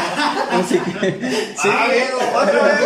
así 0.53 0.79
que- 0.79 1.11
sí, 1.55 1.69
Ah, 1.71 1.87
bien, 1.91 2.07
otra 2.35 2.63
vez, 2.63 2.79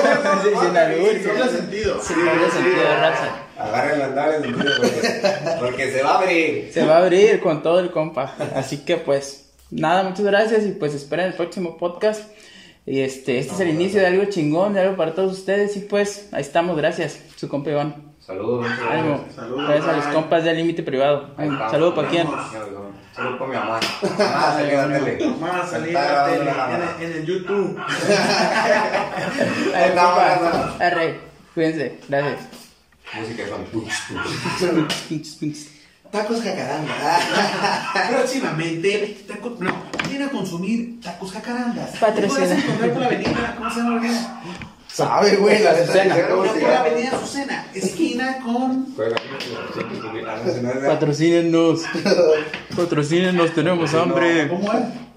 Sí, 0.44 0.50
sin 0.66 0.78
albur, 0.78 1.10
Sí, 1.10 1.20
doble 1.20 1.50
sentido. 1.50 2.02
sin 2.02 2.16
sentido 2.18 2.82
de 2.84 2.96
raza. 3.00 3.28
Agarren 3.60 4.00
las 4.00 4.12
naves 4.12 4.42
porque, 4.42 5.58
porque 5.60 5.92
se 5.92 6.02
va 6.04 6.12
a 6.12 6.18
abrir. 6.20 6.70
Se 6.74 6.86
va 6.86 6.96
a 6.96 6.98
abrir 7.04 7.40
con 7.42 7.62
todo 7.62 7.80
el 7.80 7.92
compa. 7.92 8.34
Así 8.56 8.78
que 8.86 8.96
pues, 8.98 9.50
nada, 9.70 10.04
muchas 10.04 10.26
gracias 10.26 10.66
y 10.66 10.72
pues 10.72 10.94
esperen 10.94 11.26
el 11.28 11.34
próximo 11.34 11.78
podcast. 11.78 12.24
Y 12.86 13.02
este, 13.02 13.38
este 13.40 13.54
es 13.54 13.60
el 13.60 13.70
inicio 13.70 14.00
de 14.00 14.08
algo 14.08 14.24
chingón, 14.26 14.74
de 14.74 14.82
algo 14.82 14.96
para 14.96 15.14
todos 15.14 15.34
ustedes. 15.38 15.76
Y 15.78 15.82
pues, 15.82 16.30
ahí 16.32 16.42
estamos, 16.42 16.78
gracias. 16.78 17.20
Su 17.36 17.48
compa 17.50 17.70
Iván. 17.72 18.08
Saludos, 18.20 18.66
gracias. 18.66 19.36
Saludos, 19.36 19.68
Gracias 19.68 19.88
a 19.88 19.94
los 19.98 20.06
compas 20.08 20.44
del 20.44 20.58
límite 20.58 20.84
privado. 20.84 21.30
Saludos 21.70 21.94
para 21.96 22.08
quién. 22.10 22.28
Saludos 22.28 23.38
para 23.40 23.50
mi 23.50 23.56
mamá. 23.58 23.80
Mamá, 24.02 24.08
salí 24.56 24.76
a 24.76 24.88
la 24.88 25.00
tele. 25.00 25.20
A 25.20 25.76
en, 25.76 25.94
grabando 25.94 26.36
el- 26.40 26.46
la 26.46 26.54
cámara. 26.56 26.96
en 27.00 27.06
el- 27.06 27.12
en 27.12 27.18
el 27.22 27.26
YouTube. 27.26 27.80
Cuídense. 31.54 32.00
Gracias. 32.08 32.40
Música 33.18 33.44
de 33.44 34.86
pinches. 35.10 35.72
Tacos 36.12 36.42
jacaranda. 36.42 37.20
Próximamente, 38.10 39.24
taco, 39.28 39.56
no, 39.60 39.84
viene 40.10 40.26
a 40.26 40.30
consumir 40.30 41.00
tacos 41.02 41.32
jacarandas. 41.32 41.98
Patrocina. 41.98 42.28
Puedes 42.30 42.52
encontrar 42.64 42.92
por 42.92 43.02
la 43.02 43.08
avenida, 43.08 43.56
¿cómo 43.58 43.70
se 43.70 43.78
llama 43.78 43.90
la 43.92 43.98
avenida? 43.98 44.42
Sabe, 44.92 45.36
güey, 45.36 45.64
la. 45.64 45.72
Azucena. 45.72 46.16
dijeron, 46.16 46.48
Por 46.48 46.62
la 46.62 46.80
avenida 46.80 47.10
Azucena, 47.16 47.66
esquina 47.76 48.40
con... 48.44 48.88
Patrocínenos. 50.88 51.82
Patrocínenos, 52.76 53.54
tenemos 53.54 53.94
hambre. 53.94 54.48
¿Cómo 54.50 54.74
es? 54.74 55.09